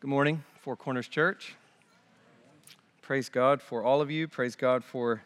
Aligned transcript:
Good 0.00 0.08
morning, 0.08 0.42
Four 0.62 0.76
Corners 0.76 1.08
Church. 1.08 1.54
Praise 3.02 3.28
God 3.28 3.60
for 3.60 3.84
all 3.84 4.00
of 4.00 4.10
you. 4.10 4.28
Praise 4.28 4.56
God 4.56 4.82
for 4.82 5.22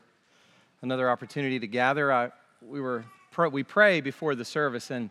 another 0.83 1.09
opportunity 1.09 1.61
to 1.61 1.69
gather. 1.69 2.13
I, 2.13 2.33
we 2.61 2.81
were 2.81 3.05
we 3.53 3.63
pray 3.63 4.01
before 4.01 4.35
the 4.35 4.45
service, 4.45 4.91
and 4.91 5.11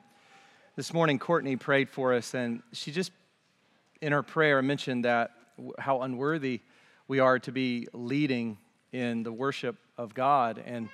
this 0.75 0.93
morning 0.93 1.17
Courtney 1.17 1.55
prayed 1.55 1.89
for 1.89 2.13
us, 2.13 2.33
and 2.33 2.61
she 2.73 2.91
just 2.91 3.13
in 4.01 4.11
her 4.11 4.21
prayer 4.21 4.61
mentioned 4.61 5.05
that 5.05 5.31
how 5.79 6.01
unworthy 6.01 6.59
we 7.07 7.19
are 7.19 7.39
to 7.39 7.53
be 7.53 7.87
leading 7.93 8.57
in 8.91 9.23
the 9.23 9.31
worship 9.31 9.77
of 9.97 10.13
God. 10.13 10.61
And 10.65 10.89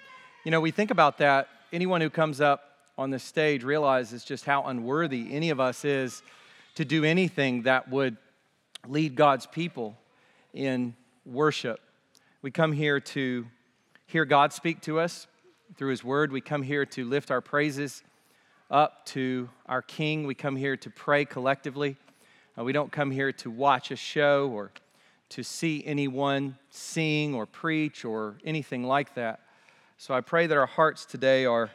you 0.45 0.51
know, 0.51 0.61
we 0.61 0.69
think 0.69 0.91
about 0.91 1.17
that. 1.17 1.47
Anyone 1.73 2.01
who 2.01 2.11
comes 2.11 2.39
up 2.39 2.65
on 2.99 3.09
this 3.09 3.23
stage 3.23 3.63
realizes 3.63 4.23
just 4.23 4.45
how 4.45 4.65
unworthy 4.65 5.33
any 5.33 5.49
of 5.49 5.59
us 5.59 5.83
is 5.85 6.21
to 6.75 6.85
do 6.85 7.03
anything 7.03 7.63
that 7.63 7.89
would 7.89 8.15
lead 8.89 9.15
God's 9.15 9.45
people 9.45 9.95
in 10.51 10.95
worship. 11.23 11.79
We 12.41 12.49
come 12.49 12.71
here 12.71 12.99
to 12.99 13.45
hear 14.07 14.25
God 14.25 14.51
speak 14.51 14.81
to 14.81 14.99
us 14.99 15.27
through 15.77 15.91
His 15.91 16.03
Word. 16.03 16.31
We 16.31 16.41
come 16.41 16.63
here 16.63 16.87
to 16.87 17.05
lift 17.05 17.29
our 17.29 17.39
praises 17.39 18.03
up 18.71 19.05
to 19.07 19.47
our 19.67 19.83
King. 19.83 20.25
We 20.25 20.33
come 20.33 20.55
here 20.55 20.75
to 20.77 20.89
pray 20.89 21.23
collectively. 21.23 21.97
Uh, 22.57 22.63
we 22.63 22.73
don't 22.73 22.91
come 22.91 23.11
here 23.11 23.31
to 23.31 23.51
watch 23.51 23.91
a 23.91 23.95
show 23.95 24.49
or 24.49 24.71
to 25.29 25.43
see 25.43 25.83
anyone 25.85 26.57
sing 26.71 27.35
or 27.35 27.45
preach 27.45 28.03
or 28.03 28.37
anything 28.43 28.83
like 28.83 29.13
that. 29.13 29.41
So 29.99 30.15
I 30.15 30.21
pray 30.21 30.47
that 30.47 30.57
our 30.57 30.65
hearts 30.65 31.05
today 31.05 31.45
are 31.45 31.69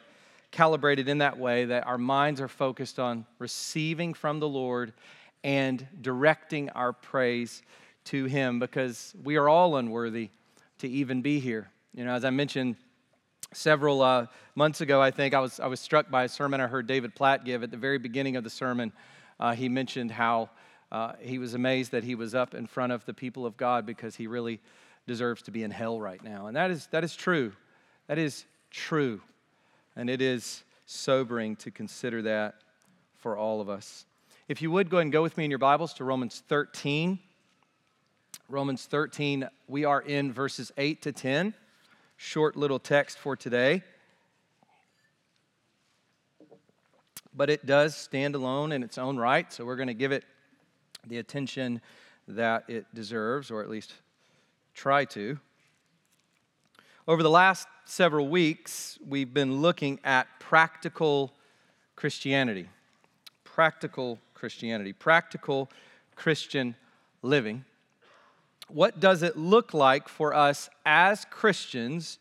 calibrated 0.51 1.09
in 1.09 1.18
that 1.18 1.38
way, 1.38 1.66
that 1.66 1.87
our 1.87 1.98
minds 1.98 2.40
are 2.40 2.48
focused 2.48 2.98
on 2.98 3.24
receiving 3.38 4.15
from 4.15 4.40
the 4.40 4.48
Lord 4.48 4.92
and 5.44 5.86
directing 6.00 6.70
our 6.70 6.92
praise 6.92 7.62
to 8.06 8.24
Him 8.24 8.58
because 8.58 9.14
we 9.23 9.37
are 9.37 9.48
all 9.48 9.76
unworthy 9.76 10.30
to 10.78 10.88
even 10.88 11.23
be 11.23 11.38
here. 11.38 11.70
You 11.95 12.04
know, 12.04 12.14
as 12.14 12.24
I 12.24 12.30
mentioned 12.30 12.76
several 13.52 14.02
uh, 14.02 14.26
months 14.56 14.80
ago, 14.80 15.01
I 15.01 15.10
think 15.10 15.34
I 15.34 15.40
was, 15.40 15.60
I 15.60 15.66
was 15.66 15.78
struck 15.78 16.10
by 16.10 16.24
a 16.24 16.28
sermon 16.28 16.60
I 16.60 16.66
heard 16.66 16.86
David 16.86 17.14
Platt 17.14 17.45
give 17.45 17.62
at 17.62 17.70
the 17.70 17.76
very 17.76 17.98
beginning 17.98 18.36
of 18.36 18.42
the 18.42 18.51
sermon. 18.51 18.92
Uh, 19.38 19.54
he 19.54 19.68
mentioned 19.68 20.10
how 20.10 20.48
uh, 20.90 21.12
he 21.20 21.38
was 21.38 21.54
amazed 21.54 21.92
that 21.92 22.04
he 22.04 22.14
was 22.14 22.34
up 22.34 22.54
in 22.54 22.66
front 22.66 22.92
of 22.92 23.04
the 23.04 23.14
people 23.14 23.45
of 23.45 23.56
God 23.56 23.84
because 23.84 24.16
he 24.16 24.26
really 24.26 24.60
deserves 25.06 25.42
to 25.42 25.51
be 25.51 25.62
in 25.62 25.70
hell 25.70 26.01
right 26.01 26.23
now. 26.24 26.46
And 26.46 26.56
that 26.56 26.70
is, 26.70 26.86
that 26.88 27.04
is 27.04 27.14
true. 27.14 27.52
That 28.06 28.18
is 28.18 28.46
true. 28.70 29.20
And 29.95 30.08
it 30.08 30.23
is 30.23 30.64
sobering 30.86 31.56
to 31.56 31.70
consider 31.70 32.23
that 32.23 32.54
for 33.18 33.36
all 33.36 33.60
of 33.60 33.68
us. 33.68 34.06
If 34.46 34.60
you 34.60 34.70
would 34.73 34.90
go 34.90 34.98
ahead 34.98 35.06
and 35.06 35.12
go 35.12 35.23
with 35.23 35.38
me 35.38 35.46
in 35.46 35.50
your 35.50 35.59
Bibles 35.59 35.95
to 35.95 36.04
Romans 36.04 36.42
13. 36.48 37.18
Romans 38.51 38.84
13, 38.84 39.48
we 39.68 39.86
are 39.86 40.02
in 40.02 40.34
verses 40.34 40.70
8 40.76 41.01
to 41.01 41.12
10. 41.12 41.54
Short 42.18 42.54
little 42.54 42.78
text 42.78 43.16
for 43.16 43.36
today. 43.36 43.82
But 47.34 47.48
it 47.48 47.64
does 47.64 47.96
stand 47.96 48.34
alone 48.34 48.73
in 48.73 48.82
its 48.82 48.98
own 48.98 49.16
right, 49.16 49.51
so 49.51 49.64
we're 49.64 49.76
going 49.76 49.88
to 49.88 49.95
give 49.95 50.12
it 50.12 50.24
the 51.06 51.16
attention 51.16 51.80
that 52.29 52.64
it 52.68 52.84
deserves, 52.95 53.51
or 53.51 53.62
at 53.62 53.70
least 53.70 53.95
try 54.74 55.06
to. 55.06 55.38
Over 57.08 57.23
the 57.23 57.30
last 57.30 57.66
several 57.86 58.29
weeks, 58.29 58.98
we've 59.08 59.32
been 59.32 59.62
looking 59.62 60.01
at 60.04 60.26
practical 60.38 61.32
Christianity. 61.96 62.68
Practical 63.45 64.19
Christianity, 64.34 64.93
practical 64.93 65.71
Christian 66.16 66.77
living. 67.22 67.65
What 68.69 69.00
does 69.00 69.22
it 69.22 69.37
look 69.37 69.75
like 69.75 70.09
for 70.09 70.34
us 70.34 70.69
as 70.84 71.25
Christians 71.31 72.19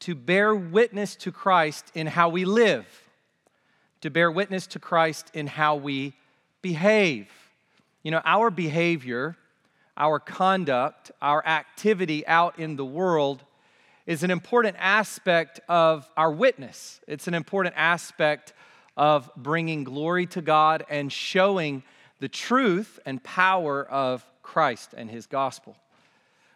to 0.00 0.14
bear 0.14 0.54
witness 0.54 1.16
to 1.16 1.32
Christ 1.32 1.90
in 1.94 2.06
how 2.06 2.28
we 2.28 2.44
live, 2.44 2.86
to 4.00 4.10
bear 4.10 4.30
witness 4.30 4.66
to 4.68 4.78
Christ 4.78 5.30
in 5.34 5.46
how 5.46 5.76
we 5.76 6.14
behave? 6.62 7.28
You 8.02 8.10
know, 8.10 8.22
our 8.24 8.50
behavior, 8.50 9.36
our 9.96 10.18
conduct, 10.18 11.10
our 11.20 11.46
activity 11.46 12.26
out 12.26 12.58
in 12.58 12.76
the 12.76 12.84
world 12.84 13.44
is 14.06 14.22
an 14.22 14.30
important 14.30 14.76
aspect 14.80 15.60
of 15.68 16.10
our 16.16 16.32
witness. 16.32 17.00
It's 17.06 17.28
an 17.28 17.34
important 17.34 17.74
aspect 17.76 18.54
of 19.00 19.30
bringing 19.34 19.82
glory 19.82 20.26
to 20.26 20.42
God 20.42 20.84
and 20.90 21.10
showing 21.10 21.82
the 22.18 22.28
truth 22.28 23.00
and 23.06 23.24
power 23.24 23.82
of 23.82 24.22
Christ 24.42 24.92
and 24.94 25.10
his 25.10 25.24
gospel. 25.24 25.74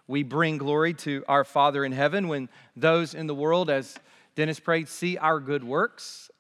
We 0.07 0.25
bring 0.25 0.59
glory 0.59 0.93
to 0.93 1.25
our 1.27 1.45
Father 1.45 1.87
in 1.87 1.93
heaven 1.93 2.29
when 2.29 2.51
those 2.77 3.15
in 3.15 3.29
the 3.29 3.35
world, 3.35 3.71
as 3.71 3.97
Dennis 4.35 4.61
prayed, 4.61 4.89
see 4.89 5.17
our 5.17 5.41
good 5.41 5.65
works. 5.65 6.31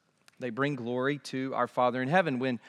They 0.40 0.50
bring 0.50 0.74
glory 0.74 1.20
to 1.24 1.54
our 1.54 1.66
Father 1.66 2.02
in 2.02 2.08
heaven. 2.08 2.38
When 2.38 2.60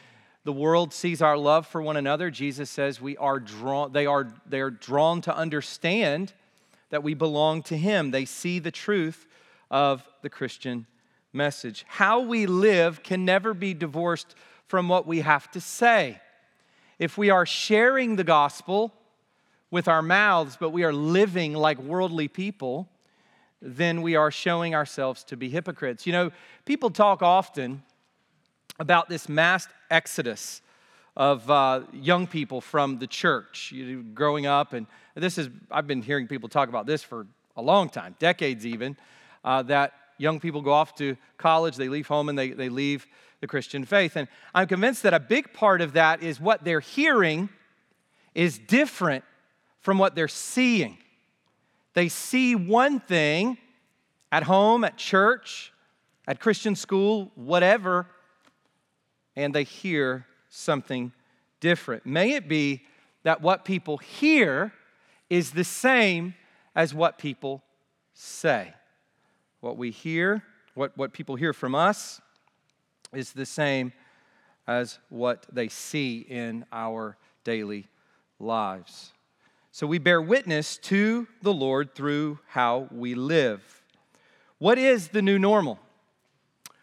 the 0.45 0.53
world 0.53 0.93
sees 0.93 1.21
our 1.21 1.37
love 1.37 1.67
for 1.67 1.81
one 1.81 1.97
another, 1.97 2.31
Jesus 2.31 2.69
says 2.69 3.01
we 3.01 3.17
are 3.17 3.41
drawn, 3.41 3.91
they 3.91 4.05
are, 4.05 4.31
they 4.45 4.61
are 4.61 4.71
drawn 4.71 5.19
to 5.23 5.35
understand 5.35 6.31
that 6.89 7.03
we 7.03 7.13
belong 7.13 7.63
to 7.63 7.75
Him. 7.75 8.11
They 8.11 8.23
see 8.23 8.59
the 8.59 8.71
truth 8.71 9.27
of 9.69 10.07
the 10.21 10.29
Christian 10.29 10.87
message. 11.35 11.85
How 11.87 12.21
we 12.21 12.47
live 12.47 13.03
can 13.03 13.25
never 13.25 13.53
be 13.53 13.73
divorced 13.73 14.35
from 14.67 14.89
what 14.89 15.05
we 15.05 15.21
have 15.21 15.51
to 15.51 15.61
say. 15.61 16.19
If 16.97 17.17
we 17.17 17.29
are 17.29 17.45
sharing 17.45 18.15
the 18.15 18.23
gospel 18.23 18.93
with 19.69 19.87
our 19.87 20.01
mouths, 20.01 20.57
but 20.59 20.69
we 20.69 20.83
are 20.83 20.93
living 20.93 21.53
like 21.53 21.77
worldly 21.77 22.27
people, 22.27 22.87
then 23.61 24.01
we 24.01 24.15
are 24.15 24.31
showing 24.31 24.73
ourselves 24.73 25.23
to 25.25 25.37
be 25.37 25.49
hypocrites. 25.49 26.07
You 26.07 26.13
know, 26.13 26.31
people 26.65 26.89
talk 26.89 27.21
often 27.21 27.83
about 28.79 29.09
this 29.09 29.27
mass 29.27 29.67
exodus 29.89 30.61
of 31.15 31.49
uh, 31.49 31.81
young 31.93 32.27
people 32.27 32.59
from 32.59 32.99
the 32.99 33.07
church 33.07 33.71
you 33.71 34.03
growing 34.03 34.45
up. 34.45 34.73
And 34.73 34.85
this 35.15 35.37
is, 35.37 35.49
I've 35.71 35.87
been 35.87 36.01
hearing 36.01 36.27
people 36.27 36.49
talk 36.49 36.69
about 36.69 36.85
this 36.85 37.03
for 37.03 37.25
a 37.55 37.61
long 37.61 37.89
time, 37.89 38.15
decades 38.19 38.65
even, 38.65 38.97
uh, 39.43 39.63
that 39.63 39.93
young 40.17 40.39
people 40.39 40.61
go 40.61 40.71
off 40.71 40.95
to 40.95 41.17
college, 41.37 41.75
they 41.75 41.89
leave 41.89 42.07
home, 42.07 42.29
and 42.29 42.37
they, 42.37 42.51
they 42.51 42.69
leave 42.69 43.07
the 43.41 43.47
Christian 43.47 43.85
faith. 43.85 44.15
And 44.15 44.27
I'm 44.53 44.67
convinced 44.67 45.03
that 45.03 45.13
a 45.13 45.19
big 45.19 45.53
part 45.53 45.81
of 45.81 45.93
that 45.93 46.23
is 46.23 46.39
what 46.39 46.63
they're 46.63 46.79
hearing 46.79 47.49
is 48.33 48.57
different 48.57 49.23
from 49.79 49.97
what 49.97 50.15
they're 50.15 50.27
seeing. 50.27 50.97
They 51.93 52.09
see 52.09 52.55
one 52.55 52.99
thing 52.99 53.57
at 54.31 54.43
home, 54.43 54.83
at 54.83 54.97
church, 54.97 55.71
at 56.27 56.39
Christian 56.39 56.75
school, 56.75 57.31
whatever, 57.35 58.07
and 59.35 59.53
they 59.53 59.63
hear 59.63 60.25
something 60.49 61.13
different. 61.59 62.05
May 62.05 62.33
it 62.33 62.47
be 62.47 62.83
that 63.23 63.41
what 63.41 63.65
people 63.65 63.97
hear 63.97 64.73
is 65.29 65.51
the 65.51 65.63
same 65.63 66.35
as 66.75 66.93
what 66.93 67.17
people 67.17 67.63
say. 68.13 68.73
What 69.65 69.77
we 69.77 69.89
hear, 69.89 70.43
what, 70.75 70.95
what 70.95 71.11
people 71.11 71.35
hear 71.35 71.51
from 71.51 71.73
us, 71.73 72.21
is 73.11 73.33
the 73.33 73.47
same 73.47 73.93
as 74.67 74.99
what 75.09 75.47
they 75.51 75.69
see 75.69 76.19
in 76.19 76.67
our 76.71 77.17
daily 77.43 77.87
lives. 78.39 79.11
So 79.71 79.87
we 79.87 79.97
bear 79.97 80.21
witness 80.21 80.77
to 80.83 81.25
the 81.41 81.51
Lord 81.51 81.95
through 81.95 82.37
how 82.49 82.87
we 82.91 83.15
live. 83.15 83.81
What 84.59 84.77
is 84.77 85.07
the 85.07 85.23
new 85.23 85.39
normal? 85.39 85.79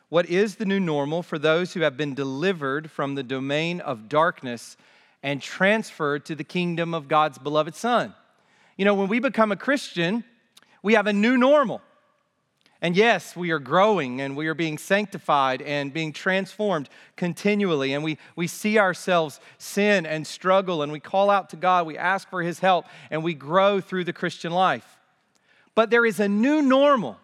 What 0.09 0.27
is 0.27 0.57
the 0.57 0.67
new 0.67 0.81
normal 0.81 1.23
for 1.23 1.39
those 1.39 1.75
who 1.75 1.83
have 1.83 1.97
been 1.97 2.15
delivered 2.15 2.91
from 2.91 3.15
the 3.15 3.23
domain 3.23 3.79
of 3.81 4.09
darkness 4.09 4.77
and 5.23 5.41
transferred 5.41 6.25
to 6.25 6.35
the 6.35 6.43
kingdom 6.43 6.95
of 6.95 7.07
God's 7.07 7.39
beloved 7.39 7.77
Son? 7.77 8.13
You 8.77 8.85
know, 8.85 8.95
when 8.95 9.07
we 9.07 9.21
become 9.21 9.53
a 9.53 9.57
Christian, 9.57 10.25
we 10.83 10.95
have 10.95 11.07
a 11.07 11.13
new 11.13 11.37
normal. 11.37 11.81
And 12.83 12.97
yes, 12.97 13.37
we 13.37 13.53
are 13.53 13.61
growing 13.61 14.21
and 14.21 14.37
we 14.37 14.49
are 14.49 14.55
being 14.55 14.77
sanctified 14.77 15.63
and 15.63 15.93
being 15.93 16.13
transformed 16.13 16.89
continually. 17.15 17.95
And 17.95 18.03
we, 18.03 18.19
we 18.35 18.49
see 18.49 18.77
ourselves 18.77 19.39
sin 19.57 20.05
and 20.05 20.27
struggle 20.27 20.83
and 20.83 20.91
we 20.91 20.99
call 20.99 21.31
out 21.31 21.51
to 21.51 21.57
God, 21.57 21.87
we 21.87 21.97
ask 21.97 22.29
for 22.29 22.43
His 22.43 22.59
help, 22.59 22.87
and 23.09 23.23
we 23.23 23.35
grow 23.35 23.81
through 23.81 24.03
the 24.03 24.13
Christian 24.13 24.51
life. 24.51 24.99
But 25.77 25.91
there 25.91 26.05
is 26.05 26.19
a 26.19 26.29
new 26.29 26.61
normal. 26.61 27.19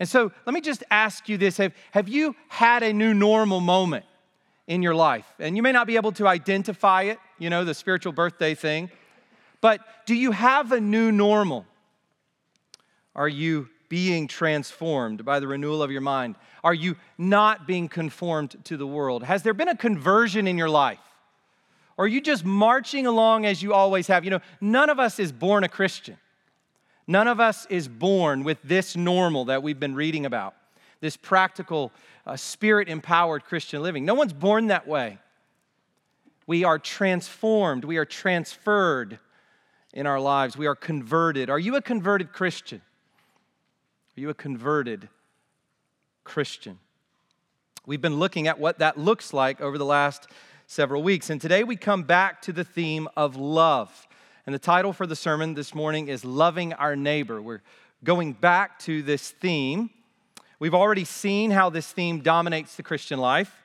And 0.00 0.08
so 0.08 0.32
let 0.44 0.52
me 0.52 0.60
just 0.60 0.82
ask 0.90 1.28
you 1.28 1.38
this 1.38 1.58
have, 1.58 1.72
have 1.92 2.08
you 2.08 2.34
had 2.48 2.82
a 2.82 2.92
new 2.92 3.14
normal 3.14 3.60
moment 3.60 4.04
in 4.66 4.82
your 4.82 4.96
life? 4.96 5.32
And 5.38 5.56
you 5.56 5.62
may 5.62 5.70
not 5.70 5.86
be 5.86 5.94
able 5.94 6.12
to 6.12 6.26
identify 6.26 7.02
it, 7.02 7.20
you 7.38 7.50
know, 7.50 7.64
the 7.64 7.72
spiritual 7.72 8.12
birthday 8.12 8.56
thing, 8.56 8.90
but 9.60 9.80
do 10.06 10.16
you 10.16 10.32
have 10.32 10.72
a 10.72 10.80
new 10.80 11.12
normal? 11.12 11.66
Are 13.14 13.28
you 13.28 13.68
being 13.92 14.26
transformed 14.26 15.22
by 15.22 15.38
the 15.38 15.46
renewal 15.46 15.82
of 15.82 15.90
your 15.90 16.00
mind? 16.00 16.34
Are 16.64 16.72
you 16.72 16.96
not 17.18 17.66
being 17.66 17.90
conformed 17.90 18.56
to 18.64 18.78
the 18.78 18.86
world? 18.86 19.22
Has 19.22 19.42
there 19.42 19.52
been 19.52 19.68
a 19.68 19.76
conversion 19.76 20.48
in 20.48 20.56
your 20.56 20.70
life? 20.70 20.98
Or 21.98 22.06
are 22.06 22.08
you 22.08 22.22
just 22.22 22.42
marching 22.42 23.06
along 23.06 23.44
as 23.44 23.62
you 23.62 23.74
always 23.74 24.06
have? 24.06 24.24
You 24.24 24.30
know, 24.30 24.40
none 24.62 24.88
of 24.88 24.98
us 24.98 25.18
is 25.18 25.30
born 25.30 25.62
a 25.62 25.68
Christian. 25.68 26.16
None 27.06 27.28
of 27.28 27.38
us 27.38 27.66
is 27.68 27.86
born 27.86 28.44
with 28.44 28.62
this 28.62 28.96
normal 28.96 29.44
that 29.44 29.62
we've 29.62 29.78
been 29.78 29.94
reading 29.94 30.24
about, 30.24 30.54
this 31.02 31.18
practical, 31.18 31.92
uh, 32.26 32.34
spirit 32.34 32.88
empowered 32.88 33.44
Christian 33.44 33.82
living. 33.82 34.06
No 34.06 34.14
one's 34.14 34.32
born 34.32 34.68
that 34.68 34.88
way. 34.88 35.18
We 36.46 36.64
are 36.64 36.78
transformed, 36.78 37.84
we 37.84 37.98
are 37.98 38.06
transferred 38.06 39.18
in 39.92 40.06
our 40.06 40.18
lives, 40.18 40.56
we 40.56 40.66
are 40.66 40.74
converted. 40.74 41.50
Are 41.50 41.58
you 41.58 41.76
a 41.76 41.82
converted 41.82 42.32
Christian? 42.32 42.80
Are 44.14 44.20
you 44.20 44.28
a 44.28 44.34
converted 44.34 45.08
Christian? 46.22 46.78
We've 47.86 48.02
been 48.02 48.18
looking 48.18 48.46
at 48.46 48.58
what 48.58 48.80
that 48.80 48.98
looks 48.98 49.32
like 49.32 49.62
over 49.62 49.78
the 49.78 49.86
last 49.86 50.28
several 50.66 51.02
weeks. 51.02 51.30
And 51.30 51.40
today 51.40 51.64
we 51.64 51.76
come 51.76 52.02
back 52.02 52.42
to 52.42 52.52
the 52.52 52.62
theme 52.62 53.08
of 53.16 53.36
love. 53.36 54.06
And 54.44 54.54
the 54.54 54.58
title 54.58 54.92
for 54.92 55.06
the 55.06 55.16
sermon 55.16 55.54
this 55.54 55.74
morning 55.74 56.08
is 56.08 56.26
Loving 56.26 56.74
Our 56.74 56.94
Neighbor. 56.94 57.40
We're 57.40 57.62
going 58.04 58.34
back 58.34 58.78
to 58.80 59.00
this 59.00 59.30
theme. 59.30 59.88
We've 60.58 60.74
already 60.74 61.06
seen 61.06 61.50
how 61.50 61.70
this 61.70 61.90
theme 61.90 62.20
dominates 62.20 62.76
the 62.76 62.82
Christian 62.82 63.18
life. 63.18 63.62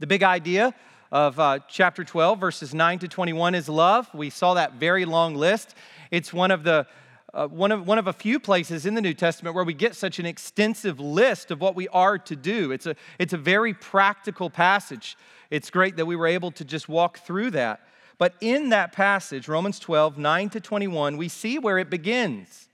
The 0.00 0.08
big 0.08 0.24
idea 0.24 0.74
of 1.12 1.38
uh, 1.38 1.60
chapter 1.68 2.02
12, 2.02 2.40
verses 2.40 2.74
9 2.74 2.98
to 2.98 3.06
21, 3.06 3.54
is 3.54 3.68
love. 3.68 4.12
We 4.12 4.28
saw 4.28 4.54
that 4.54 4.74
very 4.74 5.04
long 5.04 5.36
list. 5.36 5.76
It's 6.10 6.32
one 6.32 6.50
of 6.50 6.64
the 6.64 6.88
uh, 7.32 7.46
one, 7.46 7.70
of, 7.70 7.86
one 7.86 7.98
of 7.98 8.06
a 8.06 8.12
few 8.12 8.40
places 8.40 8.86
in 8.86 8.94
the 8.94 9.00
New 9.00 9.14
Testament 9.14 9.54
where 9.54 9.64
we 9.64 9.74
get 9.74 9.94
such 9.94 10.18
an 10.18 10.26
extensive 10.26 10.98
list 10.98 11.50
of 11.50 11.60
what 11.60 11.74
we 11.74 11.86
are 11.88 12.18
to 12.18 12.34
do. 12.34 12.72
It's 12.72 12.86
a, 12.86 12.96
it's 13.18 13.32
a 13.32 13.38
very 13.38 13.72
practical 13.72 14.50
passage. 14.50 15.16
It's 15.50 15.70
great 15.70 15.96
that 15.96 16.06
we 16.06 16.16
were 16.16 16.26
able 16.26 16.50
to 16.52 16.64
just 16.64 16.88
walk 16.88 17.18
through 17.18 17.52
that. 17.52 17.80
But 18.18 18.34
in 18.40 18.70
that 18.70 18.92
passage, 18.92 19.48
Romans 19.48 19.78
12, 19.78 20.18
9 20.18 20.50
to 20.50 20.60
21, 20.60 21.16
we 21.16 21.28
see 21.28 21.58
where 21.58 21.78
it 21.78 21.88
begins. 21.88 22.68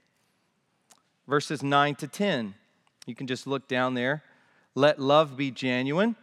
Verses 1.28 1.62
9 1.62 1.94
to 1.96 2.08
10. 2.08 2.54
You 3.06 3.14
can 3.14 3.26
just 3.26 3.46
look 3.46 3.68
down 3.68 3.94
there. 3.94 4.24
Let 4.74 4.98
love 4.98 5.36
be 5.36 5.50
genuine. 5.50 6.16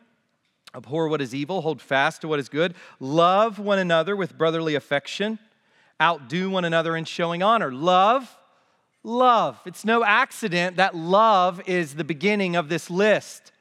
Abhor 0.75 1.07
what 1.07 1.21
is 1.21 1.35
evil, 1.35 1.61
hold 1.61 1.81
fast 1.81 2.21
to 2.21 2.27
what 2.27 2.39
is 2.39 2.49
good. 2.49 2.73
Love 2.99 3.59
one 3.59 3.77
another 3.77 4.15
with 4.15 4.37
brotherly 4.37 4.73
affection 4.73 5.37
outdo 6.01 6.49
one 6.49 6.65
another 6.65 6.95
in 6.95 7.05
showing 7.05 7.43
honor. 7.43 7.71
Love, 7.71 8.37
love. 9.03 9.59
It's 9.65 9.85
no 9.85 10.03
accident 10.03 10.77
that 10.77 10.95
love 10.95 11.61
is 11.67 11.95
the 11.95 12.03
beginning 12.03 12.55
of 12.55 12.69
this 12.69 12.89
list. 12.89 13.51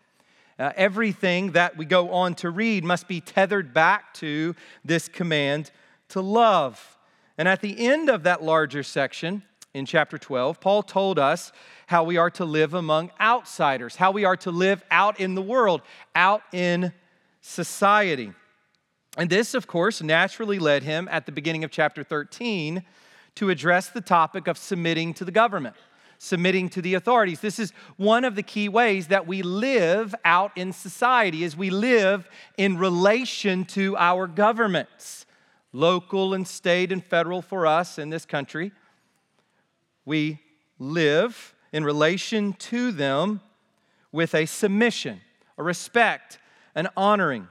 Uh, 0.59 0.73
everything 0.77 1.53
that 1.53 1.77
we 1.77 1.85
go 1.85 2.11
on 2.11 2.35
to 2.37 2.51
read 2.51 2.85
must 2.85 3.09
be 3.09 3.21
tethered 3.21 3.73
back 3.75 4.15
to 4.15 4.55
this 4.85 5.09
command 5.09 5.71
to 6.09 6.21
love. 6.21 6.99
And 7.39 7.49
at 7.49 7.61
the 7.61 7.87
end 7.87 8.09
of 8.09 8.25
that 8.25 8.43
larger 8.43 8.83
section 8.83 9.43
in 9.75 9.87
chapter 9.87 10.19
12, 10.19 10.61
Paul 10.61 10.83
told 10.83 11.19
us 11.19 11.51
how 11.87 12.05
we 12.05 12.17
are 12.17 12.31
to 12.31 12.45
live 12.45 12.75
among 12.75 13.11
outsiders, 13.21 13.97
how 13.97 14.11
we 14.11 14.25
are 14.25 14.37
to 14.39 14.51
live 14.51 14.85
out 14.91 15.19
in 15.19 15.35
the 15.35 15.43
world, 15.43 15.83
out 16.15 16.43
in 16.53 16.93
society. 17.41 18.33
And 19.17 19.29
this, 19.29 19.55
of 19.55 19.67
course, 19.67 20.03
naturally 20.03 20.59
led 20.59 20.83
him 20.83 21.09
at 21.11 21.27
the 21.27 21.33
beginning 21.33 21.65
of 21.65 21.71
chapter 21.71 22.03
13 22.03 22.83
to 23.35 23.51
address 23.51 23.89
the 23.89 24.01
topic 24.01 24.47
of 24.47 24.57
submitting 24.57 25.13
to 25.15 25.25
the 25.25 25.31
government, 25.31 25.77
submitting 26.19 26.71
to 26.71 26.83
the 26.83 26.95
authorities. 26.95 27.41
This 27.41 27.59
is 27.59 27.73
one 27.97 28.25
of 28.25 28.37
the 28.37 28.43
key 28.43 28.69
ways 28.69 29.09
that 29.09 29.27
we 29.27 29.43
live 29.43 30.15
out 30.25 30.57
in 30.57 30.73
society 30.73 31.45
is 31.45 31.57
we 31.57 31.71
live 31.71 32.29
in 32.57 32.79
relation 32.79 33.65
to 33.67 33.97
our 33.99 34.27
governments, 34.27 35.27
local 35.73 36.33
and 36.33 36.49
state 36.49 36.91
and 36.91 37.05
federal 37.05 37.43
for 37.43 37.67
us 37.67 37.99
in 37.99 38.09
this 38.09 38.25
country. 38.25 38.73
We 40.05 40.41
live 40.79 41.55
in 41.71 41.85
relation 41.85 42.55
to 42.55 42.93
them 42.93 43.41
with 44.11 44.35
a 44.35 44.47
submission, 44.47 45.21
a 45.59 45.63
respect, 45.63 46.39
an 46.75 46.89
honoring. 46.97 47.49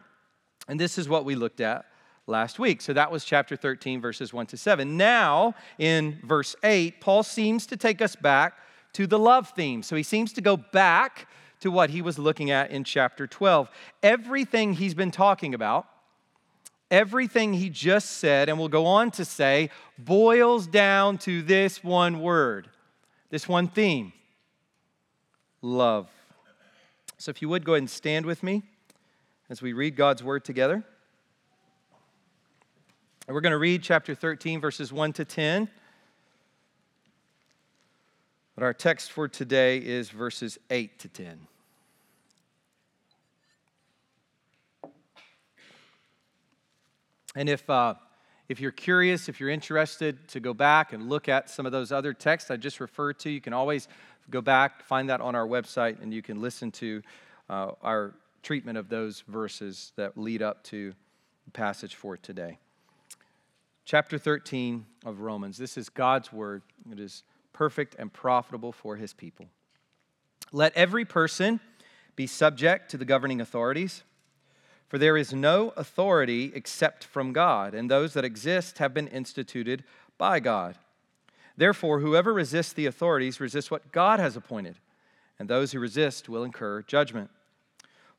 And 0.71 0.79
this 0.79 0.97
is 0.97 1.09
what 1.09 1.25
we 1.25 1.35
looked 1.35 1.59
at 1.59 1.83
last 2.27 2.57
week. 2.57 2.79
So 2.81 2.94
that 2.94 3.12
was 3.12 3.25
chapter 3.25 3.57
13, 3.57 4.00
verses 4.00 4.31
1 4.31 4.45
to 4.47 4.57
7. 4.57 4.95
Now, 4.95 5.53
in 5.77 6.21
verse 6.23 6.56
8, 6.63 7.01
Paul 7.01 7.23
seems 7.23 7.65
to 7.68 7.75
take 7.75 8.01
us 8.01 8.15
back 8.15 8.53
to 8.94 9.06
the 9.06 9.19
love 9.19 9.50
theme. 9.50 9.83
So 9.83 9.97
he 9.97 10.03
seems 10.03 10.31
to 10.31 10.41
go 10.41 10.56
back 10.56 11.27
to 11.59 11.69
what 11.69 11.89
he 11.89 12.01
was 12.01 12.18
looking 12.18 12.51
at 12.51 12.71
in 12.71 12.85
chapter 12.85 13.27
12. 13.27 13.69
Everything 14.01 14.71
he's 14.71 14.94
been 14.94 15.12
talking 15.12 15.53
about, 15.53 15.88
everything 16.89 17.51
he 17.51 17.69
just 17.69 18.12
said, 18.12 18.47
and 18.47 18.57
will 18.57 18.69
go 18.69 18.85
on 18.85 19.12
to 19.12 19.25
say, 19.25 19.69
boils 19.97 20.67
down 20.67 21.17
to 21.17 21.41
this 21.41 21.83
one 21.83 22.21
word, 22.21 22.69
this 23.29 23.45
one 23.45 23.67
theme 23.67 24.13
love. 25.62 26.09
So 27.17 27.29
if 27.29 27.41
you 27.41 27.50
would 27.50 27.65
go 27.65 27.74
ahead 27.74 27.81
and 27.81 27.89
stand 27.89 28.25
with 28.25 28.41
me 28.41 28.63
as 29.51 29.62
we 29.62 29.74
read 29.74 29.98
God's 29.98 30.24
word 30.24 30.45
together. 30.45 30.81
And 33.27 33.36
we're 33.36 33.42
going 33.42 33.51
to 33.51 33.57
read 33.57 33.83
chapter 33.83 34.15
13, 34.15 34.62
verses 34.62 34.94
1 34.94 35.12
to 35.13 35.25
10. 35.25 35.68
But 38.56 38.63
our 38.63 38.74
text 38.74 39.12
for 39.12 39.27
today 39.27 39.80
is 39.80 40.09
verses 40.09 40.57
8 40.69 40.98
to 41.00 41.09
10. 41.09 41.39
And 47.36 47.50
if, 47.50 47.69
uh, 47.69 47.95
if 48.48 48.62
you're 48.62 48.71
curious, 48.71 49.27
if 49.27 49.42
you're 49.42 49.50
interested 49.50 50.30
to 50.30 50.39
go 50.39 50.53
back 50.53 50.94
and 50.94 51.09
look 51.09 51.27
at 51.27 51.50
some 51.50 51.65
of 51.65 51.74
those 51.74 51.92
other 51.92 52.13
texts 52.13 52.50
I 52.50 52.56
just 52.56 52.80
referred 52.80 53.19
to, 53.19 53.30
you 53.30 53.42
can 53.42 53.51
always 53.51 53.89
go 54.30 54.39
back, 54.39 54.86
find 54.86 55.09
that 55.09 55.19
on 55.19 55.36
our 55.36 55.45
website, 55.45 56.01
and 56.01 56.13
you 56.13 56.21
can 56.21 56.42
listen 56.42 56.71
to 56.71 57.01
uh, 57.50 57.71
our 57.81 58.13
treatment 58.41 58.77
of 58.77 58.89
those 58.89 59.21
verses 59.27 59.93
that 59.95 60.17
lead 60.17 60.41
up 60.41 60.63
to 60.65 60.93
the 61.45 61.51
passage 61.51 61.95
for 61.95 62.17
today. 62.17 62.57
Chapter 63.85 64.17
13 64.17 64.85
of 65.05 65.19
Romans. 65.21 65.57
This 65.57 65.77
is 65.77 65.89
God's 65.89 66.31
word. 66.31 66.61
It 66.91 66.99
is 66.99 67.23
perfect 67.53 67.95
and 67.97 68.11
profitable 68.11 68.71
for 68.71 68.95
his 68.95 69.13
people. 69.13 69.47
Let 70.51 70.75
every 70.75 71.05
person 71.05 71.59
be 72.15 72.27
subject 72.27 72.91
to 72.91 72.97
the 72.97 73.05
governing 73.05 73.41
authorities, 73.41 74.03
for 74.88 74.97
there 74.97 75.17
is 75.17 75.33
no 75.33 75.73
authority 75.77 76.51
except 76.53 77.03
from 77.03 77.33
God, 77.33 77.73
and 77.73 77.89
those 77.89 78.13
that 78.13 78.25
exist 78.25 78.77
have 78.79 78.93
been 78.93 79.07
instituted 79.07 79.83
by 80.17 80.39
God. 80.39 80.77
Therefore, 81.55 82.00
whoever 82.00 82.33
resists 82.33 82.74
the 82.74 82.86
authorities 82.86 83.39
resists 83.39 83.71
what 83.71 83.91
God 83.91 84.19
has 84.19 84.36
appointed, 84.36 84.75
and 85.39 85.50
those 85.50 85.71
who 85.71 85.79
resist 85.79 86.27
will 86.29 86.43
incur 86.43 86.81
judgment. 86.81 87.29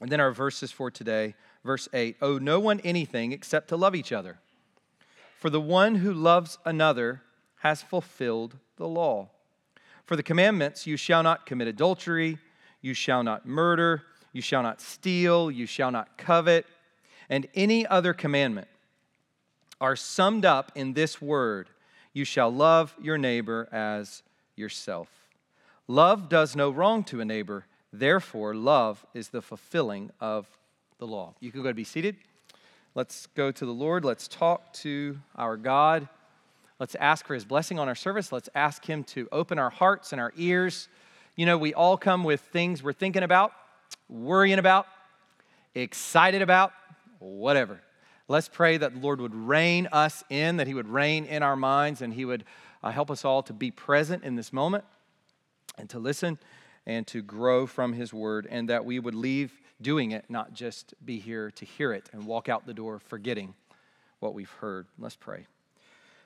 And 0.00 0.10
then 0.10 0.20
our 0.20 0.32
verses 0.32 0.70
for 0.70 0.90
today, 0.90 1.34
verse 1.64 1.88
8 1.92 2.16
Owe 2.20 2.38
no 2.38 2.60
one 2.60 2.80
anything 2.80 3.32
except 3.32 3.68
to 3.68 3.76
love 3.76 3.94
each 3.94 4.12
other. 4.12 4.38
For 5.38 5.50
the 5.50 5.60
one 5.60 5.96
who 5.96 6.12
loves 6.12 6.58
another 6.64 7.22
has 7.60 7.82
fulfilled 7.82 8.56
the 8.76 8.88
law. 8.88 9.28
For 10.04 10.16
the 10.16 10.22
commandments, 10.22 10.86
you 10.86 10.96
shall 10.96 11.22
not 11.22 11.46
commit 11.46 11.68
adultery, 11.68 12.38
you 12.80 12.94
shall 12.94 13.22
not 13.22 13.46
murder, 13.46 14.02
you 14.32 14.40
shall 14.42 14.62
not 14.62 14.80
steal, 14.80 15.50
you 15.50 15.66
shall 15.66 15.90
not 15.90 16.16
covet, 16.16 16.66
and 17.28 17.46
any 17.54 17.86
other 17.86 18.12
commandment. 18.12 18.68
are 19.80 19.96
summed 19.96 20.44
up 20.44 20.72
in 20.74 20.94
this 20.94 21.20
word 21.20 21.68
you 22.16 22.24
shall 22.24 22.50
love 22.50 22.94
your 22.98 23.18
neighbor 23.18 23.68
as 23.70 24.22
yourself. 24.54 25.08
Love 25.86 26.30
does 26.30 26.56
no 26.56 26.70
wrong 26.70 27.04
to 27.04 27.20
a 27.20 27.26
neighbor, 27.26 27.66
therefore, 27.98 28.54
love 28.54 29.04
is 29.14 29.28
the 29.28 29.42
fulfilling 29.42 30.10
of 30.20 30.46
the 30.98 31.06
law. 31.06 31.34
You 31.40 31.50
can 31.50 31.62
go 31.62 31.68
to 31.68 31.74
be 31.74 31.84
seated. 31.84 32.16
Let's 32.94 33.26
go 33.34 33.50
to 33.50 33.66
the 33.66 33.72
Lord. 33.72 34.04
Let's 34.04 34.26
talk 34.26 34.72
to 34.74 35.18
our 35.36 35.56
God. 35.56 36.08
Let's 36.78 36.94
ask 36.94 37.26
for 37.26 37.34
his 37.34 37.44
blessing 37.44 37.78
on 37.78 37.88
our 37.88 37.94
service. 37.94 38.32
Let's 38.32 38.48
ask 38.54 38.84
him 38.84 39.04
to 39.04 39.28
open 39.32 39.58
our 39.58 39.70
hearts 39.70 40.12
and 40.12 40.20
our 40.20 40.32
ears. 40.36 40.88
You 41.34 41.46
know, 41.46 41.58
we 41.58 41.74
all 41.74 41.96
come 41.96 42.24
with 42.24 42.40
things 42.40 42.82
we're 42.82 42.92
thinking 42.92 43.22
about, 43.22 43.52
worrying 44.08 44.58
about, 44.58 44.86
excited 45.74 46.42
about, 46.42 46.72
whatever. 47.18 47.80
Let's 48.28 48.48
pray 48.48 48.76
that 48.78 48.94
the 48.94 49.00
Lord 49.00 49.20
would 49.20 49.34
rein 49.34 49.88
us 49.92 50.24
in, 50.28 50.56
that 50.56 50.66
He 50.66 50.74
would 50.74 50.88
rein 50.88 51.26
in 51.26 51.42
our 51.42 51.56
minds, 51.56 52.02
and 52.02 52.12
He 52.12 52.24
would 52.24 52.44
uh, 52.82 52.90
help 52.90 53.10
us 53.10 53.24
all 53.24 53.42
to 53.44 53.52
be 53.52 53.70
present 53.70 54.24
in 54.24 54.36
this 54.36 54.52
moment 54.52 54.84
and 55.78 55.88
to 55.90 55.98
listen 55.98 56.38
and 56.86 57.06
to 57.08 57.22
grow 57.22 57.66
from 57.66 57.92
His 57.92 58.12
Word, 58.12 58.46
and 58.50 58.68
that 58.68 58.84
we 58.84 58.98
would 58.98 59.14
leave 59.14 59.60
doing 59.80 60.12
it, 60.12 60.24
not 60.28 60.54
just 60.54 60.94
be 61.04 61.18
here 61.18 61.50
to 61.50 61.64
hear 61.64 61.92
it 61.92 62.08
and 62.12 62.26
walk 62.26 62.48
out 62.48 62.66
the 62.66 62.74
door 62.74 62.98
forgetting 62.98 63.54
what 64.20 64.34
we've 64.34 64.50
heard. 64.50 64.86
Let's 64.98 65.16
pray. 65.16 65.46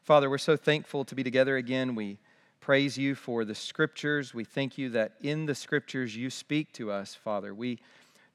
Father, 0.03 0.31
we're 0.31 0.39
so 0.39 0.57
thankful 0.57 1.05
to 1.05 1.15
be 1.15 1.25
together 1.25 1.57
again. 1.57 1.95
We 1.95 2.19
praise 2.61 2.97
you 2.97 3.15
for 3.15 3.45
the 3.45 3.55
scriptures. 3.55 4.35
We 4.35 4.45
thank 4.45 4.79
you 4.79 4.91
that 4.91 5.13
in 5.21 5.47
the 5.47 5.55
scriptures 5.55 6.17
you 6.17 6.31
speak 6.31 6.73
to 6.75 6.91
us, 6.91 7.15
Father. 7.15 7.55
We 7.55 7.79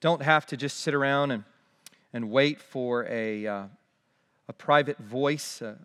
don't 0.01 0.21
have 0.21 0.45
to 0.47 0.57
just 0.57 0.81
sit 0.81 0.93
around 0.93 1.31
and 1.31 1.43
and 2.15 2.31
wait 2.31 2.61
for 2.61 3.05
a, 3.09 3.45
uh, 3.45 3.63
a 4.47 4.53
private 4.53 4.97
voice, 4.99 5.61
a, 5.61 5.75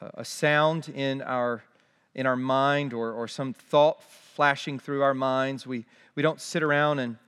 a, 0.00 0.24
sound 0.24 0.88
in 0.88 1.20
our, 1.20 1.64
in 2.16 2.26
our 2.26 2.34
mind, 2.34 2.94
or, 2.94 3.12
or 3.12 3.28
some 3.28 3.52
thought 3.52 4.02
flashing 4.02 4.78
through 4.78 5.02
our 5.02 5.14
minds. 5.14 5.66
We, 5.66 5.84
we 6.14 6.22
don't 6.22 6.40
sit 6.40 6.62
around 6.62 6.98
and, 6.98 7.18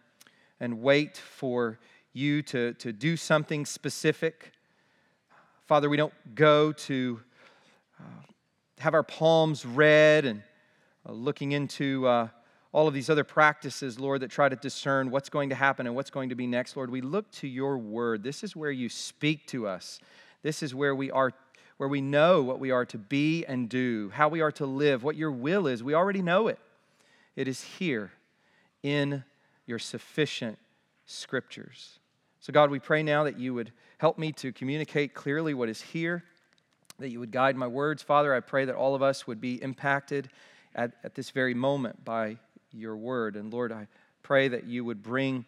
and 0.61 0.81
wait 0.81 1.19
for 1.19 1.79
you 2.15 2.41
to, 2.43 2.73
to 2.73 2.93
do 2.93 3.17
something 3.17 3.67
specific. 3.67 4.53
Father, 5.67 5.91
we 5.91 5.99
don't 5.99 6.15
go 6.35 6.73
to 6.73 7.21
uh, 8.01 8.03
have 8.79 8.95
our 8.95 9.03
palms 9.03 9.67
read 9.67 10.25
and 10.25 10.43
uh, 11.07 11.13
looking 11.13 11.53
into 11.53 12.07
uh, 12.07 12.29
all 12.73 12.89
of 12.89 12.95
these 12.95 13.11
other 13.11 13.25
practices, 13.25 14.01
Lord, 14.01 14.23
that 14.23 14.31
try 14.31 14.49
to 14.49 14.57
discern 14.57 15.11
what's 15.11 15.29
going 15.29 15.51
to 15.51 15.55
happen 15.55 15.87
and 15.87 15.95
what's 15.95 16.11
going 16.11 16.31
to 16.31 16.35
be 16.35 16.47
next, 16.47 16.77
Lord, 16.77 16.89
we 16.89 17.03
look 17.03 17.31
to 17.33 17.47
your 17.47 17.77
word. 17.77 18.23
This 18.23 18.43
is 18.43 18.57
where 18.57 18.71
you 18.71 18.89
speak 18.89 19.47
to 19.49 19.67
us. 19.67 20.01
This 20.43 20.63
is 20.63 20.75
where 20.75 20.95
we 20.95 21.11
are 21.11 21.33
where 21.79 21.89
we 21.89 22.01
know 22.01 22.43
what 22.43 22.61
we 22.61 22.71
are 22.71 22.85
to 22.85 22.99
be 22.99 23.45
and 23.47 23.69
do, 23.69 24.11
how 24.13 24.29
we 24.29 24.41
are 24.41 24.53
to 24.53 24.67
live, 24.67 25.03
what 25.03 25.17
your 25.17 25.33
will 25.33 25.67
is. 25.67 25.83
We 25.83 25.95
already 25.95 26.23
know 26.23 26.49
it. 26.49 26.59
It 27.37 27.49
is 27.49 27.63
here 27.63 28.13
in 28.83 29.25
your 29.65 29.79
sufficient 29.79 30.59
scriptures. 31.07 31.99
So, 32.41 32.53
God, 32.53 32.71
we 32.71 32.81
pray 32.81 33.03
now 33.03 33.25
that 33.25 33.39
you 33.39 33.55
would 33.55 33.73
help 33.99 34.19
me 34.19 34.33
to 34.33 34.53
communicate 34.53 35.15
clearly 35.15 35.55
what 35.55 35.69
is 35.69 35.81
here, 35.81 36.25
that 36.99 37.11
you 37.11 37.21
would 37.21 37.31
guide 37.31 37.57
my 37.57 37.67
words. 37.67 38.03
Father, 38.03 38.35
I 38.35 38.41
pray 38.41 38.65
that 38.65 38.75
all 38.75 38.95
of 38.95 39.03
us 39.03 39.27
would 39.27 39.41
be 39.41 39.63
impacted 39.63 40.29
at, 40.75 40.93
at 41.05 41.15
this 41.15 41.31
very 41.31 41.55
moment 41.55 42.05
by 42.05 42.39
your 42.73 42.97
word. 42.97 43.37
And 43.37 43.53
Lord, 43.53 43.73
I 43.73 43.87
pray 44.23 44.49
that 44.49 44.65
you 44.65 44.85
would 44.85 45.03
bring 45.03 45.45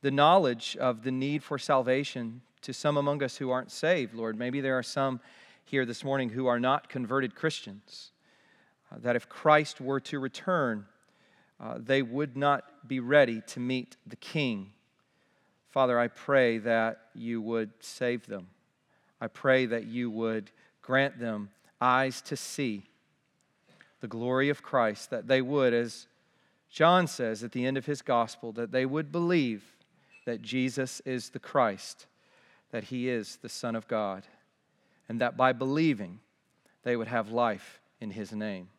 the 0.00 0.10
knowledge 0.10 0.76
of 0.78 1.02
the 1.02 1.10
need 1.10 1.42
for 1.42 1.58
salvation 1.58 2.40
to 2.62 2.72
some 2.72 2.96
among 2.96 3.22
us 3.22 3.36
who 3.36 3.50
aren't 3.50 3.70
saved, 3.70 4.14
Lord. 4.14 4.38
Maybe 4.38 4.60
there 4.60 4.78
are 4.78 4.82
some 4.82 5.20
here 5.64 5.84
this 5.84 6.04
morning 6.04 6.30
who 6.30 6.46
are 6.46 6.60
not 6.60 6.88
converted 6.88 7.34
Christians. 7.34 8.10
Uh, 8.90 8.96
that 9.02 9.16
if 9.16 9.28
Christ 9.28 9.80
were 9.80 10.00
to 10.00 10.18
return, 10.18 10.86
uh, 11.60 11.78
they 11.78 12.02
would 12.02 12.36
not 12.36 12.64
be 12.86 13.00
ready 13.00 13.40
to 13.48 13.60
meet 13.60 13.96
the 14.06 14.16
King. 14.16 14.72
Father, 15.70 15.98
I 15.98 16.08
pray 16.08 16.58
that 16.58 16.98
you 17.14 17.40
would 17.40 17.70
save 17.80 18.26
them. 18.26 18.48
I 19.20 19.28
pray 19.28 19.66
that 19.66 19.86
you 19.86 20.10
would 20.10 20.50
grant 20.82 21.18
them 21.18 21.50
eyes 21.80 22.20
to 22.22 22.36
see 22.36 22.84
the 24.00 24.08
glory 24.08 24.48
of 24.48 24.62
Christ, 24.62 25.10
that 25.10 25.28
they 25.28 25.40
would, 25.40 25.72
as 25.72 26.08
John 26.68 27.06
says 27.06 27.44
at 27.44 27.52
the 27.52 27.64
end 27.64 27.76
of 27.76 27.86
his 27.86 28.02
gospel 28.02 28.52
that 28.52 28.72
they 28.72 28.84
would 28.84 29.12
believe 29.12 29.76
that 30.26 30.42
Jesus 30.42 31.00
is 31.04 31.30
the 31.30 31.38
Christ, 31.38 32.06
that 32.70 32.84
he 32.84 33.08
is 33.08 33.36
the 33.36 33.48
Son 33.48 33.76
of 33.76 33.86
God, 33.88 34.26
and 35.12 35.20
that 35.20 35.36
by 35.36 35.52
believing 35.52 36.20
they 36.84 36.96
would 36.96 37.06
have 37.06 37.30
life 37.30 37.82
in 38.00 38.12
his 38.12 38.32
name. 38.32 38.70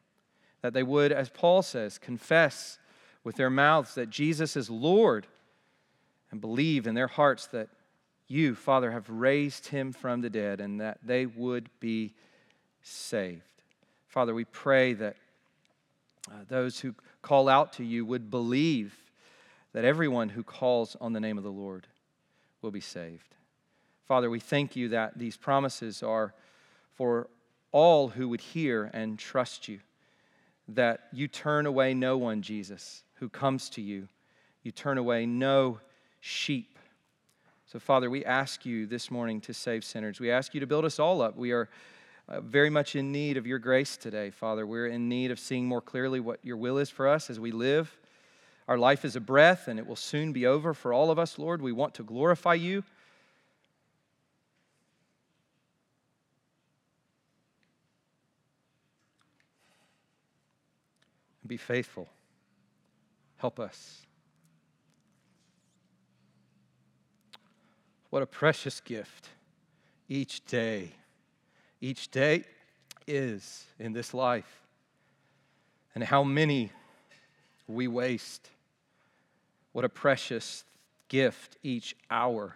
That 0.63 0.73
they 0.73 0.81
would, 0.81 1.11
as 1.11 1.29
Paul 1.29 1.61
says, 1.61 1.99
confess 1.99 2.79
with 3.23 3.35
their 3.35 3.51
mouths 3.51 3.93
that 3.93 4.09
Jesus 4.09 4.57
is 4.57 4.67
Lord 4.67 5.27
and 6.31 6.41
believe 6.41 6.87
in 6.87 6.95
their 6.95 7.05
hearts 7.05 7.45
that 7.49 7.69
you, 8.27 8.55
Father, 8.55 8.89
have 8.89 9.07
raised 9.11 9.67
him 9.67 9.91
from 9.91 10.21
the 10.21 10.29
dead 10.31 10.59
and 10.59 10.81
that 10.81 10.97
they 11.03 11.27
would 11.27 11.69
be 11.79 12.15
saved. 12.81 13.43
Father, 14.07 14.33
we 14.33 14.45
pray 14.45 14.93
that 14.93 15.17
uh, 16.31 16.37
those 16.49 16.79
who 16.79 16.95
call 17.21 17.47
out 17.47 17.73
to 17.73 17.83
you 17.83 18.07
would 18.07 18.31
believe 18.31 18.97
that 19.73 19.85
everyone 19.85 20.29
who 20.29 20.41
calls 20.41 20.97
on 20.99 21.13
the 21.13 21.19
name 21.19 21.37
of 21.37 21.43
the 21.43 21.51
Lord 21.51 21.85
will 22.63 22.71
be 22.71 22.81
saved. 22.81 23.35
Father, 24.07 24.29
we 24.29 24.39
thank 24.39 24.75
you 24.75 24.89
that 24.89 25.17
these 25.17 25.37
promises 25.37 26.03
are 26.03 26.33
for 26.93 27.29
all 27.71 28.09
who 28.09 28.29
would 28.29 28.41
hear 28.41 28.89
and 28.93 29.17
trust 29.17 29.67
you, 29.67 29.79
that 30.67 31.07
you 31.11 31.27
turn 31.27 31.65
away 31.65 31.93
no 31.93 32.17
one, 32.17 32.41
Jesus, 32.41 33.03
who 33.15 33.29
comes 33.29 33.69
to 33.69 33.81
you. 33.81 34.07
You 34.61 34.71
turn 34.71 34.97
away 34.97 35.25
no 35.25 35.79
sheep. 36.19 36.77
So, 37.65 37.79
Father, 37.79 38.09
we 38.09 38.23
ask 38.23 38.65
you 38.65 38.85
this 38.85 39.09
morning 39.09 39.41
to 39.41 39.53
save 39.53 39.83
sinners. 39.83 40.19
We 40.19 40.29
ask 40.29 40.53
you 40.53 40.59
to 40.59 40.67
build 40.67 40.85
us 40.85 40.99
all 40.99 41.21
up. 41.21 41.35
We 41.35 41.51
are 41.51 41.69
uh, 42.27 42.39
very 42.41 42.69
much 42.69 42.95
in 42.95 43.11
need 43.11 43.35
of 43.35 43.47
your 43.47 43.59
grace 43.59 43.97
today, 43.97 44.29
Father. 44.29 44.67
We're 44.67 44.87
in 44.87 45.09
need 45.09 45.31
of 45.31 45.39
seeing 45.39 45.65
more 45.65 45.81
clearly 45.81 46.19
what 46.19 46.39
your 46.43 46.57
will 46.57 46.77
is 46.77 46.89
for 46.89 47.07
us 47.07 47.29
as 47.29 47.39
we 47.39 47.51
live. 47.51 47.97
Our 48.67 48.77
life 48.77 49.03
is 49.03 49.15
a 49.15 49.19
breath, 49.19 49.67
and 49.67 49.79
it 49.79 49.87
will 49.87 49.95
soon 49.95 50.31
be 50.31 50.45
over 50.45 50.73
for 50.73 50.93
all 50.93 51.09
of 51.09 51.19
us, 51.19 51.39
Lord. 51.39 51.61
We 51.61 51.71
want 51.71 51.95
to 51.95 52.03
glorify 52.03 52.53
you. 52.53 52.83
Be 61.45 61.57
faithful. 61.57 62.09
Help 63.37 63.59
us. 63.59 64.05
What 68.09 68.21
a 68.21 68.27
precious 68.27 68.79
gift 68.79 69.29
each 70.07 70.45
day 70.45 70.93
each 71.83 72.09
day 72.11 72.45
is 73.05 73.65
in 73.77 73.91
this 73.91 74.13
life 74.13 74.61
and 75.93 76.01
how 76.01 76.23
many 76.23 76.71
we 77.67 77.89
waste. 77.89 78.49
What 79.73 79.83
a 79.83 79.89
precious 79.89 80.63
gift 81.09 81.57
each 81.61 81.93
hour 82.09 82.55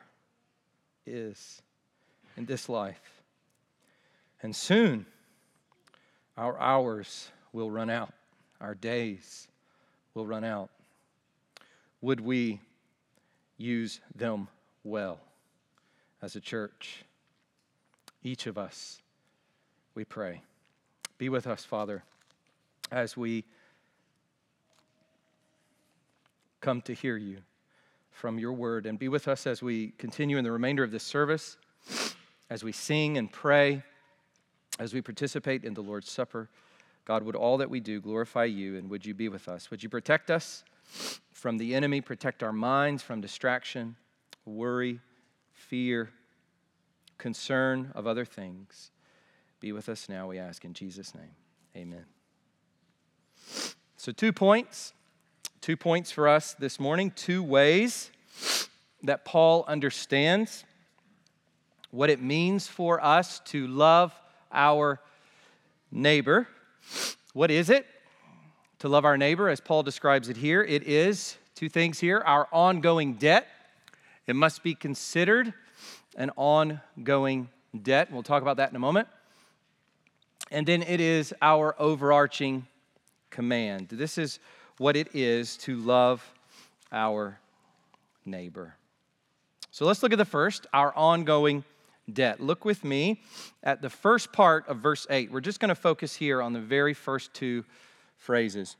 is 1.05 1.61
in 2.37 2.45
this 2.45 2.69
life. 2.69 3.21
And 4.41 4.55
soon 4.55 5.05
our 6.37 6.57
hours 6.57 7.27
will 7.51 7.69
run 7.69 7.89
out, 7.89 8.13
our 8.61 8.75
days 8.75 9.47
will 10.13 10.25
run 10.25 10.43
out. 10.43 10.69
Would 12.01 12.19
we 12.19 12.59
use 13.57 13.99
them 14.15 14.47
well 14.83 15.19
as 16.21 16.35
a 16.35 16.41
church? 16.41 17.03
Each 18.23 18.47
of 18.47 18.57
us 18.57 19.01
we 19.95 20.03
pray. 20.03 20.41
Be 21.17 21.29
with 21.29 21.47
us, 21.47 21.63
Father, 21.63 22.03
as 22.91 23.17
we 23.17 23.43
come 26.61 26.81
to 26.81 26.93
hear 26.93 27.17
you 27.17 27.37
from 28.11 28.39
your 28.39 28.53
word. 28.53 28.85
And 28.85 28.97
be 28.97 29.07
with 29.07 29.27
us 29.27 29.47
as 29.47 29.61
we 29.61 29.93
continue 29.97 30.37
in 30.37 30.43
the 30.43 30.51
remainder 30.51 30.83
of 30.83 30.91
this 30.91 31.03
service, 31.03 31.57
as 32.49 32.63
we 32.63 32.71
sing 32.71 33.17
and 33.17 33.31
pray, 33.31 33.83
as 34.79 34.93
we 34.93 35.01
participate 35.01 35.63
in 35.63 35.73
the 35.73 35.81
Lord's 35.81 36.11
Supper. 36.11 36.49
God, 37.07 37.23
would 37.23 37.37
all 37.37 37.59
that 37.59 37.69
we 37.69 37.79
do 37.79 38.01
glorify 38.01 38.43
you, 38.43 38.75
and 38.75 38.89
would 38.89 39.05
you 39.05 39.13
be 39.13 39.29
with 39.29 39.47
us? 39.47 39.71
Would 39.71 39.81
you 39.81 39.87
protect 39.87 40.29
us 40.29 40.65
from 41.31 41.57
the 41.57 41.73
enemy, 41.73 42.01
protect 42.01 42.43
our 42.43 42.51
minds 42.51 43.01
from 43.01 43.21
distraction, 43.21 43.95
worry, 44.43 44.99
fear, 45.53 46.09
concern 47.17 47.93
of 47.95 48.07
other 48.07 48.25
things? 48.25 48.91
Be 49.61 49.71
with 49.71 49.87
us 49.87 50.09
now, 50.09 50.27
we 50.27 50.37
ask 50.37 50.65
in 50.65 50.73
Jesus' 50.73 51.15
name. 51.15 51.31
Amen. 51.77 52.03
So, 53.95 54.11
two 54.11 54.33
points. 54.33 54.91
Two 55.61 55.77
points 55.77 56.11
for 56.11 56.27
us 56.27 56.55
this 56.55 56.77
morning. 56.77 57.11
Two 57.11 57.41
ways 57.41 58.11
that 59.03 59.23
Paul 59.23 59.63
understands 59.65 60.65
what 61.89 62.09
it 62.09 62.21
means 62.21 62.67
for 62.67 63.01
us 63.01 63.39
to 63.45 63.65
love 63.65 64.13
our 64.51 64.99
neighbor. 65.89 66.49
What 67.33 67.51
is 67.51 67.69
it? 67.69 67.85
To 68.79 68.89
love 68.89 69.05
our 69.05 69.17
neighbor, 69.17 69.49
as 69.49 69.59
Paul 69.59 69.83
describes 69.83 70.29
it 70.29 70.37
here, 70.37 70.63
it 70.63 70.83
is 70.83 71.37
two 71.55 71.69
things 71.69 71.99
here 71.99 72.21
our 72.25 72.47
ongoing 72.51 73.13
debt. 73.13 73.47
It 74.27 74.35
must 74.35 74.61
be 74.61 74.75
considered 74.75 75.53
an 76.15 76.31
ongoing 76.35 77.49
debt. 77.81 78.11
We'll 78.11 78.23
talk 78.23 78.41
about 78.41 78.57
that 78.57 78.69
in 78.69 78.75
a 78.75 78.79
moment. 78.79 79.07
And 80.51 80.65
then 80.65 80.83
it 80.83 81.01
is 81.01 81.33
our 81.41 81.75
overarching 81.79 82.67
command. 83.29 83.89
This 83.89 84.17
is 84.17 84.39
what 84.77 84.95
it 84.95 85.09
is 85.13 85.57
to 85.57 85.77
love 85.77 86.23
our 86.91 87.39
neighbor. 88.25 88.75
So 89.71 89.85
let's 89.85 90.01
look 90.01 90.11
at 90.11 90.17
the 90.17 90.25
first, 90.25 90.67
our 90.73 90.95
ongoing 90.95 91.63
debt. 92.11 92.39
Look 92.39 92.65
with 92.65 92.83
me 92.83 93.21
at 93.63 93.81
the 93.81 93.89
first 93.89 94.31
part 94.31 94.67
of 94.67 94.77
verse 94.77 95.07
8. 95.09 95.31
We're 95.31 95.41
just 95.41 95.59
going 95.59 95.69
to 95.69 95.75
focus 95.75 96.15
here 96.15 96.41
on 96.41 96.53
the 96.53 96.59
very 96.59 96.93
first 96.93 97.33
two 97.33 97.65
phrases. 98.17 98.75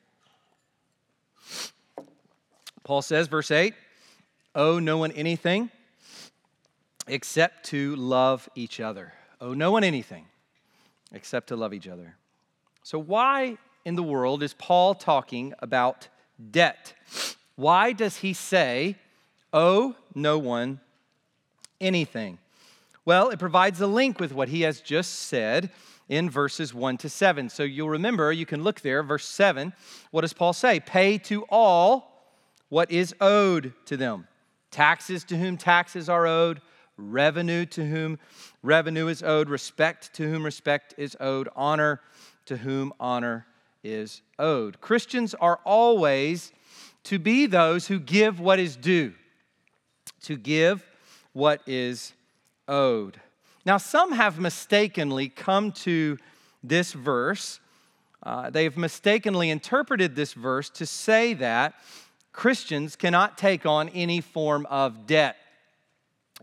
Paul 2.83 3.01
says, 3.01 3.27
verse 3.27 3.51
8, 3.51 3.73
owe 4.55 4.79
no 4.79 4.97
one 4.97 5.11
anything 5.11 5.69
except 7.07 7.65
to 7.67 7.95
love 7.95 8.47
each 8.55 8.79
other. 8.79 9.13
Owe 9.41 9.53
no 9.53 9.71
one 9.71 9.83
anything 9.83 10.25
except 11.11 11.47
to 11.47 11.55
love 11.55 11.73
each 11.73 11.87
other. 11.87 12.15
So, 12.83 12.97
why 12.99 13.57
in 13.85 13.95
the 13.95 14.03
world 14.03 14.43
is 14.43 14.53
Paul 14.53 14.95
talking 14.95 15.53
about 15.59 16.07
debt? 16.51 16.93
Why 17.55 17.91
does 17.91 18.17
he 18.17 18.33
say, 18.33 18.95
owe 19.51 19.95
no 20.15 20.37
one 20.37 20.79
anything? 21.81 22.39
Well, 23.07 23.29
it 23.29 23.39
provides 23.39 23.79
a 23.79 23.87
link 23.87 24.19
with 24.19 24.33
what 24.33 24.49
he 24.49 24.63
has 24.63 24.81
just 24.81 25.13
said 25.29 25.69
in 26.09 26.29
verses 26.29 26.73
1 26.73 26.97
to 26.97 27.07
7. 27.07 27.47
So 27.47 27.63
you'll 27.63 27.87
remember, 27.87 28.33
you 28.33 28.45
can 28.45 28.65
look 28.65 28.81
there, 28.81 29.01
verse 29.01 29.23
7. 29.23 29.71
What 30.11 30.23
does 30.23 30.33
Paul 30.33 30.51
say? 30.51 30.81
Pay 30.81 31.17
to 31.19 31.43
all 31.43 32.35
what 32.67 32.91
is 32.91 33.15
owed 33.21 33.71
to 33.85 33.95
them. 33.95 34.27
Taxes 34.71 35.23
to 35.23 35.37
whom 35.37 35.55
taxes 35.55 36.09
are 36.09 36.27
owed, 36.27 36.59
revenue 36.97 37.65
to 37.67 37.85
whom 37.85 38.19
revenue 38.61 39.07
is 39.07 39.23
owed, 39.23 39.47
respect 39.47 40.13
to 40.15 40.29
whom 40.29 40.43
respect 40.43 40.93
is 40.97 41.15
owed, 41.21 41.47
honor 41.55 42.01
to 42.47 42.57
whom 42.57 42.91
honor 42.99 43.47
is 43.85 44.21
owed. 44.37 44.81
Christians 44.81 45.33
are 45.33 45.61
always 45.63 46.51
to 47.05 47.19
be 47.19 47.45
those 47.45 47.87
who 47.87 48.01
give 48.01 48.41
what 48.41 48.59
is 48.59 48.75
due, 48.75 49.13
to 50.23 50.35
give 50.35 50.83
what 51.31 51.61
is 51.65 52.11
owed. 52.67 53.19
Now, 53.65 53.77
some 53.77 54.13
have 54.13 54.39
mistakenly 54.39 55.29
come 55.29 55.71
to 55.73 56.17
this 56.63 56.93
verse, 56.93 57.59
uh, 58.23 58.49
they've 58.49 58.75
mistakenly 58.75 59.49
interpreted 59.49 60.15
this 60.15 60.33
verse 60.33 60.69
to 60.71 60.85
say 60.85 61.33
that 61.35 61.75
Christians 62.33 62.95
cannot 62.95 63.37
take 63.37 63.65
on 63.65 63.89
any 63.89 64.21
form 64.21 64.65
of 64.69 65.07
debt. 65.07 65.37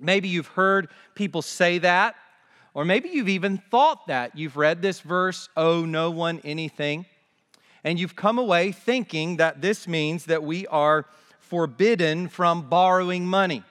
Maybe 0.01 0.29
you've 0.29 0.49
heard 0.49 0.89
people 1.15 1.43
say 1.43 1.79
that, 1.79 2.15
or 2.75 2.85
maybe 2.85 3.11
you've 3.11 3.29
even 3.29 3.59
thought 3.71 4.07
that. 4.07 4.37
You've 4.37 4.57
read 4.57 4.83
this 4.83 5.01
verse, 5.01 5.49
owe 5.57 5.85
no 5.85 6.11
one 6.11 6.41
anything, 6.43 7.07
and 7.85 7.99
you've 7.99 8.17
come 8.17 8.39
away 8.39 8.73
thinking 8.73 9.37
that 9.37 9.61
this 9.61 9.87
means 9.87 10.25
that 10.25 10.43
we 10.43 10.67
are 10.69 11.07
forbidden 11.39 12.29
from 12.29 12.69
borrowing 12.69 13.27
money, 13.27 13.63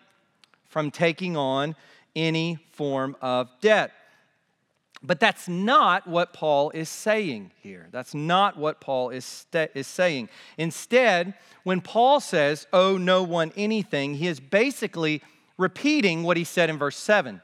from 0.66 0.92
taking 0.92 1.36
on 1.36 1.76
any 2.16 2.58
form 2.72 3.16
of 3.22 3.50
debt. 3.62 3.92
But 5.06 5.20
that's 5.20 5.50
not 5.50 6.08
what 6.08 6.32
Paul 6.32 6.70
is 6.72 6.88
saying 6.88 7.52
here. 7.62 7.90
That's 7.92 8.14
not 8.14 8.58
what 8.58 8.80
Paul 8.80 9.10
is, 9.10 9.26
st- 9.26 9.72
is 9.76 9.86
saying. 9.86 10.30
Instead, 10.58 11.34
when 11.64 11.82
Paul 11.82 12.22
says, 12.22 12.68
owe 12.72 12.98
no 12.98 13.22
one 13.22 13.52
anything, 13.58 14.16
he 14.16 14.28
is 14.28 14.40
basically 14.40 15.22
repeating 15.58 16.24
what 16.24 16.38
he 16.38 16.46
said 16.46 16.70
in 16.70 16.78
verse 16.78 16.98
7 16.98 17.42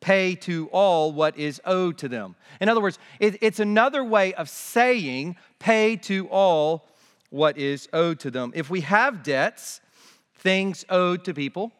pay 0.00 0.34
to 0.34 0.68
all 0.72 1.12
what 1.12 1.38
is 1.38 1.60
owed 1.64 1.96
to 1.96 2.08
them. 2.08 2.34
In 2.60 2.68
other 2.68 2.80
words, 2.80 2.98
it, 3.20 3.38
it's 3.40 3.60
another 3.60 4.02
way 4.02 4.34
of 4.34 4.48
saying 4.50 5.36
pay 5.60 5.94
to 5.94 6.26
all 6.26 6.88
what 7.30 7.56
is 7.56 7.88
owed 7.92 8.18
to 8.18 8.30
them. 8.30 8.52
If 8.54 8.68
we 8.68 8.80
have 8.80 9.22
debts, 9.22 9.80
things 10.34 10.84
owed 10.90 11.24
to 11.24 11.32
people, 11.32 11.70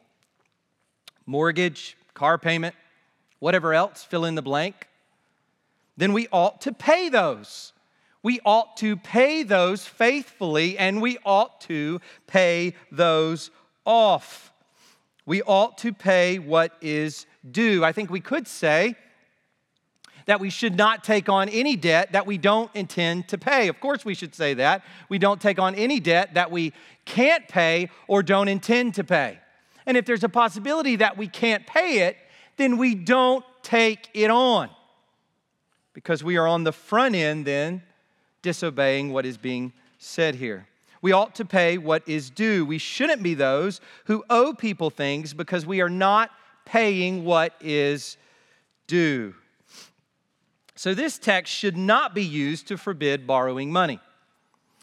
mortgage, 1.26 1.96
car 2.14 2.38
payment, 2.38 2.74
whatever 3.38 3.74
else, 3.74 4.04
fill 4.04 4.24
in 4.24 4.34
the 4.34 4.42
blank, 4.42 4.88
then 5.96 6.12
we 6.12 6.28
ought 6.32 6.60
to 6.62 6.72
pay 6.72 7.08
those. 7.08 7.72
We 8.22 8.40
ought 8.44 8.76
to 8.78 8.96
pay 8.96 9.42
those 9.42 9.84
faithfully 9.84 10.78
and 10.78 11.02
we 11.02 11.18
ought 11.24 11.60
to 11.62 12.00
pay 12.26 12.74
those 12.90 13.50
off 13.84 14.52
we 15.24 15.42
ought 15.42 15.78
to 15.78 15.92
pay 15.92 16.38
what 16.38 16.72
is 16.80 17.26
due. 17.48 17.84
I 17.84 17.92
think 17.92 18.10
we 18.10 18.20
could 18.20 18.48
say 18.48 18.96
that 20.26 20.40
we 20.40 20.50
should 20.50 20.76
not 20.76 21.02
take 21.02 21.28
on 21.28 21.48
any 21.48 21.76
debt 21.76 22.12
that 22.12 22.26
we 22.26 22.38
don't 22.38 22.70
intend 22.74 23.28
to 23.28 23.38
pay. 23.38 23.68
Of 23.68 23.80
course, 23.80 24.04
we 24.04 24.14
should 24.14 24.34
say 24.34 24.54
that. 24.54 24.84
We 25.08 25.18
don't 25.18 25.40
take 25.40 25.58
on 25.58 25.74
any 25.74 26.00
debt 26.00 26.34
that 26.34 26.50
we 26.50 26.72
can't 27.04 27.46
pay 27.48 27.90
or 28.06 28.22
don't 28.22 28.48
intend 28.48 28.94
to 28.94 29.04
pay. 29.04 29.38
And 29.86 29.96
if 29.96 30.04
there's 30.04 30.24
a 30.24 30.28
possibility 30.28 30.96
that 30.96 31.16
we 31.16 31.28
can't 31.28 31.66
pay 31.66 32.00
it, 32.00 32.16
then 32.56 32.76
we 32.76 32.94
don't 32.94 33.44
take 33.62 34.08
it 34.14 34.30
on 34.30 34.70
because 35.92 36.24
we 36.24 36.36
are 36.36 36.46
on 36.46 36.64
the 36.64 36.72
front 36.72 37.14
end 37.14 37.44
then 37.44 37.82
disobeying 38.42 39.12
what 39.12 39.24
is 39.24 39.36
being 39.36 39.72
said 39.98 40.34
here. 40.34 40.66
We 41.00 41.12
ought 41.12 41.34
to 41.36 41.44
pay 41.44 41.78
what 41.78 42.08
is 42.08 42.30
due. 42.30 42.64
We 42.64 42.78
shouldn't 42.78 43.22
be 43.22 43.34
those 43.34 43.80
who 44.04 44.24
owe 44.30 44.52
people 44.52 44.90
things 44.90 45.34
because 45.34 45.66
we 45.66 45.80
are 45.80 45.90
not 45.90 46.30
paying 46.64 47.24
what 47.24 47.54
is 47.60 48.16
due. 48.86 49.34
So, 50.74 50.94
this 50.94 51.18
text 51.18 51.52
should 51.52 51.76
not 51.76 52.14
be 52.14 52.24
used 52.24 52.68
to 52.68 52.76
forbid 52.76 53.26
borrowing 53.26 53.70
money. 53.70 54.00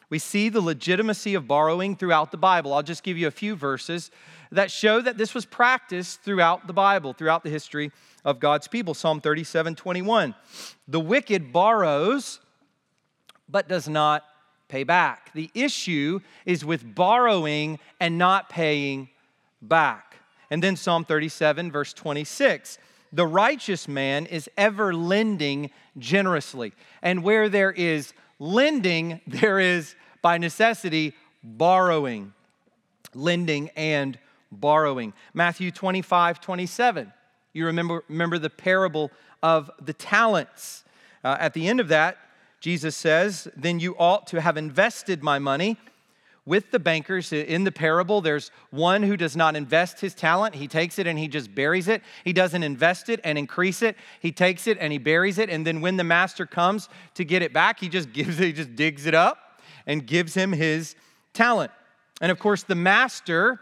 We 0.09 0.19
see 0.19 0.49
the 0.49 0.61
legitimacy 0.61 1.35
of 1.35 1.47
borrowing 1.47 1.95
throughout 1.95 2.31
the 2.31 2.37
Bible. 2.37 2.73
I'll 2.73 2.83
just 2.83 3.03
give 3.03 3.17
you 3.17 3.27
a 3.27 3.31
few 3.31 3.55
verses 3.55 4.11
that 4.51 4.71
show 4.71 5.01
that 5.01 5.17
this 5.17 5.33
was 5.33 5.45
practiced 5.45 6.21
throughout 6.21 6.67
the 6.67 6.73
Bible, 6.73 7.13
throughout 7.13 7.43
the 7.43 7.49
history 7.49 7.91
of 8.25 8.39
God's 8.39 8.67
people. 8.67 8.93
Psalm 8.93 9.21
37 9.21 9.75
21. 9.75 10.35
The 10.87 10.99
wicked 10.99 11.53
borrows, 11.53 12.39
but 13.47 13.67
does 13.67 13.87
not 13.87 14.23
pay 14.67 14.83
back. 14.83 15.31
The 15.33 15.49
issue 15.53 16.19
is 16.45 16.65
with 16.65 16.95
borrowing 16.95 17.79
and 17.99 18.17
not 18.17 18.49
paying 18.49 19.09
back. 19.61 20.15
And 20.49 20.63
then 20.63 20.75
Psalm 20.75 21.05
37, 21.05 21.71
verse 21.71 21.93
26 21.93 22.79
the 23.11 23.25
righteous 23.25 23.87
man 23.87 24.25
is 24.27 24.49
ever 24.57 24.93
lending 24.93 25.71
generously. 25.97 26.73
And 27.01 27.23
where 27.23 27.49
there 27.49 27.71
is 27.71 28.13
lending, 28.37 29.21
there 29.27 29.59
is 29.59 29.95
by 30.21 30.37
necessity 30.37 31.15
borrowing. 31.43 32.33
Lending 33.15 33.69
and 33.75 34.19
borrowing. 34.51 35.13
Matthew 35.33 35.71
25, 35.71 36.41
27. 36.41 37.13
You 37.53 37.65
remember, 37.65 38.03
remember 38.07 38.37
the 38.37 38.49
parable 38.49 39.11
of 39.41 39.71
the 39.81 39.93
talents. 39.93 40.83
Uh, 41.23 41.37
at 41.39 41.53
the 41.53 41.67
end 41.67 41.79
of 41.79 41.87
that, 41.89 42.17
Jesus 42.59 42.95
says, 42.95 43.47
Then 43.55 43.79
you 43.79 43.95
ought 43.97 44.27
to 44.27 44.41
have 44.41 44.57
invested 44.57 45.23
my 45.23 45.39
money 45.39 45.77
with 46.45 46.71
the 46.71 46.79
bankers. 46.79 47.31
In 47.31 47.63
the 47.63 47.71
parable, 47.71 48.21
there's 48.21 48.49
one 48.71 49.03
who 49.03 49.15
does 49.15 49.35
not 49.35 49.55
invest 49.55 49.99
his 49.99 50.15
talent. 50.15 50.55
He 50.55 50.67
takes 50.67 50.97
it 50.97 51.05
and 51.05 51.17
he 51.17 51.27
just 51.27 51.53
buries 51.53 51.87
it. 51.87 52.01
He 52.23 52.33
doesn't 52.33 52.63
invest 52.63 53.07
it 53.07 53.19
and 53.23 53.37
increase 53.37 53.81
it. 53.81 53.95
He 54.19 54.31
takes 54.31 54.65
it 54.65 54.77
and 54.79 54.91
he 54.91 54.97
buries 54.97 55.37
it. 55.37 55.49
And 55.49 55.65
then 55.65 55.79
when 55.79 55.97
the 55.97 56.03
master 56.03 56.45
comes 56.45 56.89
to 57.13 57.23
get 57.23 57.41
it 57.41 57.53
back, 57.53 57.79
he 57.79 57.87
just 57.87 58.11
gives 58.13 58.39
it, 58.39 58.45
he 58.45 58.53
just 58.53 58.75
digs 58.75 59.05
it 59.05 59.13
up 59.13 59.61
and 59.85 60.05
gives 60.05 60.33
him 60.33 60.51
his 60.51 60.95
talent. 61.33 61.71
And 62.19 62.31
of 62.31 62.39
course, 62.39 62.63
the 62.63 62.75
master 62.75 63.59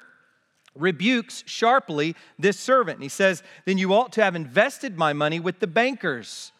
rebukes 0.78 1.44
sharply 1.46 2.16
this 2.38 2.60
servant. 2.60 2.98
And 2.98 3.04
he 3.04 3.10
says, 3.10 3.44
Then 3.66 3.78
you 3.78 3.94
ought 3.94 4.14
to 4.14 4.24
have 4.24 4.36
invested 4.36 4.98
my 4.98 5.14
money 5.14 5.40
with 5.40 5.60
the 5.60 5.68
bankers 5.68 6.52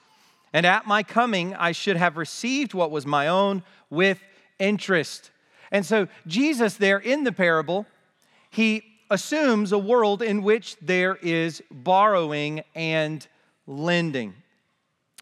and 0.54 0.66
at 0.66 0.88
my 0.88 1.04
coming, 1.04 1.54
I 1.56 1.72
should 1.72 1.98
have 1.98 2.18
received 2.18 2.74
what 2.74 2.92
was 2.92 3.06
my 3.06 3.28
own 3.28 3.64
with 3.90 4.20
interest. 4.60 5.32
And 5.72 5.86
so, 5.86 6.08
Jesus, 6.26 6.76
there 6.76 6.98
in 6.98 7.26
the 7.26 7.32
parable, 7.32 7.86
he 8.50 8.84
assumes 9.12 9.72
a 9.72 9.78
world 9.78 10.22
in 10.22 10.44
which 10.44 10.78
there 10.82 11.18
is 11.22 11.62
borrowing 11.70 12.64
and 12.74 13.28
lending. 13.66 14.34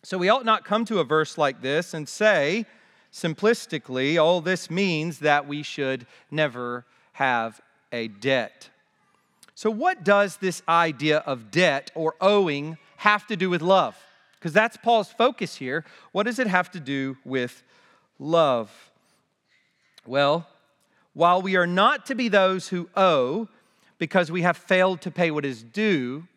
So, 0.04 0.18
we 0.18 0.30
ought 0.30 0.46
not 0.46 0.64
come 0.64 0.86
to 0.86 1.00
a 1.00 1.04
verse 1.04 1.38
like 1.38 1.62
this 1.62 1.94
and 1.94 2.08
say, 2.08 2.66
simplistically, 3.12 4.22
all 4.22 4.42
this 4.42 4.70
means 4.70 5.20
that 5.20 5.48
we 5.48 5.64
should 5.64 6.06
never 6.30 6.86
have 7.14 7.60
a 7.92 8.08
debt. 8.08 8.70
So, 9.56 9.72
what 9.72 10.04
does 10.04 10.38
this 10.38 10.62
idea 10.68 11.20
of 11.20 11.50
debt 11.50 11.90
or 11.96 12.16
owing 12.20 12.78
have 12.98 13.26
to 13.28 13.38
do 13.38 13.50
with 13.50 13.62
love? 13.62 13.98
Because 14.38 14.52
that's 14.52 14.78
Paul's 14.78 15.10
focus 15.10 15.56
here. 15.56 15.86
What 16.12 16.24
does 16.24 16.40
it 16.40 16.48
have 16.48 16.70
to 16.72 16.80
do 16.80 17.18
with 17.24 17.64
love? 18.20 18.70
Well, 20.06 20.46
while 21.14 21.42
we 21.42 21.56
are 21.56 21.66
not 21.66 22.06
to 22.08 22.16
be 22.16 22.28
those 22.28 22.68
who 22.68 22.90
owe 22.96 23.48
because 23.98 24.30
we 24.30 24.42
have 24.42 24.58
failed 24.58 25.00
to 25.02 25.12
pay 25.12 25.32
what 25.32 25.46
is 25.46 25.64
due, 25.64 26.28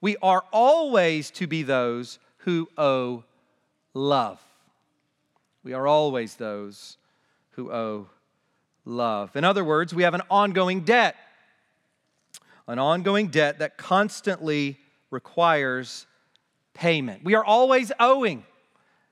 we 0.00 0.16
are 0.22 0.42
always 0.50 1.30
to 1.32 1.46
be 1.46 1.62
those 1.62 2.18
who 2.38 2.68
owe 2.78 3.24
love. 3.92 4.40
We 5.62 5.74
are 5.74 5.86
always 5.86 6.36
those 6.36 6.96
who 7.50 7.70
owe 7.70 8.08
love. 8.86 9.36
In 9.36 9.44
other 9.44 9.64
words, 9.64 9.92
we 9.92 10.04
have 10.04 10.14
an 10.14 10.22
ongoing 10.30 10.80
debt, 10.80 11.14
an 12.68 12.78
ongoing 12.78 13.28
debt 13.28 13.58
that 13.58 13.78
constantly 13.78 14.78
requires 15.10 16.06
payment. 16.74 17.24
We 17.24 17.34
are 17.34 17.44
always 17.44 17.90
owing. 17.98 18.44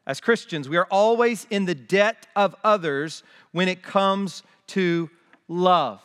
As 0.06 0.20
Christians, 0.20 0.68
we 0.68 0.76
are 0.76 0.86
always 0.88 1.46
in 1.50 1.64
the 1.64 1.74
debt 1.74 2.28
of 2.36 2.54
others 2.62 3.24
when 3.50 3.66
it 3.66 3.82
comes 3.82 4.44
to 4.68 5.10
love. 5.48 6.00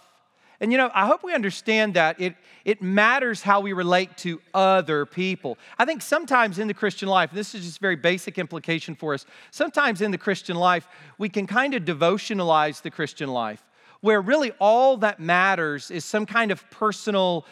And 0.59 0.71
you 0.71 0.77
know, 0.77 0.91
I 0.93 1.07
hope 1.07 1.23
we 1.23 1.33
understand 1.33 1.95
that 1.95 2.21
it, 2.21 2.35
it 2.65 2.81
matters 2.83 3.41
how 3.41 3.61
we 3.61 3.73
relate 3.73 4.15
to 4.17 4.39
other 4.53 5.07
people. 5.07 5.57
I 5.77 5.85
think 5.85 6.03
sometimes 6.03 6.59
in 6.59 6.67
the 6.67 6.73
Christian 6.73 7.09
life, 7.09 7.31
this 7.31 7.55
is 7.55 7.65
just 7.65 7.79
very 7.79 7.95
basic 7.95 8.37
implication 8.37 8.93
for 8.95 9.15
us, 9.15 9.25
sometimes 9.49 10.01
in 10.01 10.11
the 10.11 10.19
Christian 10.19 10.55
life, 10.55 10.87
we 11.17 11.29
can 11.29 11.47
kind 11.47 11.73
of 11.73 11.83
devotionalize 11.83 12.81
the 12.83 12.91
Christian 12.91 13.29
life, 13.29 13.65
where 14.01 14.21
really 14.21 14.51
all 14.59 14.97
that 14.97 15.19
matters 15.19 15.91
is 15.91 16.03
some 16.03 16.25
kind 16.25 16.51
of 16.51 16.69
personal 16.69 17.45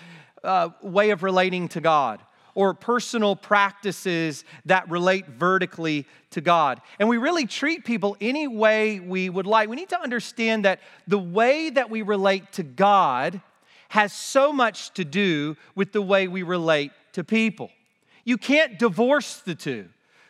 uh, 0.44 0.70
way 0.82 1.12
of 1.12 1.24
relating 1.24 1.68
to 1.70 1.82
God 1.82 2.22
or 2.56 2.74
personal 2.74 3.36
practices 3.36 4.44
that 4.66 4.90
relate 4.90 5.28
vertically 5.28 6.06
to 6.32 6.42
God. 6.42 6.82
And 7.00 7.08
we 7.08 7.18
really 7.18 7.46
treat 7.46 7.86
people 7.86 8.18
any 8.20 8.48
way 8.48 9.00
we 9.00 9.30
would 9.30 9.46
like. 9.46 9.70
We 9.70 9.76
need 9.76 9.90
to 9.90 10.02
understand 10.02 10.66
that 10.66 10.80
the 11.08 11.20
way 11.20 11.70
that 11.70 11.90
we 11.90 12.02
relate 12.02 12.52
to 12.54 12.64
God 12.64 13.42
has 13.90 14.14
so 14.14 14.52
much 14.52 14.94
to 14.96 15.06
do 15.06 15.56
with 15.76 15.92
the 15.92 16.02
way 16.02 16.28
we 16.28 16.44
relate 16.44 16.92
to 17.14 17.24
people. 17.24 17.72
You 18.24 18.38
can't 18.38 18.78
divorce 18.78 19.38
the 19.38 19.56
two. 19.56 19.88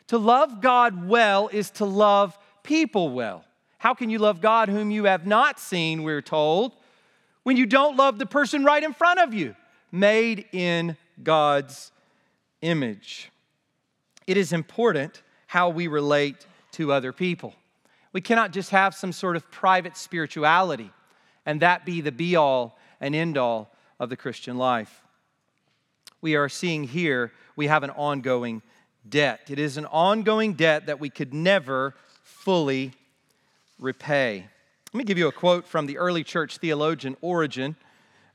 To 0.07 0.17
love 0.17 0.61
God 0.61 1.07
well 1.07 1.49
is 1.51 1.69
to 1.71 1.85
love 1.85 2.37
people 2.63 3.09
well. 3.09 3.43
How 3.79 3.93
can 3.93 4.09
you 4.09 4.19
love 4.19 4.41
God 4.41 4.69
whom 4.69 4.91
you 4.91 5.05
have 5.05 5.25
not 5.25 5.59
seen, 5.59 6.03
we're 6.03 6.21
told, 6.21 6.73
when 7.43 7.57
you 7.57 7.65
don't 7.65 7.97
love 7.97 8.19
the 8.19 8.25
person 8.25 8.63
right 8.63 8.83
in 8.83 8.93
front 8.93 9.19
of 9.19 9.33
you, 9.33 9.55
made 9.91 10.45
in 10.51 10.95
God's 11.23 11.91
image. 12.61 13.31
It 14.27 14.37
is 14.37 14.53
important 14.53 15.23
how 15.47 15.69
we 15.69 15.87
relate 15.87 16.45
to 16.73 16.91
other 16.91 17.11
people. 17.11 17.55
We 18.11 18.21
cannot 18.21 18.51
just 18.51 18.69
have 18.71 18.93
some 18.93 19.11
sort 19.11 19.35
of 19.35 19.49
private 19.49 19.97
spirituality 19.97 20.91
and 21.45 21.61
that 21.61 21.85
be 21.85 22.01
the 22.01 22.11
be 22.11 22.35
all 22.35 22.77
and 22.99 23.15
end 23.15 23.37
all 23.37 23.71
of 23.99 24.09
the 24.09 24.17
Christian 24.17 24.57
life. 24.57 25.03
We 26.21 26.35
are 26.35 26.49
seeing 26.49 26.83
here 26.83 27.31
we 27.55 27.67
have 27.67 27.83
an 27.83 27.89
ongoing 27.91 28.61
debt. 29.07 29.47
It 29.49 29.57
is 29.57 29.77
an 29.77 29.85
ongoing 29.85 30.53
debt 30.53 30.87
that 30.87 30.99
we 30.99 31.09
could 31.09 31.33
never 31.33 31.95
fully 32.23 32.91
repay. 33.79 34.47
Let 34.93 34.97
me 34.97 35.03
give 35.03 35.17
you 35.17 35.27
a 35.27 35.31
quote 35.31 35.65
from 35.65 35.85
the 35.85 35.97
early 35.97 36.23
church 36.23 36.57
theologian 36.57 37.15
Origen. 37.21 37.75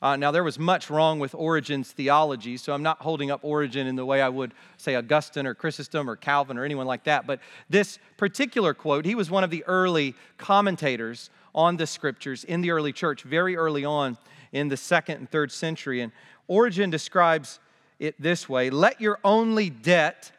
Uh, 0.00 0.16
now, 0.16 0.30
there 0.30 0.44
was 0.44 0.58
much 0.58 0.90
wrong 0.90 1.18
with 1.18 1.34
Origen's 1.34 1.90
theology, 1.92 2.56
so 2.56 2.74
I'm 2.74 2.82
not 2.82 3.00
holding 3.00 3.30
up 3.30 3.40
Origen 3.42 3.86
in 3.86 3.96
the 3.96 4.04
way 4.04 4.20
I 4.20 4.28
would 4.28 4.52
say 4.76 4.96
Augustine 4.96 5.46
or 5.46 5.54
Chrysostom 5.54 6.10
or 6.10 6.16
Calvin 6.16 6.58
or 6.58 6.64
anyone 6.64 6.86
like 6.86 7.04
that. 7.04 7.26
But 7.26 7.40
this 7.70 7.98
particular 8.16 8.74
quote, 8.74 9.06
he 9.06 9.14
was 9.14 9.30
one 9.30 9.44
of 9.44 9.50
the 9.50 9.64
early 9.64 10.14
commentators 10.36 11.30
on 11.54 11.76
the 11.76 11.86
scriptures 11.86 12.44
in 12.44 12.60
the 12.60 12.70
early 12.70 12.92
church, 12.92 13.22
very 13.22 13.56
early 13.56 13.84
on 13.84 14.18
in 14.52 14.68
the 14.68 14.76
second 14.76 15.16
and 15.18 15.30
third 15.30 15.50
century. 15.50 16.02
And 16.02 16.12
Origen 16.48 16.90
describes 16.90 17.58
it 17.98 18.20
this 18.20 18.48
way 18.48 18.70
Let 18.70 19.00
your 19.00 19.18
only 19.24 19.70
debt 19.70 20.32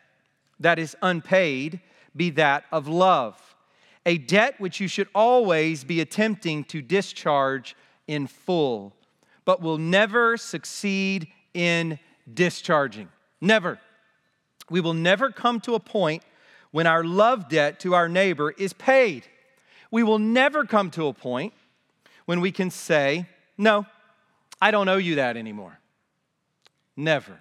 that 0.60 0.80
is 0.80 0.96
unpaid 1.02 1.80
be 2.15 2.30
that 2.32 2.65
of 2.72 2.88
love, 2.88 3.55
a 4.06 4.18
debt 4.18 4.60
which 4.60 4.80
you 4.80 4.88
should 4.88 5.08
always 5.15 5.84
be 5.84 6.02
attempting 6.02 6.63
to 6.65 6.82
discharge 6.82 7.76
in 8.08 8.28
full 8.28 8.94
but 9.46 9.62
will 9.62 9.78
never 9.78 10.36
succeed 10.36 11.28
in 11.54 12.00
discharging. 12.32 13.08
Never. 13.39 13.80
We 14.70 14.82
will 14.82 14.96
never 14.96 15.32
come 15.32 15.62
to 15.62 15.76
a 15.76 15.80
point 15.80 16.24
when 16.72 16.88
our 16.88 17.04
love 17.04 17.48
debt 17.48 17.80
to 17.82 17.94
our 17.94 18.10
neighbor 18.10 18.52
is 18.52 18.74
paid. 18.74 19.28
We 19.91 20.04
will 20.04 20.20
never 20.20 20.65
come 20.65 20.89
to 20.91 21.08
a 21.08 21.13
point 21.13 21.54
when 22.26 22.41
we 22.41 22.52
can 22.52 22.72
say, 22.72 23.28
No, 23.58 23.86
I 24.60 24.72
don't 24.72 24.89
owe 24.89 24.98
you 24.98 25.15
that 25.15 25.38
anymore. 25.38 25.80
Never. 26.98 27.39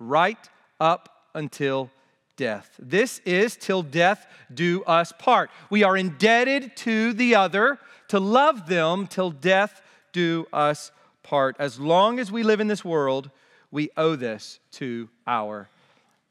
Right 0.00 0.50
up 0.80 1.08
until 1.34 1.90
death. 2.36 2.70
This 2.78 3.20
is 3.20 3.56
till 3.56 3.82
death 3.82 4.26
do 4.52 4.82
us 4.84 5.12
part. 5.18 5.50
We 5.70 5.82
are 5.82 5.96
indebted 5.96 6.76
to 6.78 7.12
the 7.12 7.34
other 7.34 7.78
to 8.08 8.20
love 8.20 8.66
them 8.66 9.06
till 9.06 9.30
death 9.30 9.82
do 10.12 10.46
us 10.52 10.90
part. 11.22 11.56
As 11.58 11.78
long 11.78 12.18
as 12.18 12.30
we 12.30 12.42
live 12.42 12.60
in 12.60 12.68
this 12.68 12.84
world, 12.84 13.30
we 13.70 13.90
owe 13.96 14.16
this 14.16 14.60
to 14.72 15.08
our 15.26 15.68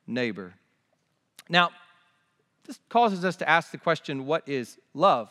neighbor. 0.08 0.54
Now, 1.50 1.72
this 2.66 2.80
causes 2.90 3.26
us 3.26 3.36
to 3.38 3.50
ask 3.50 3.72
the 3.72 3.78
question 3.78 4.26
what 4.26 4.48
is 4.48 4.78
love? 4.94 5.30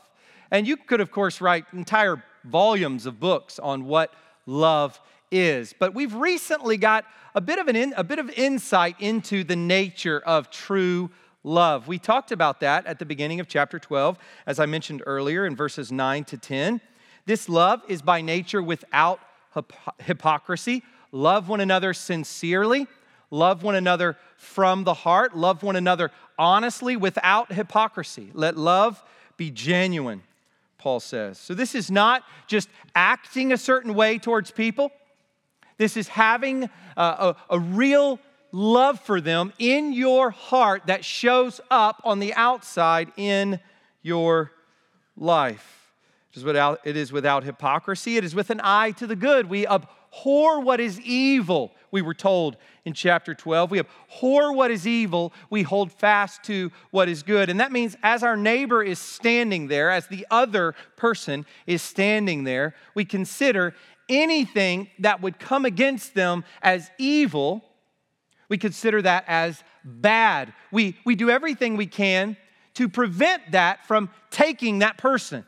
And 0.51 0.67
you 0.67 0.77
could, 0.77 1.01
of 1.01 1.11
course, 1.11 1.41
write 1.41 1.65
entire 1.73 2.23
volumes 2.45 3.07
of 3.07 3.19
books 3.19 3.59
on 3.59 3.87
what 3.87 4.13
love 4.45 5.01
is. 5.33 5.75
But 5.77 5.95
we've 5.95 6.15
recently 6.15 6.77
got 6.77 7.05
a 7.35 7.41
bit 7.41 7.59
of 7.59 7.69
an 7.69 7.77
in, 7.77 7.95
a 7.97 8.05
bit 8.05 8.19
of 8.19 8.31
insight 8.31 8.97
into 9.01 9.43
the 9.43 9.57
nature 9.57 10.21
of 10.21 10.51
true 10.51 11.11
love. 11.43 11.89
We 11.89 11.99
talked 11.99 12.31
about 12.31 12.61
that 12.61 12.87
at 12.87 12.99
the 12.99 13.07
beginning 13.07 13.41
of 13.41 13.49
chapter 13.49 13.79
12 13.79 14.19
as 14.47 14.61
I 14.61 14.67
mentioned 14.67 15.03
earlier 15.07 15.47
in 15.47 15.57
verses 15.57 15.91
9 15.91 16.25
to 16.25 16.37
10. 16.37 16.81
This 17.27 17.49
love 17.49 17.83
is 17.89 18.03
by 18.03 18.21
nature 18.21 18.63
without 18.63 19.21
hypocrisy. 20.01 20.83
Love 21.11 21.49
one 21.49 21.61
another 21.61 21.95
sincerely. 21.95 22.87
Love 23.31 23.63
one 23.63 23.75
another 23.75 24.17
from 24.37 24.85
the 24.85 24.95
heart. 24.95 25.37
Love 25.37 25.63
one 25.63 25.77
another 25.77 26.11
honestly 26.39 26.97
without 26.97 27.53
hypocrisy. 27.53 28.31
Let 28.35 28.57
love 28.57 29.03
be 29.37 29.51
genuine, 29.51 30.23
Paul 30.79 31.01
says. 31.01 31.39
So, 31.39 31.55
this 31.55 31.75
is 31.75 31.91
not 31.91 32.25
just 32.47 32.69
acting 32.95 33.53
a 33.53 33.57
certain 33.57 33.95
way 33.95 34.19
towards 34.19 34.51
people, 34.51 34.91
this 35.83 35.97
is 35.97 36.07
having 36.07 36.71
a, 36.97 37.03
a, 37.03 37.37
a 37.51 37.59
real 37.59 38.21
love 38.53 39.01
for 39.01 39.21
them 39.21 39.53
in 39.59 39.93
your 39.93 40.31
heart 40.31 40.83
that 40.87 41.05
shows 41.05 41.61
up 41.73 42.01
on 42.05 42.21
the 42.21 42.33
outside 42.35 43.11
in 43.17 43.59
your 44.01 44.53
life. 45.17 45.91
It 46.31 46.37
is, 46.37 46.45
without, 46.45 46.81
it 46.85 46.97
is 46.97 47.11
without 47.11 47.43
hypocrisy. 47.43 48.17
It 48.17 48.23
is 48.23 48.33
with 48.33 48.51
an 48.51 48.61
eye 48.63 48.93
to 48.93 49.09
the 49.09 49.17
good. 49.17 49.51
We 49.51 49.67
abhor 49.67 50.61
what 50.61 50.79
is 50.79 51.01
evil, 51.01 51.73
we 51.91 52.01
were 52.01 52.15
told 52.15 52.59
in 52.85 52.95
chapter 52.95 53.35
12. 53.35 53.71
We 53.71 53.81
abhor 53.81 54.53
what 54.53 54.71
is 54.71 54.87
evil. 54.87 55.33
We 55.51 55.63
hold 55.63 55.93
fast 55.93 56.43
to 56.45 56.71
what 56.91 57.09
is 57.09 57.23
good. 57.23 57.51
And 57.51 57.61
that 57.61 57.71
means 57.71 57.97
as 58.03 58.23
our 58.23 58.37
neighbor 58.37 58.83
is 58.83 58.99
standing 58.99 59.69
there, 59.69 59.91
as 59.91 60.07
the 60.07 60.27
other 60.31 60.75
person 60.97 61.45
is 61.67 61.83
standing 61.83 62.45
there, 62.45 62.75
we 62.95 63.05
consider 63.05 63.75
anything 64.09 64.89
that 64.99 65.21
would 65.23 65.39
come 65.39 65.65
against 65.65 66.15
them 66.15 66.45
as 66.63 66.91
evil, 66.99 67.65
we 68.49 68.59
consider 68.59 69.03
that 69.03 69.25
as 69.27 69.63
bad. 69.85 70.53
We, 70.71 70.97
we 71.05 71.15
do 71.15 71.31
everything 71.31 71.77
we 71.77 71.87
can 71.87 72.37
to 72.75 72.89
prevent 72.89 73.53
that 73.53 73.87
from 73.87 74.11
taking 74.31 74.81
that 74.81 74.99
person. 74.99 75.45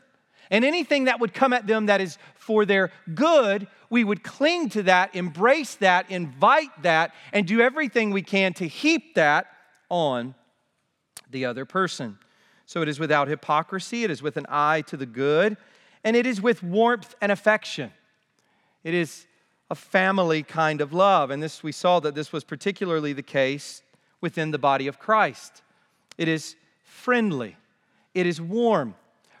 And 0.51 0.63
anything 0.63 1.05
that 1.05 1.19
would 1.19 1.33
come 1.33 1.53
at 1.53 1.67
them 1.67 1.87
that 1.87 2.01
is 2.01 2.17
for 2.35 2.65
their 2.65 2.91
good, 3.13 3.67
we 3.89 4.03
would 4.03 4.23
cling 4.23 4.69
to 4.69 4.83
that, 4.83 5.15
embrace 5.15 5.75
that, 5.75 6.09
invite 6.11 6.83
that, 6.83 7.13
and 7.33 7.47
do 7.47 7.61
everything 7.61 8.11
we 8.11 8.21
can 8.21 8.53
to 8.53 8.67
heap 8.67 9.15
that 9.15 9.47
on 9.89 10.35
the 11.29 11.45
other 11.45 11.65
person. 11.65 12.17
So 12.65 12.81
it 12.81 12.89
is 12.89 12.99
without 12.99 13.27
hypocrisy, 13.27 14.03
it 14.03 14.11
is 14.11 14.21
with 14.21 14.37
an 14.37 14.45
eye 14.49 14.81
to 14.87 14.97
the 14.97 15.05
good, 15.05 15.57
and 16.03 16.15
it 16.15 16.25
is 16.25 16.41
with 16.41 16.63
warmth 16.63 17.15
and 17.21 17.31
affection. 17.31 17.91
It 18.85 18.93
is 18.93 19.25
a 19.69 19.75
family 19.75 20.43
kind 20.43 20.79
of 20.79 20.93
love. 20.93 21.31
And 21.31 21.43
this 21.43 21.63
we 21.63 21.73
saw 21.73 21.99
that 21.99 22.15
this 22.15 22.31
was 22.31 22.43
particularly 22.45 23.11
the 23.11 23.23
case 23.23 23.81
within 24.21 24.51
the 24.51 24.59
body 24.59 24.87
of 24.87 24.99
Christ. 24.99 25.63
It 26.17 26.27
is 26.27 26.55
friendly. 26.83 27.57
It 28.13 28.27
is 28.27 28.39
warm. 28.39 28.95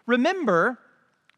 Remember 0.07 0.79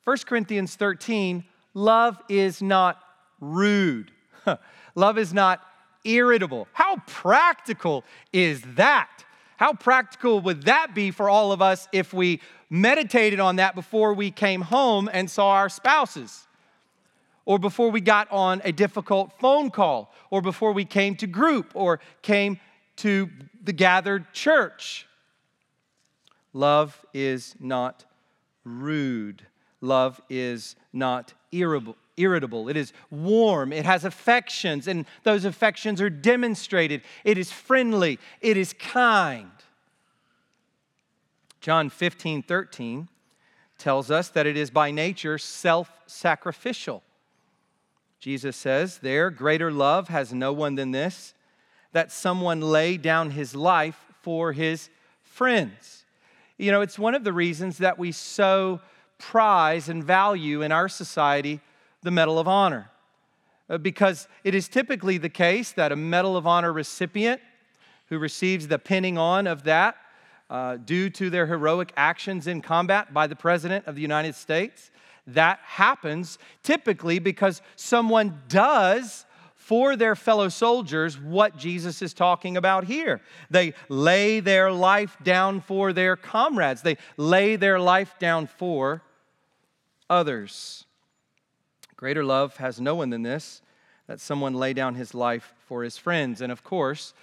1 0.06 0.18
Corinthians 0.26 0.76
13, 0.76 1.44
love 1.74 2.18
is 2.30 2.62
not 2.62 3.00
rude. 3.42 4.12
Love 4.96 5.18
is 5.18 5.34
not 5.34 5.62
irritable. 6.06 6.68
How 6.74 6.98
practical 7.06 8.04
is 8.32 8.62
that? 8.76 9.26
How 9.58 9.74
practical 9.74 10.40
would 10.42 10.64
that 10.64 10.96
be 10.96 11.12
for 11.12 11.30
all 11.30 11.52
of 11.52 11.62
us 11.62 11.88
if 11.92 12.14
we 12.14 12.42
meditated 12.70 13.40
on 13.40 13.58
that 13.58 13.76
before 13.76 14.14
we 14.14 14.32
came 14.32 14.62
home 14.62 15.10
and 15.12 15.30
saw 15.30 15.52
our 15.52 15.70
spouses? 15.70 16.47
Or 17.48 17.58
before 17.58 17.90
we 17.90 18.02
got 18.02 18.30
on 18.30 18.62
a 18.66 18.74
difficult 18.74 19.32
phone 19.40 19.72
call, 19.72 20.14
or 20.30 20.42
before 20.42 20.74
we 20.74 20.84
came 20.84 21.16
to 21.16 21.28
group, 21.28 21.72
or 21.76 22.02
came 22.22 22.60
to 22.98 23.30
the 23.64 23.72
gathered 23.72 24.34
church. 24.34 25.08
Love 26.52 27.06
is 27.14 27.56
not 27.58 28.04
rude. 28.66 29.48
Love 29.80 30.20
is 30.30 30.76
not 30.92 31.34
irritable 31.54 31.96
irritable, 32.18 32.68
it 32.68 32.76
is 32.76 32.94
warm, 33.12 33.72
it 33.72 33.86
has 33.86 34.04
affections, 34.04 34.88
and 34.88 35.06
those 35.22 35.46
affections 35.46 36.02
are 36.02 36.10
demonstrated. 36.10 37.04
It 37.24 37.38
is 37.38 37.52
friendly, 37.52 38.20
it 38.42 38.58
is 38.58 38.74
kind. 38.74 39.52
John 41.62 41.90
15, 41.90 42.42
13 42.42 43.08
tells 43.78 44.10
us 44.10 44.30
that 44.30 44.48
it 44.48 44.58
is 44.58 44.72
by 44.72 44.90
nature 44.90 45.38
self 45.38 45.92
sacrificial. 46.08 47.04
Jesus 48.20 48.56
says 48.56 49.00
there, 49.00 49.30
greater 49.30 49.72
love 49.72 50.08
has 50.08 50.34
no 50.34 50.52
one 50.52 50.76
than 50.76 50.92
this, 50.92 51.34
that 51.92 52.12
someone 52.12 52.62
lay 52.62 52.98
down 52.98 53.32
his 53.32 53.56
life 53.56 54.06
for 54.22 54.52
his 54.52 54.90
friends. 55.24 56.06
You 56.58 56.72
know, 56.72 56.82
it's 56.82 56.98
one 56.98 57.16
of 57.16 57.24
the 57.24 57.34
reasons 57.34 57.78
that 57.78 58.00
we 58.00 58.12
so 58.12 58.82
prize 59.18 59.90
and 59.90 60.04
value 60.04 60.62
in 60.62 60.72
our 60.72 60.90
society 60.90 61.62
the 62.04 62.12
Medal 62.12 62.40
of 62.40 62.48
Honor. 62.48 62.90
Uh, 63.70 63.78
because 63.78 64.28
it 64.44 64.56
is 64.56 64.68
typically 64.68 65.18
the 65.18 65.30
case 65.30 65.72
that 65.74 65.92
a 65.92 65.96
Medal 65.96 66.38
of 66.38 66.48
Honor 66.48 66.72
recipient 66.72 67.42
who 68.08 68.18
receives 68.18 68.68
the 68.68 68.80
pinning 68.80 69.18
on 69.18 69.46
of 69.46 69.64
that 69.64 69.98
uh, 70.50 70.78
due 70.78 71.10
to 71.10 71.30
their 71.30 71.46
heroic 71.46 71.92
actions 71.98 72.48
in 72.48 72.62
combat 72.62 73.14
by 73.14 73.28
the 73.28 73.36
President 73.36 73.86
of 73.86 73.96
the 73.96 74.02
United 74.02 74.36
States, 74.36 74.92
that 75.28 75.60
happens 75.64 76.40
typically 76.64 77.20
because 77.20 77.62
someone 77.76 78.42
does 78.48 79.26
for 79.56 79.98
their 79.98 80.16
fellow 80.16 80.48
soldiers 80.48 81.20
what 81.20 81.58
Jesus 81.58 82.02
is 82.02 82.14
talking 82.14 82.56
about 82.56 82.86
here. 82.86 83.20
They 83.50 83.74
lay 83.90 84.40
their 84.40 84.72
life 84.72 85.18
down 85.24 85.60
for 85.60 85.92
their 85.92 86.16
comrades, 86.16 86.82
they 86.82 86.98
lay 87.18 87.58
their 87.58 87.80
life 87.80 88.16
down 88.18 88.48
for 88.48 89.02
others. 90.10 90.86
Greater 91.98 92.24
love 92.24 92.56
has 92.58 92.80
no 92.80 92.96
one 92.96 93.10
than 93.10 93.24
this, 93.24 93.62
that 94.08 94.22
someone 94.22 94.54
lay 94.54 94.72
down 94.72 94.96
his 94.96 95.14
life 95.14 95.54
for 95.66 95.84
his 95.84 95.98
friends. 95.98 96.40
And 96.42 96.52
of 96.52 96.64
course, 96.64 97.14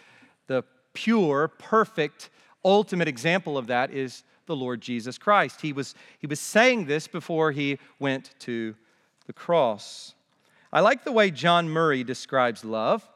the 0.46 0.64
pure, 0.92 1.48
perfect, 1.48 2.28
ultimate 2.64 3.08
example 3.08 3.56
of 3.56 3.68
that 3.68 3.90
is 3.90 4.24
the 4.46 4.56
Lord 4.56 4.80
Jesus 4.80 5.18
Christ. 5.18 5.60
He 5.60 5.72
was, 5.72 5.94
he 6.18 6.26
was 6.26 6.40
saying 6.40 6.86
this 6.86 7.06
before 7.06 7.52
he 7.52 7.78
went 7.98 8.34
to 8.40 8.74
the 9.26 9.32
cross. 9.32 10.14
I 10.72 10.80
like 10.80 11.04
the 11.04 11.12
way 11.12 11.30
John 11.30 11.68
Murray 11.68 12.04
describes 12.04 12.64
love. 12.64 13.08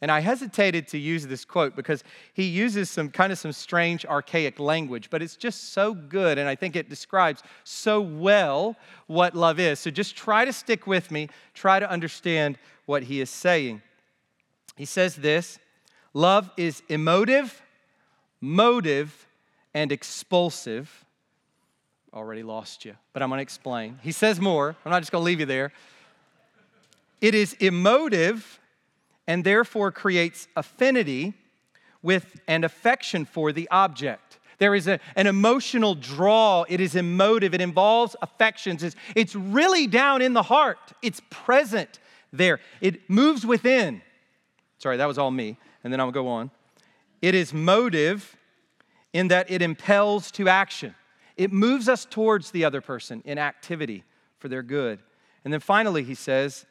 And 0.00 0.12
I 0.12 0.20
hesitated 0.20 0.86
to 0.88 0.98
use 0.98 1.26
this 1.26 1.44
quote 1.44 1.74
because 1.74 2.04
he 2.32 2.44
uses 2.44 2.88
some 2.88 3.10
kind 3.10 3.32
of 3.32 3.38
some 3.38 3.50
strange 3.50 4.06
archaic 4.06 4.60
language, 4.60 5.10
but 5.10 5.22
it's 5.22 5.34
just 5.34 5.72
so 5.72 5.92
good 5.92 6.38
and 6.38 6.48
I 6.48 6.54
think 6.54 6.76
it 6.76 6.88
describes 6.88 7.42
so 7.64 8.00
well 8.00 8.76
what 9.08 9.34
love 9.34 9.58
is. 9.58 9.80
So 9.80 9.90
just 9.90 10.16
try 10.16 10.44
to 10.44 10.52
stick 10.52 10.86
with 10.86 11.10
me, 11.10 11.28
try 11.52 11.80
to 11.80 11.90
understand 11.90 12.58
what 12.86 13.04
he 13.04 13.20
is 13.20 13.28
saying. 13.28 13.82
He 14.76 14.84
says 14.84 15.16
this 15.16 15.58
love 16.14 16.48
is 16.56 16.82
emotive, 16.88 17.60
motive, 18.40 19.26
and 19.74 19.92
expulsive. 19.92 21.04
Already 22.12 22.42
lost 22.42 22.84
you, 22.84 22.94
but 23.12 23.22
I'm 23.22 23.28
going 23.28 23.38
to 23.38 23.42
explain. 23.42 23.98
He 24.02 24.12
says 24.12 24.40
more. 24.40 24.74
I'm 24.84 24.90
not 24.90 25.00
just 25.00 25.12
going 25.12 25.22
to 25.22 25.26
leave 25.26 25.40
you 25.40 25.46
there. 25.46 25.72
It 27.20 27.34
is 27.34 27.52
emotive 27.54 28.58
and 29.26 29.44
therefore 29.44 29.92
creates 29.92 30.48
affinity 30.56 31.34
with 32.02 32.40
and 32.48 32.64
affection 32.64 33.24
for 33.24 33.52
the 33.52 33.68
object. 33.70 34.38
There 34.58 34.74
is 34.74 34.88
a, 34.88 34.98
an 35.16 35.26
emotional 35.26 35.94
draw. 35.94 36.64
It 36.68 36.80
is 36.80 36.96
emotive. 36.96 37.54
It 37.54 37.60
involves 37.60 38.16
affections. 38.22 38.82
It's, 38.82 38.96
it's 39.14 39.34
really 39.34 39.86
down 39.86 40.22
in 40.22 40.32
the 40.32 40.42
heart. 40.42 40.78
It's 41.02 41.20
present 41.30 41.98
there. 42.32 42.58
It 42.80 43.08
moves 43.08 43.44
within. 43.44 44.02
Sorry, 44.78 44.96
that 44.96 45.06
was 45.06 45.18
all 45.18 45.30
me. 45.30 45.58
And 45.84 45.92
then 45.92 46.00
I'll 46.00 46.10
go 46.10 46.28
on. 46.28 46.50
It 47.20 47.34
is 47.34 47.52
motive 47.52 48.36
in 49.18 49.26
that 49.26 49.50
it 49.50 49.60
impels 49.60 50.30
to 50.30 50.48
action. 50.48 50.94
It 51.36 51.52
moves 51.52 51.88
us 51.88 52.04
towards 52.04 52.52
the 52.52 52.64
other 52.64 52.80
person 52.80 53.20
in 53.24 53.36
activity 53.36 54.04
for 54.38 54.46
their 54.46 54.62
good. 54.62 55.00
And 55.42 55.52
then 55.52 55.58
finally, 55.58 56.04
he 56.04 56.14
says, 56.14 56.66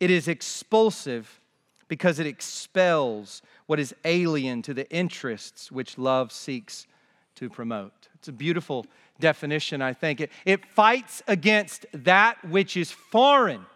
it 0.00 0.10
is 0.10 0.26
expulsive 0.26 1.40
because 1.88 2.18
it 2.18 2.26
expels 2.26 3.42
what 3.66 3.78
is 3.78 3.94
alien 4.06 4.62
to 4.62 4.72
the 4.72 4.90
interests 4.90 5.70
which 5.70 5.98
love 5.98 6.32
seeks 6.32 6.86
to 7.34 7.50
promote. 7.50 8.08
It's 8.14 8.28
a 8.28 8.32
beautiful 8.32 8.86
definition, 9.18 9.82
I 9.82 9.92
think. 9.92 10.22
It, 10.22 10.32
it 10.46 10.64
fights 10.64 11.22
against 11.28 11.84
that 11.92 12.42
which 12.48 12.78
is 12.78 12.90
foreign 12.90 13.66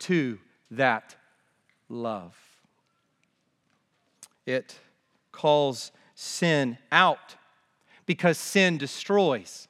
to 0.00 0.40
that 0.72 1.14
love. 1.88 2.36
It 4.44 4.76
calls 5.30 5.92
sin 6.16 6.76
out 6.90 7.36
because 8.10 8.38
sin 8.38 8.76
destroys. 8.76 9.68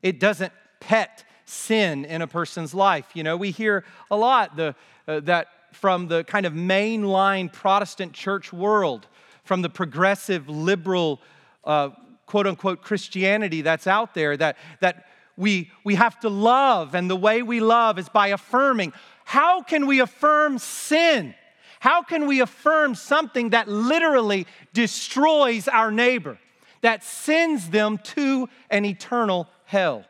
It 0.00 0.18
doesn't 0.18 0.50
pet 0.80 1.24
sin 1.44 2.06
in 2.06 2.22
a 2.22 2.26
person's 2.26 2.72
life. 2.72 3.04
You 3.12 3.22
know, 3.22 3.36
we 3.36 3.50
hear 3.50 3.84
a 4.10 4.16
lot 4.16 4.56
the, 4.56 4.74
uh, 5.06 5.20
that 5.20 5.48
from 5.72 6.08
the 6.08 6.24
kind 6.24 6.46
of 6.46 6.54
mainline 6.54 7.52
Protestant 7.52 8.14
church 8.14 8.50
world, 8.50 9.08
from 9.44 9.60
the 9.60 9.68
progressive 9.68 10.48
liberal, 10.48 11.20
uh, 11.64 11.90
quote 12.24 12.46
unquote, 12.46 12.80
Christianity 12.80 13.60
that's 13.60 13.86
out 13.86 14.14
there, 14.14 14.38
that, 14.38 14.56
that 14.80 15.04
we, 15.36 15.70
we 15.84 15.96
have 15.96 16.18
to 16.20 16.30
love, 16.30 16.94
and 16.94 17.10
the 17.10 17.14
way 17.14 17.42
we 17.42 17.60
love 17.60 17.98
is 17.98 18.08
by 18.08 18.28
affirming. 18.28 18.94
How 19.26 19.60
can 19.60 19.86
we 19.86 20.00
affirm 20.00 20.56
sin? 20.56 21.34
How 21.80 22.02
can 22.02 22.26
we 22.26 22.40
affirm 22.40 22.94
something 22.94 23.50
that 23.50 23.68
literally 23.68 24.46
destroys 24.72 25.68
our 25.68 25.90
neighbor, 25.90 26.38
that 26.82 27.04
sends 27.04 27.70
them 27.70 27.98
to 27.98 28.48
an 28.70 28.84
eternal 28.84 29.48
hell? 29.64 30.04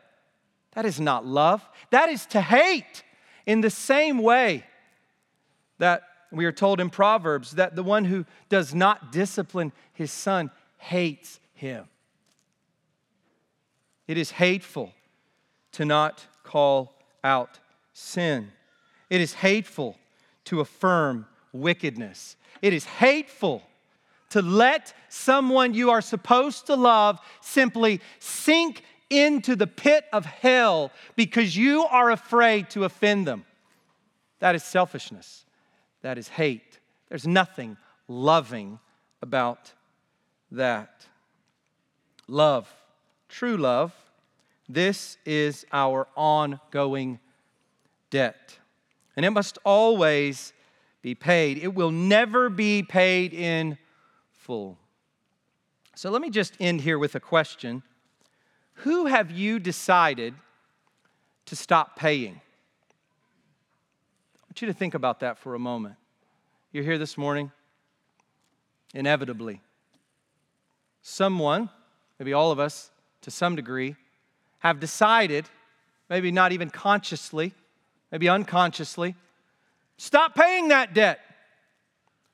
That 0.73 0.85
is 0.85 0.99
not 0.99 1.25
love. 1.25 1.67
That 1.89 2.09
is 2.09 2.25
to 2.27 2.41
hate. 2.41 3.03
In 3.45 3.61
the 3.61 3.69
same 3.69 4.19
way, 4.19 4.63
that 5.79 6.03
we 6.31 6.45
are 6.45 6.51
told 6.51 6.79
in 6.79 6.89
Proverbs 6.89 7.51
that 7.51 7.75
the 7.75 7.83
one 7.83 8.05
who 8.05 8.25
does 8.49 8.75
not 8.75 9.11
discipline 9.11 9.71
his 9.93 10.11
son 10.11 10.51
hates 10.77 11.39
him. 11.53 11.85
It 14.07 14.17
is 14.17 14.31
hateful 14.31 14.93
to 15.73 15.85
not 15.85 16.25
call 16.43 16.93
out 17.23 17.59
sin. 17.93 18.51
It 19.09 19.21
is 19.21 19.33
hateful 19.33 19.97
to 20.45 20.59
affirm 20.59 21.25
wickedness. 21.51 22.35
It 22.61 22.73
is 22.73 22.85
hateful 22.85 23.63
to 24.29 24.41
let 24.41 24.93
someone 25.09 25.73
you 25.73 25.91
are 25.91 26.01
supposed 26.01 26.67
to 26.67 26.75
love 26.75 27.19
simply 27.41 28.01
sink 28.19 28.83
into 29.09 29.55
the 29.55 29.67
pit 29.67 30.05
of 30.11 30.25
hell 30.25 30.91
because 31.15 31.55
you 31.55 31.85
are 31.85 32.11
afraid 32.11 32.69
to 32.71 32.83
offend 32.83 33.25
them. 33.25 33.45
That 34.39 34.55
is 34.55 34.63
selfishness 34.63 35.45
that 36.01 36.17
is 36.17 36.27
hate. 36.29 36.79
There's 37.09 37.27
nothing 37.27 37.77
loving 38.07 38.79
about 39.21 39.73
that. 40.51 41.05
Love, 42.27 42.73
true 43.29 43.57
love, 43.57 43.93
this 44.69 45.17
is 45.25 45.65
our 45.71 46.07
ongoing 46.15 47.19
debt. 48.09 48.57
And 49.15 49.25
it 49.25 49.31
must 49.31 49.57
always 49.63 50.53
be 51.01 51.15
paid. 51.15 51.57
It 51.57 51.73
will 51.73 51.91
never 51.91 52.49
be 52.49 52.83
paid 52.83 53.33
in 53.33 53.77
full. 54.47 54.77
So 55.93 56.09
let 56.09 56.21
me 56.21 56.29
just 56.29 56.53
end 56.61 56.79
here 56.79 56.97
with 56.97 57.15
a 57.15 57.19
question 57.19 57.83
Who 58.75 59.07
have 59.07 59.29
you 59.29 59.59
decided 59.59 60.33
to 61.47 61.55
stop 61.57 61.97
paying? 61.97 62.39
I 64.37 64.43
want 64.47 64.61
you 64.61 64.67
to 64.67 64.73
think 64.73 64.93
about 64.93 65.19
that 65.19 65.37
for 65.37 65.53
a 65.53 65.59
moment. 65.59 65.95
You're 66.71 66.85
here 66.85 66.97
this 66.97 67.17
morning, 67.17 67.51
inevitably. 68.93 69.59
Someone, 71.01 71.69
maybe 72.17 72.31
all 72.31 72.51
of 72.51 72.59
us 72.59 72.89
to 73.23 73.31
some 73.31 73.57
degree, 73.57 73.97
have 74.59 74.79
decided, 74.79 75.45
maybe 76.09 76.31
not 76.31 76.53
even 76.53 76.69
consciously, 76.69 77.53
maybe 78.13 78.29
unconsciously, 78.29 79.15
stop 79.97 80.35
paying 80.35 80.69
that 80.69 80.93
debt. 80.93 81.19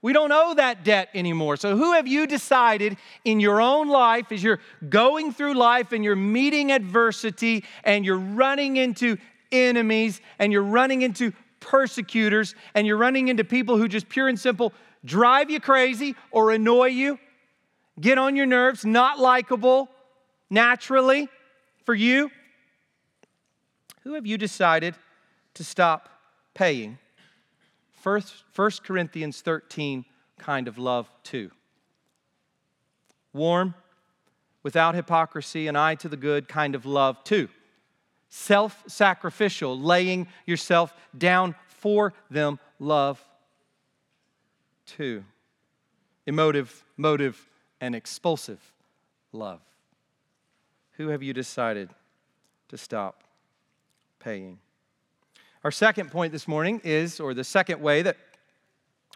We 0.03 0.11
don't 0.11 0.33
owe 0.33 0.53
that 0.55 0.83
debt 0.83 1.07
anymore. 1.15 1.55
So, 1.55 1.77
who 1.77 1.93
have 1.93 2.07
you 2.07 2.27
decided 2.27 2.97
in 3.23 3.39
your 3.39 3.61
own 3.61 3.87
life 3.87 4.33
as 4.33 4.43
you're 4.43 4.59
going 4.89 5.31
through 5.31 5.53
life 5.53 5.93
and 5.93 6.03
you're 6.03 6.17
meeting 6.17 6.73
adversity 6.73 7.63
and 7.85 8.05
you're 8.05 8.19
running 8.19 8.75
into 8.75 9.17
enemies 9.53 10.19
and 10.39 10.51
you're 10.51 10.61
running 10.61 11.03
into 11.03 11.31
persecutors 11.61 12.53
and 12.75 12.85
you're 12.85 12.97
running 12.97 13.29
into 13.29 13.45
people 13.45 13.77
who 13.77 13.87
just 13.87 14.09
pure 14.09 14.27
and 14.27 14.37
simple 14.37 14.73
drive 15.05 15.49
you 15.49 15.61
crazy 15.61 16.15
or 16.31 16.51
annoy 16.51 16.87
you, 16.87 17.17
get 17.97 18.17
on 18.17 18.35
your 18.35 18.45
nerves, 18.45 18.83
not 18.83 19.19
likable 19.19 19.89
naturally 20.49 21.29
for 21.85 21.95
you? 21.95 22.29
Who 24.01 24.15
have 24.15 24.25
you 24.25 24.37
decided 24.37 24.95
to 25.53 25.63
stop 25.63 26.09
paying? 26.53 26.97
First, 28.03 28.43
1 28.53 28.71
Corinthians 28.83 29.39
13 29.39 30.03
kind 30.37 30.67
of 30.67 30.77
love, 30.77 31.09
too. 31.23 31.51
Warm, 33.31 33.75
without 34.61 34.93
hypocrisy, 34.93 35.67
an 35.67 35.77
eye 35.77 35.95
to 35.95 36.09
the 36.09 36.17
good 36.17 36.49
kind 36.49 36.75
of 36.75 36.85
love, 36.85 37.23
too. 37.23 37.47
Self 38.27 38.83
sacrificial, 38.87 39.79
laying 39.79 40.27
yourself 40.45 40.93
down 41.17 41.55
for 41.69 42.13
them, 42.29 42.59
love, 42.77 43.23
too. 44.85 45.23
Emotive, 46.27 46.83
motive, 46.97 47.49
and 47.79 47.95
expulsive 47.95 48.59
love. 49.31 49.61
Who 50.97 51.07
have 51.07 51.23
you 51.23 51.31
decided 51.31 51.89
to 52.67 52.77
stop 52.77 53.23
paying? 54.19 54.59
Our 55.63 55.71
second 55.71 56.11
point 56.11 56.33
this 56.33 56.45
morning 56.45 56.81
is, 56.83 57.21
or 57.21 57.33
the 57.33 57.45
second 57.45 57.81
way 57.81 58.01
that 58.01 58.17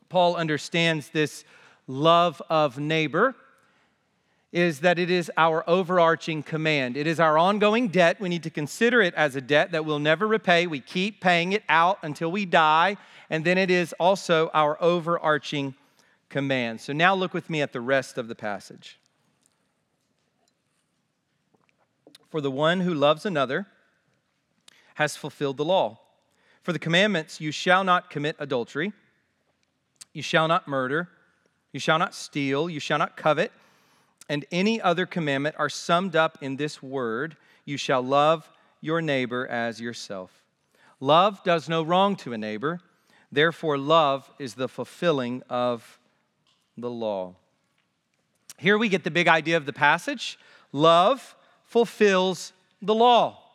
Paul 0.08 0.38
understands 0.38 1.10
this 1.10 1.44
love 1.88 2.42
of 2.50 2.80
neighbor, 2.80 3.36
is 4.54 4.80
that 4.80 4.98
it 4.98 5.12
is 5.12 5.30
our 5.36 5.70
overarching 5.70 6.42
command. 6.42 6.96
It 6.96 7.06
is 7.06 7.20
our 7.20 7.38
ongoing 7.38 7.90
debt. 7.90 8.22
We 8.22 8.30
need 8.30 8.44
to 8.44 8.50
consider 8.50 9.02
it 9.02 9.14
as 9.16 9.36
a 9.36 9.42
debt 9.42 9.74
that 9.74 9.84
we'll 9.84 10.00
never 10.00 10.26
repay. 10.26 10.68
We 10.68 10.80
keep 10.80 11.20
paying 11.20 11.52
it 11.52 11.64
out 11.68 12.00
until 12.02 12.32
we 12.32 12.46
die. 12.46 12.96
And 13.30 13.44
then 13.44 13.58
it 13.58 13.70
is 13.70 13.94
also 14.00 14.50
our 14.54 14.82
overarching 14.82 15.76
command. 16.30 16.80
So 16.80 16.94
now 16.94 17.14
look 17.14 17.34
with 17.34 17.50
me 17.50 17.62
at 17.62 17.74
the 17.74 17.82
rest 17.82 18.18
of 18.18 18.30
the 18.30 18.36
passage. 18.36 18.98
For 22.30 22.40
the 22.40 22.52
one 22.52 22.80
who 22.80 22.94
loves 22.94 23.26
another 23.26 23.68
has 24.94 25.18
fulfilled 25.18 25.58
the 25.58 25.66
law. 25.66 26.00
For 26.68 26.74
the 26.74 26.80
commandments, 26.80 27.40
you 27.40 27.54
shall 27.54 27.86
not 27.86 28.10
commit 28.10 28.36
adultery, 28.40 28.92
you 30.12 30.22
shall 30.22 30.50
not 30.50 30.68
murder, 30.68 31.08
you 31.72 31.80
shall 31.80 31.98
not 31.98 32.14
steal, 32.14 32.70
you 32.70 32.82
shall 32.82 32.98
not 32.98 33.16
covet, 33.16 33.54
and 34.28 34.44
any 34.52 34.82
other 34.82 35.06
commandment 35.06 35.56
are 35.58 35.70
summed 35.70 36.14
up 36.14 36.38
in 36.42 36.58
this 36.58 36.84
word 36.84 37.38
you 37.64 37.78
shall 37.78 38.02
love 38.02 38.52
your 38.82 39.02
neighbor 39.02 39.48
as 39.48 39.80
yourself. 39.80 40.44
Love 41.00 41.42
does 41.46 41.70
no 41.70 41.84
wrong 41.84 42.18
to 42.18 42.34
a 42.34 42.38
neighbor, 42.38 42.82
therefore, 43.32 43.78
love 43.78 44.30
is 44.38 44.56
the 44.56 44.68
fulfilling 44.68 45.44
of 45.50 45.98
the 46.78 46.90
law. 46.90 47.34
Here 48.58 48.78
we 48.78 48.90
get 48.90 49.06
the 49.06 49.10
big 49.10 49.30
idea 49.30 49.56
of 49.56 49.66
the 49.66 49.72
passage 49.72 50.38
love 50.74 51.34
fulfills 51.64 52.52
the 52.82 52.94
law. 52.94 53.47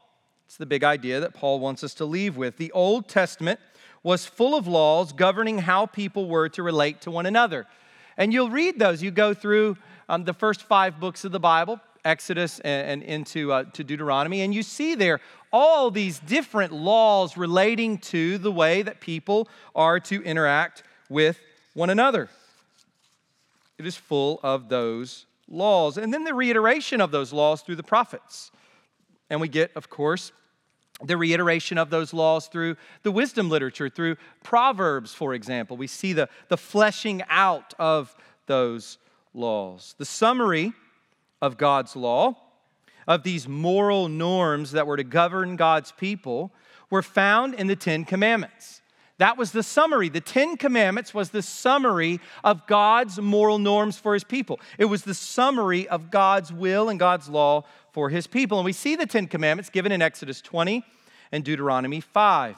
It's 0.53 0.59
the 0.59 0.67
big 0.67 0.85
idea 0.85 1.19
that 1.21 1.33
Paul 1.33 1.61
wants 1.61 1.83
us 1.83 1.95
to 1.95 2.05
leave 2.05 2.37
with. 2.37 2.59
The 2.59 2.71
Old 2.73 3.09
Testament 3.09 3.59
was 4.03 4.27
full 4.27 4.55
of 4.55 4.67
laws 4.67 5.11
governing 5.11 5.57
how 5.57 5.87
people 5.87 6.29
were 6.29 6.51
to 6.51 6.63
relate 6.63 7.01
to 7.01 7.11
one 7.11 7.25
another. 7.25 7.67
And 8.19 8.35
you'll 8.35 8.51
read 8.51 8.79
those. 8.79 9.03
You 9.03 9.11
go 9.13 9.33
through 9.33 9.79
um, 10.11 10.25
the 10.25 10.35
first 10.35 10.65
five 10.65 11.01
books 11.01 11.25
of 11.25 11.33
the 11.33 11.41
Bible, 11.41 11.81
Exodus 12.05 12.61
and, 12.61 12.87
and 12.87 13.03
into 13.03 13.51
uh, 13.51 13.65
to 13.73 13.83
Deuteronomy, 13.83 14.43
and 14.43 14.55
you 14.55 14.63
see 14.63 14.95
there 14.95 15.21
all 15.55 15.91
these 15.91 16.19
different 16.19 16.75
laws 16.75 17.39
relating 17.39 17.97
to 18.13 18.37
the 18.37 18.53
way 18.53 18.83
that 18.83 19.01
people 19.01 19.49
are 19.75 19.99
to 20.01 20.23
interact 20.23 20.83
with 21.09 21.41
one 21.73 21.89
another. 21.89 22.29
It 23.79 23.87
is 23.87 23.97
full 23.97 24.39
of 24.43 24.69
those 24.69 25.25
laws. 25.49 25.97
And 25.97 26.13
then 26.13 26.25
the 26.25 26.35
reiteration 26.35 27.01
of 27.01 27.11
those 27.11 27.33
laws 27.33 27.63
through 27.63 27.77
the 27.77 27.83
prophets. 27.83 28.51
And 29.31 29.41
we 29.41 29.49
get, 29.49 29.71
of 29.77 29.89
course, 29.89 30.31
the 31.05 31.17
reiteration 31.17 31.79
of 31.79 31.91
those 31.91 32.13
laws 32.13 32.47
through 32.47 32.77
the 33.03 33.13
wisdom 33.13 33.49
literature, 33.49 33.89
through 33.89 34.17
Proverbs, 34.43 35.15
for 35.15 35.35
example. 35.35 35.77
We 35.77 35.87
see 35.87 36.13
the, 36.13 36.29
the 36.49 36.57
fleshing 36.57 37.23
out 37.29 37.75
of 37.79 38.15
those 38.47 38.99
laws. 39.35 39.95
The 39.99 40.05
summary 40.05 40.73
of 41.41 41.59
God's 41.59 41.97
law, 41.97 42.37
of 43.07 43.23
these 43.23 43.49
moral 43.49 44.09
norms 44.09 44.73
that 44.73 44.87
were 44.87 44.97
to 44.97 45.05
govern 45.05 45.57
God's 45.57 45.93
people, 45.93 46.53
were 46.91 47.03
found 47.03 47.55
in 47.55 47.67
the 47.67 47.77
Ten 47.77 48.05
Commandments. 48.05 48.82
That 49.23 49.39
was 49.39 49.53
the 49.53 49.63
summary. 49.63 50.09
The 50.09 50.21
Ten 50.21 50.57
Commandments 50.57 51.15
was 51.15 51.31
the 51.31 51.43
summary 51.43 52.19
of 52.43 52.67
God's 52.67 53.21
moral 53.21 53.61
norms 53.61 53.97
for 53.97 54.15
his 54.15 54.25
people. 54.25 54.59
It 54.79 54.87
was 54.87 55.05
the 55.05 55.15
summary 55.15 55.87
of 55.87 56.11
God's 56.11 56.53
will 56.53 56.89
and 56.89 56.99
God's 56.99 57.29
law 57.29 57.63
for 57.93 58.09
his 58.09 58.27
people. 58.27 58.59
And 58.59 58.65
we 58.65 58.73
see 58.73 58.97
the 58.97 59.07
Ten 59.07 59.29
Commandments 59.29 59.71
given 59.71 59.93
in 59.93 60.03
Exodus 60.03 60.41
20 60.41 60.85
and 61.31 61.45
Deuteronomy 61.45 62.01
5. 62.01 62.57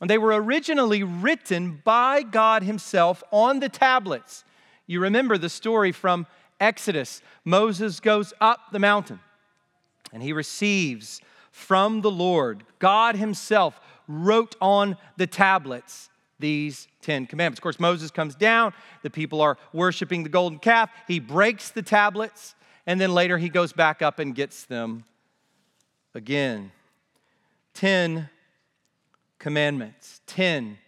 And 0.00 0.10
they 0.10 0.18
were 0.18 0.34
originally 0.34 1.04
written 1.04 1.80
by 1.84 2.24
God 2.24 2.64
himself 2.64 3.22
on 3.30 3.60
the 3.60 3.68
tablets. 3.68 4.42
You 4.88 4.98
remember 4.98 5.38
the 5.38 5.48
story 5.48 5.92
from 5.92 6.26
Exodus. 6.58 7.22
Moses 7.44 8.00
goes 8.00 8.34
up 8.40 8.72
the 8.72 8.80
mountain 8.80 9.20
and 10.12 10.24
he 10.24 10.32
receives 10.32 11.20
from 11.52 12.00
the 12.00 12.10
Lord, 12.10 12.64
God 12.80 13.14
himself 13.14 13.78
wrote 14.08 14.56
on 14.60 14.96
the 15.16 15.26
tablets 15.26 16.10
these 16.38 16.88
Ten 17.00 17.26
Commandments. 17.26 17.58
Of 17.58 17.62
course, 17.62 17.80
Moses 17.80 18.10
comes 18.10 18.34
down, 18.34 18.72
the 19.02 19.10
people 19.10 19.40
are 19.40 19.56
worshiping 19.72 20.22
the 20.22 20.28
golden 20.28 20.58
calf, 20.58 20.90
he 21.06 21.20
breaks 21.20 21.70
the 21.70 21.82
tablets, 21.82 22.54
and 22.86 23.00
then 23.00 23.12
later 23.12 23.38
he 23.38 23.48
goes 23.48 23.72
back 23.72 24.02
up 24.02 24.18
and 24.18 24.34
gets 24.34 24.64
them 24.64 25.04
again. 26.14 26.70
10 27.74 28.28
commandments, 29.38 30.20
10 30.26 30.78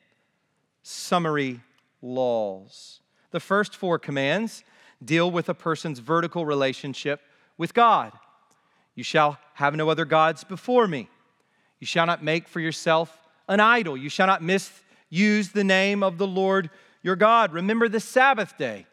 summary 0.83 1.61
laws. 2.03 3.01
The 3.31 3.41
first 3.41 3.75
four 3.77 3.99
commands 3.99 4.63
deal 5.05 5.31
with 5.31 5.49
a 5.49 5.55
person's 5.55 5.99
vertical 5.99 6.47
relationship 6.47 7.21
with 7.59 7.75
God. 7.75 8.13
You 8.95 9.05
shall 9.05 9.39
have 9.55 9.75
no 9.75 9.91
other 9.91 10.05
gods 10.05 10.45
before 10.45 10.87
me. 10.87 11.09
You 11.81 11.87
shall 11.87 12.07
not 12.07 12.23
make 12.23 12.49
for 12.49 12.61
yourself 12.61 13.17
an 13.49 13.61
idol. 13.61 13.97
You 13.97 14.09
shall 14.09 14.27
not 14.27 14.43
misuse 14.43 15.51
the 15.51 15.65
name 15.65 16.03
of 16.03 16.19
the 16.19 16.27
Lord 16.27 16.71
your 17.03 17.17
God. 17.17 17.53
Remember 17.53 17.89
the 17.89 18.01
Sabbath 18.01 18.57
day 18.59 18.87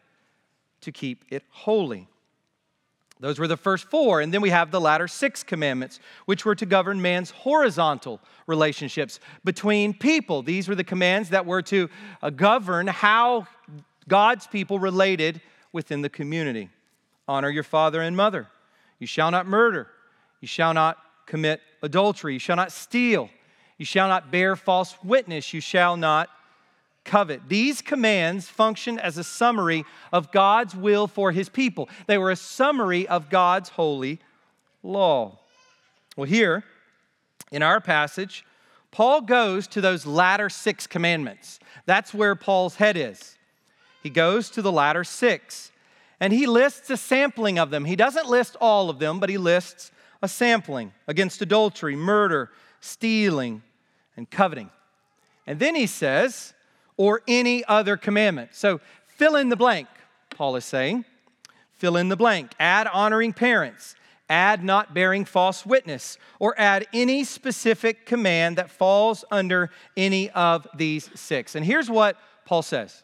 to 0.82 0.92
keep 0.92 1.24
it 1.30 1.42
holy. 1.50 2.08
Those 3.20 3.38
were 3.38 3.48
the 3.48 3.56
first 3.56 3.88
four. 3.88 4.20
And 4.20 4.34
then 4.34 4.42
we 4.42 4.50
have 4.50 4.70
the 4.70 4.80
latter 4.80 5.08
six 5.08 5.42
commandments, 5.42 5.98
which 6.26 6.44
were 6.44 6.54
to 6.56 6.66
govern 6.66 7.00
man's 7.00 7.30
horizontal 7.30 8.20
relationships 8.46 9.18
between 9.44 9.94
people. 9.94 10.42
These 10.42 10.68
were 10.68 10.74
the 10.74 10.84
commands 10.84 11.30
that 11.30 11.46
were 11.46 11.62
to 11.62 11.88
uh, 12.22 12.30
govern 12.30 12.86
how 12.86 13.46
God's 14.08 14.46
people 14.46 14.78
related 14.78 15.40
within 15.72 16.02
the 16.02 16.10
community. 16.10 16.68
Honor 17.26 17.48
your 17.48 17.62
father 17.62 18.02
and 18.02 18.16
mother. 18.16 18.48
You 18.98 19.06
shall 19.06 19.30
not 19.30 19.46
murder. 19.46 19.88
You 20.40 20.48
shall 20.48 20.74
not 20.74 20.98
commit 21.26 21.60
adultery. 21.82 22.34
You 22.34 22.38
shall 22.38 22.56
not 22.56 22.72
steal. 22.72 23.30
You 23.78 23.84
shall 23.84 24.08
not 24.08 24.30
bear 24.30 24.56
false 24.56 24.96
witness. 25.02 25.52
You 25.52 25.60
shall 25.60 25.96
not 25.96 26.28
covet. 27.04 27.48
These 27.48 27.82
commands 27.82 28.48
function 28.48 28.98
as 28.98 29.18
a 29.18 29.24
summary 29.24 29.84
of 30.12 30.32
God's 30.32 30.74
will 30.74 31.06
for 31.06 31.32
his 31.32 31.48
people. 31.48 31.88
They 32.06 32.18
were 32.18 32.30
a 32.30 32.36
summary 32.36 33.06
of 33.06 33.30
God's 33.30 33.68
holy 33.70 34.20
law. 34.82 35.38
Well, 36.16 36.26
here 36.26 36.64
in 37.50 37.62
our 37.62 37.80
passage, 37.80 38.44
Paul 38.90 39.22
goes 39.22 39.66
to 39.68 39.80
those 39.80 40.06
latter 40.06 40.48
six 40.48 40.86
commandments. 40.86 41.58
That's 41.84 42.14
where 42.14 42.34
Paul's 42.34 42.76
head 42.76 42.96
is. 42.96 43.36
He 44.02 44.10
goes 44.10 44.50
to 44.50 44.62
the 44.62 44.72
latter 44.72 45.04
six 45.04 45.72
and 46.20 46.32
he 46.32 46.46
lists 46.46 46.88
a 46.90 46.96
sampling 46.96 47.58
of 47.58 47.70
them. 47.70 47.84
He 47.84 47.96
doesn't 47.96 48.28
list 48.28 48.56
all 48.60 48.88
of 48.88 48.98
them, 48.98 49.18
but 49.18 49.28
he 49.28 49.38
lists 49.38 49.90
a 50.24 50.28
sampling 50.28 50.92
against 51.06 51.42
adultery, 51.42 51.94
murder, 51.94 52.50
stealing, 52.80 53.62
and 54.16 54.28
coveting. 54.28 54.70
And 55.46 55.58
then 55.58 55.74
he 55.74 55.86
says, 55.86 56.54
or 56.96 57.22
any 57.28 57.64
other 57.66 57.96
commandment. 57.96 58.54
So 58.54 58.80
fill 59.06 59.36
in 59.36 59.50
the 59.50 59.56
blank, 59.56 59.86
Paul 60.30 60.56
is 60.56 60.64
saying. 60.64 61.04
Fill 61.72 61.96
in 61.96 62.08
the 62.08 62.16
blank. 62.16 62.52
Add 62.58 62.86
honoring 62.86 63.32
parents. 63.32 63.94
Add 64.30 64.64
not 64.64 64.94
bearing 64.94 65.24
false 65.24 65.66
witness. 65.66 66.16
Or 66.38 66.54
add 66.58 66.86
any 66.94 67.24
specific 67.24 68.06
command 68.06 68.56
that 68.56 68.70
falls 68.70 69.24
under 69.30 69.70
any 69.96 70.30
of 70.30 70.66
these 70.74 71.10
six. 71.14 71.54
And 71.54 71.66
here's 71.66 71.90
what 71.90 72.16
Paul 72.46 72.62
says 72.62 73.02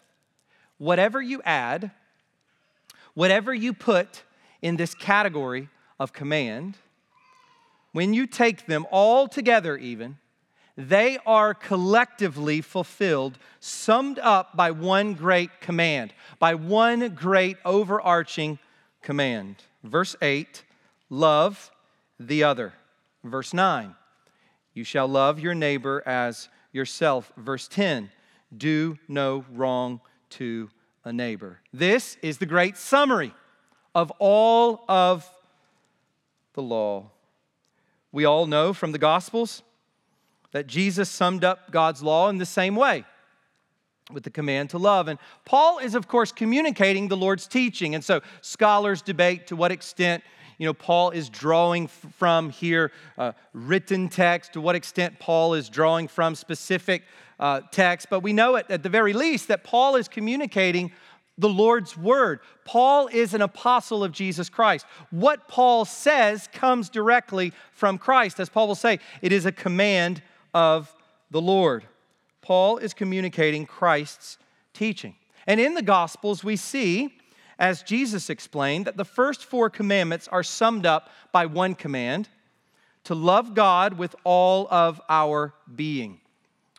whatever 0.78 1.20
you 1.20 1.42
add, 1.44 1.90
whatever 3.12 3.52
you 3.52 3.74
put 3.74 4.22
in 4.62 4.76
this 4.76 4.94
category 4.94 5.68
of 5.98 6.14
command, 6.14 6.78
when 7.92 8.14
you 8.14 8.26
take 8.26 8.66
them 8.66 8.86
all 8.90 9.28
together, 9.28 9.76
even, 9.76 10.18
they 10.76 11.18
are 11.26 11.52
collectively 11.52 12.60
fulfilled, 12.60 13.38
summed 13.58 14.18
up 14.18 14.56
by 14.56 14.70
one 14.70 15.14
great 15.14 15.60
command, 15.60 16.14
by 16.38 16.54
one 16.54 17.14
great 17.14 17.56
overarching 17.64 18.58
command. 19.02 19.56
Verse 19.82 20.16
8 20.22 20.64
love 21.10 21.70
the 22.18 22.44
other. 22.44 22.72
Verse 23.24 23.52
9 23.52 23.94
you 24.72 24.84
shall 24.84 25.08
love 25.08 25.40
your 25.40 25.54
neighbor 25.54 26.02
as 26.06 26.48
yourself. 26.72 27.32
Verse 27.36 27.68
10 27.68 28.10
do 28.56 28.98
no 29.08 29.44
wrong 29.52 30.00
to 30.30 30.70
a 31.04 31.12
neighbor. 31.12 31.60
This 31.72 32.16
is 32.22 32.38
the 32.38 32.46
great 32.46 32.76
summary 32.76 33.34
of 33.94 34.10
all 34.18 34.84
of 34.88 35.30
the 36.54 36.62
law. 36.62 37.10
We 38.12 38.24
all 38.24 38.46
know 38.46 38.72
from 38.72 38.92
the 38.92 38.98
Gospels 38.98 39.62
that 40.52 40.66
Jesus 40.66 41.08
summed 41.08 41.44
up 41.44 41.70
God's 41.70 42.02
law 42.02 42.28
in 42.28 42.38
the 42.38 42.46
same 42.46 42.74
way 42.74 43.04
with 44.12 44.24
the 44.24 44.30
command 44.30 44.70
to 44.70 44.78
love. 44.78 45.08
And 45.08 45.18
Paul 45.44 45.78
is, 45.78 45.94
of 45.94 46.08
course, 46.08 46.32
communicating 46.32 47.08
the 47.08 47.16
Lord's 47.16 47.46
teaching. 47.46 47.94
And 47.94 48.04
so 48.04 48.20
scholars 48.40 49.02
debate 49.02 49.46
to 49.48 49.56
what 49.56 49.70
extent. 49.70 50.24
You 50.58 50.66
know, 50.66 50.74
Paul 50.74 51.10
is 51.10 51.28
drawing 51.28 51.86
from 51.86 52.50
here 52.50 52.92
uh, 53.16 53.32
written 53.54 54.08
text, 54.08 54.54
to 54.54 54.60
what 54.60 54.74
extent 54.74 55.18
Paul 55.18 55.54
is 55.54 55.68
drawing 55.68 56.08
from 56.08 56.34
specific 56.34 57.04
uh, 57.38 57.62
text. 57.70 58.08
But 58.10 58.20
we 58.20 58.32
know 58.32 58.56
it 58.56 58.66
at 58.68 58.82
the 58.82 58.88
very 58.88 59.12
least 59.12 59.48
that 59.48 59.64
Paul 59.64 59.96
is 59.96 60.08
communicating 60.08 60.92
the 61.40 61.48
Lord's 61.48 61.96
word. 61.96 62.40
Paul 62.64 63.08
is 63.08 63.32
an 63.32 63.40
apostle 63.40 64.04
of 64.04 64.12
Jesus 64.12 64.48
Christ. 64.48 64.84
What 65.10 65.48
Paul 65.48 65.84
says 65.84 66.48
comes 66.52 66.90
directly 66.90 67.52
from 67.72 67.96
Christ. 67.96 68.38
As 68.38 68.50
Paul 68.50 68.68
will 68.68 68.74
say, 68.74 69.00
it 69.22 69.32
is 69.32 69.46
a 69.46 69.52
command 69.52 70.22
of 70.52 70.94
the 71.30 71.40
Lord. 71.40 71.84
Paul 72.42 72.76
is 72.76 72.92
communicating 72.92 73.64
Christ's 73.64 74.36
teaching. 74.74 75.14
And 75.46 75.58
in 75.58 75.74
the 75.74 75.82
Gospels, 75.82 76.44
we 76.44 76.56
see, 76.56 77.14
as 77.58 77.82
Jesus 77.82 78.28
explained, 78.28 78.84
that 78.84 78.98
the 78.98 79.04
first 79.04 79.44
four 79.44 79.70
commandments 79.70 80.28
are 80.28 80.42
summed 80.42 80.84
up 80.84 81.08
by 81.32 81.46
one 81.46 81.74
command 81.74 82.28
to 83.04 83.14
love 83.14 83.54
God 83.54 83.94
with 83.94 84.14
all 84.24 84.68
of 84.70 85.00
our 85.08 85.54
being. 85.74 86.20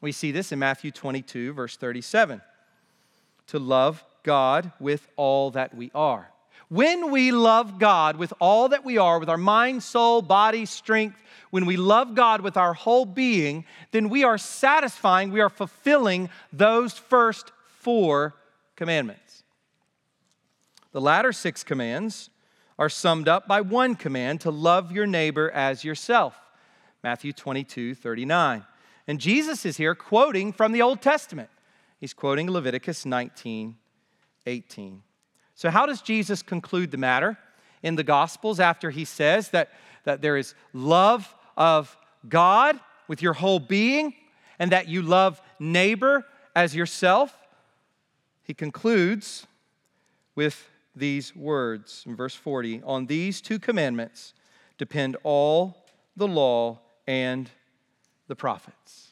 We 0.01 0.12
see 0.12 0.32
this 0.32 0.51
in 0.51 0.59
Matthew 0.59 0.91
22, 0.91 1.53
verse 1.53 1.78
37. 1.78 2.41
To 3.47 3.59
love 3.59 4.03
God 4.24 4.72
with 4.80 5.07
all 5.15 5.51
that 5.51 5.76
we 5.76 5.91
are. 5.93 6.32
When 6.69 7.11
we 7.11 7.32
love 7.32 7.80
God 7.80 8.15
with 8.15 8.34
all 8.39 8.69
that 8.69 8.86
we 8.86 8.97
are, 8.97 9.19
with 9.19 9.30
our 9.30 9.38
mind, 9.38 9.84
soul, 9.84 10.22
body, 10.22 10.65
strength, 10.65 11.17
when 11.49 11.65
we 11.65 11.76
love 11.76 12.15
God 12.15 12.41
with 12.41 12.55
our 12.55 12.74
whole 12.74 13.05
being, 13.05 13.65
then 13.91 14.07
we 14.07 14.24
are 14.24 14.38
satisfying, 14.38 15.32
we 15.32 15.41
are 15.41 15.49
fulfilling 15.49 16.30
those 16.53 16.93
first 16.93 17.51
four 17.80 18.36
commandments. 18.78 19.43
The 20.93 21.01
latter 21.01 21.34
six 21.34 21.63
commands 21.63 22.30
are 22.80 22.89
summed 22.89 23.28
up 23.28 23.47
by 23.47 23.61
one 23.61 23.95
command 23.95 24.41
to 24.41 24.49
love 24.49 24.91
your 24.91 25.05
neighbor 25.05 25.51
as 25.51 25.84
yourself. 25.84 26.36
Matthew 27.03 27.34
22, 27.34 27.95
39. 27.95 28.65
And 29.07 29.19
Jesus 29.19 29.65
is 29.65 29.78
here 29.78 29.95
quoting 29.95 30.53
from 30.53 30.72
the 30.72 30.82
Old 30.82 31.01
Testament. 31.01 31.49
He's 31.99 32.13
quoting 32.13 32.49
Leviticus 32.49 33.05
19, 33.05 33.76
18. 34.45 35.01
So, 35.55 35.69
how 35.69 35.85
does 35.85 36.01
Jesus 36.01 36.41
conclude 36.41 36.91
the 36.91 36.97
matter 36.97 37.37
in 37.83 37.95
the 37.95 38.03
Gospels 38.03 38.59
after 38.59 38.89
he 38.89 39.05
says 39.05 39.49
that, 39.49 39.69
that 40.03 40.21
there 40.21 40.37
is 40.37 40.55
love 40.73 41.33
of 41.57 41.95
God 42.27 42.79
with 43.07 43.21
your 43.21 43.33
whole 43.33 43.59
being 43.59 44.13
and 44.59 44.71
that 44.71 44.87
you 44.87 45.01
love 45.01 45.41
neighbor 45.59 46.25
as 46.55 46.75
yourself? 46.75 47.35
He 48.43 48.53
concludes 48.53 49.45
with 50.35 50.69
these 50.95 51.35
words 51.35 52.03
in 52.05 52.15
verse 52.15 52.35
40 52.35 52.81
On 52.83 53.05
these 53.05 53.41
two 53.41 53.59
commandments 53.59 54.33
depend 54.77 55.17
all 55.23 55.85
the 56.15 56.27
law 56.27 56.79
and 57.07 57.49
the 58.27 58.35
prophets. 58.35 59.09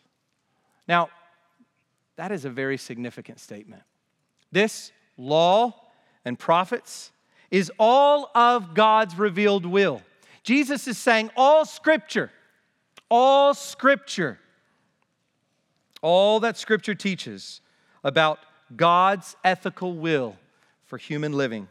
Now, 0.88 1.09
that 2.15 2.32
is 2.32 2.43
a 2.43 2.49
very 2.49 2.77
significant 2.77 3.39
statement. 3.39 3.84
This 4.51 4.91
law, 5.20 5.76
and 6.26 6.39
prophets 6.39 7.11
is 7.51 7.72
all 7.78 8.32
of 8.34 8.74
God's 8.74 9.15
revealed 9.15 9.65
will. 9.65 10.01
Jesus 10.43 10.88
is 10.88 10.97
saying 10.97 11.30
all 11.36 11.65
scripture, 11.65 12.32
all 13.09 13.53
scripture, 13.53 14.39
all 16.01 16.39
that 16.39 16.57
scripture 16.57 16.95
teaches 16.95 17.61
about 18.03 18.39
God's 18.76 19.36
ethical 19.43 19.93
will 19.93 20.38
for 20.86 20.97
human 20.97 21.34
living, 21.34 21.67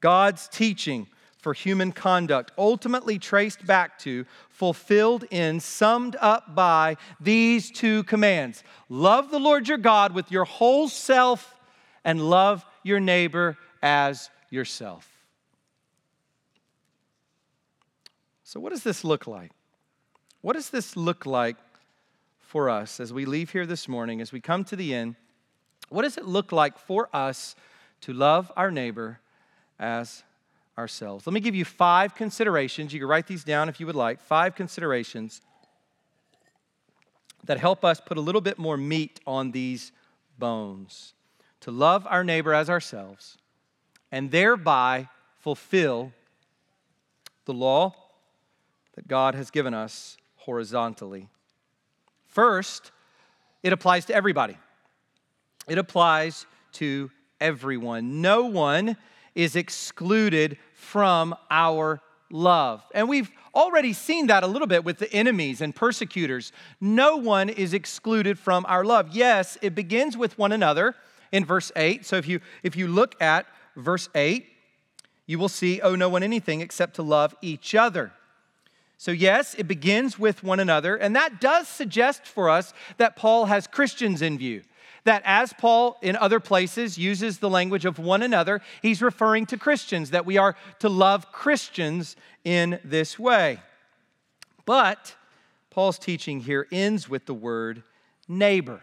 God's 0.00 0.48
teaching 0.48 1.06
for 1.38 1.54
human 1.54 1.92
conduct, 1.92 2.50
ultimately 2.58 3.18
traced 3.18 3.64
back 3.64 3.98
to, 4.00 4.26
fulfilled 4.50 5.24
in, 5.30 5.60
summed 5.60 6.16
up 6.20 6.54
by 6.54 6.96
these 7.20 7.70
two 7.70 8.02
commands 8.04 8.64
love 8.88 9.30
the 9.30 9.38
Lord 9.38 9.68
your 9.68 9.78
God 9.78 10.14
with 10.14 10.30
your 10.32 10.44
whole 10.44 10.88
self 10.88 11.54
and 12.04 12.20
love 12.28 12.64
your 12.82 13.00
neighbor 13.00 13.56
as 13.82 14.30
yourself. 14.50 15.08
So, 18.44 18.60
what 18.60 18.70
does 18.70 18.82
this 18.82 19.04
look 19.04 19.26
like? 19.26 19.52
What 20.40 20.54
does 20.54 20.70
this 20.70 20.96
look 20.96 21.26
like 21.26 21.56
for 22.38 22.70
us 22.70 23.00
as 23.00 23.12
we 23.12 23.26
leave 23.26 23.50
here 23.50 23.66
this 23.66 23.88
morning, 23.88 24.20
as 24.20 24.32
we 24.32 24.40
come 24.40 24.64
to 24.64 24.76
the 24.76 24.94
end? 24.94 25.16
What 25.90 26.02
does 26.02 26.16
it 26.16 26.24
look 26.24 26.52
like 26.52 26.78
for 26.78 27.08
us 27.12 27.54
to 28.02 28.12
love 28.12 28.50
our 28.56 28.70
neighbor 28.70 29.20
as 29.78 30.22
ourselves? 30.78 31.26
Let 31.26 31.34
me 31.34 31.40
give 31.40 31.54
you 31.54 31.64
five 31.64 32.14
considerations. 32.14 32.92
You 32.92 33.00
can 33.00 33.08
write 33.08 33.26
these 33.26 33.44
down 33.44 33.68
if 33.68 33.80
you 33.80 33.86
would 33.86 33.96
like. 33.96 34.20
Five 34.20 34.54
considerations 34.54 35.42
that 37.44 37.58
help 37.58 37.84
us 37.84 38.00
put 38.00 38.16
a 38.16 38.20
little 38.20 38.40
bit 38.40 38.58
more 38.58 38.76
meat 38.76 39.20
on 39.26 39.50
these 39.50 39.92
bones 40.38 41.14
to 41.60 41.70
love 41.70 42.06
our 42.08 42.24
neighbor 42.24 42.54
as 42.54 42.70
ourselves 42.70 43.36
and 44.10 44.30
thereby 44.30 45.08
fulfill 45.38 46.12
the 47.44 47.52
law 47.52 47.94
that 48.94 49.08
God 49.08 49.34
has 49.34 49.50
given 49.50 49.74
us 49.74 50.16
horizontally. 50.36 51.28
First, 52.26 52.90
it 53.62 53.72
applies 53.72 54.04
to 54.06 54.14
everybody. 54.14 54.56
It 55.68 55.78
applies 55.78 56.46
to 56.74 57.10
everyone. 57.40 58.20
No 58.20 58.46
one 58.46 58.96
is 59.34 59.56
excluded 59.56 60.58
from 60.74 61.34
our 61.50 62.00
love. 62.30 62.82
And 62.94 63.08
we've 63.08 63.30
already 63.54 63.92
seen 63.92 64.26
that 64.28 64.42
a 64.42 64.46
little 64.46 64.66
bit 64.66 64.84
with 64.84 64.98
the 64.98 65.12
enemies 65.12 65.60
and 65.60 65.74
persecutors. 65.74 66.52
No 66.80 67.16
one 67.16 67.48
is 67.48 67.74
excluded 67.74 68.38
from 68.38 68.64
our 68.68 68.84
love. 68.84 69.10
Yes, 69.12 69.58
it 69.62 69.74
begins 69.74 70.16
with 70.16 70.38
one 70.38 70.52
another 70.52 70.94
in 71.32 71.44
verse 71.44 71.70
8. 71.76 72.04
So 72.04 72.16
if 72.16 72.26
you 72.26 72.40
if 72.62 72.76
you 72.76 72.88
look 72.88 73.20
at 73.20 73.46
verse 73.76 74.08
8, 74.14 74.46
you 75.26 75.38
will 75.38 75.48
see 75.48 75.80
owe 75.80 75.94
no 75.94 76.08
one 76.08 76.22
anything 76.22 76.60
except 76.60 76.94
to 76.94 77.02
love 77.02 77.34
each 77.42 77.74
other. 77.74 78.12
So, 79.00 79.12
yes, 79.12 79.54
it 79.54 79.68
begins 79.68 80.18
with 80.18 80.42
one 80.42 80.58
another, 80.58 80.96
and 80.96 81.14
that 81.14 81.40
does 81.40 81.68
suggest 81.68 82.26
for 82.26 82.50
us 82.50 82.74
that 82.96 83.14
Paul 83.14 83.44
has 83.44 83.68
Christians 83.68 84.22
in 84.22 84.36
view. 84.38 84.64
That 85.04 85.22
as 85.24 85.52
Paul 85.52 85.96
in 86.02 86.16
other 86.16 86.40
places 86.40 86.98
uses 86.98 87.38
the 87.38 87.48
language 87.48 87.84
of 87.84 88.00
one 88.00 88.22
another, 88.22 88.60
he's 88.82 89.00
referring 89.00 89.46
to 89.46 89.56
Christians, 89.56 90.10
that 90.10 90.26
we 90.26 90.36
are 90.36 90.56
to 90.80 90.88
love 90.88 91.30
Christians 91.30 92.16
in 92.42 92.80
this 92.82 93.18
way. 93.18 93.60
But 94.66 95.14
Paul's 95.70 95.98
teaching 95.98 96.40
here 96.40 96.66
ends 96.72 97.08
with 97.08 97.26
the 97.26 97.34
word 97.34 97.84
neighbor. 98.26 98.82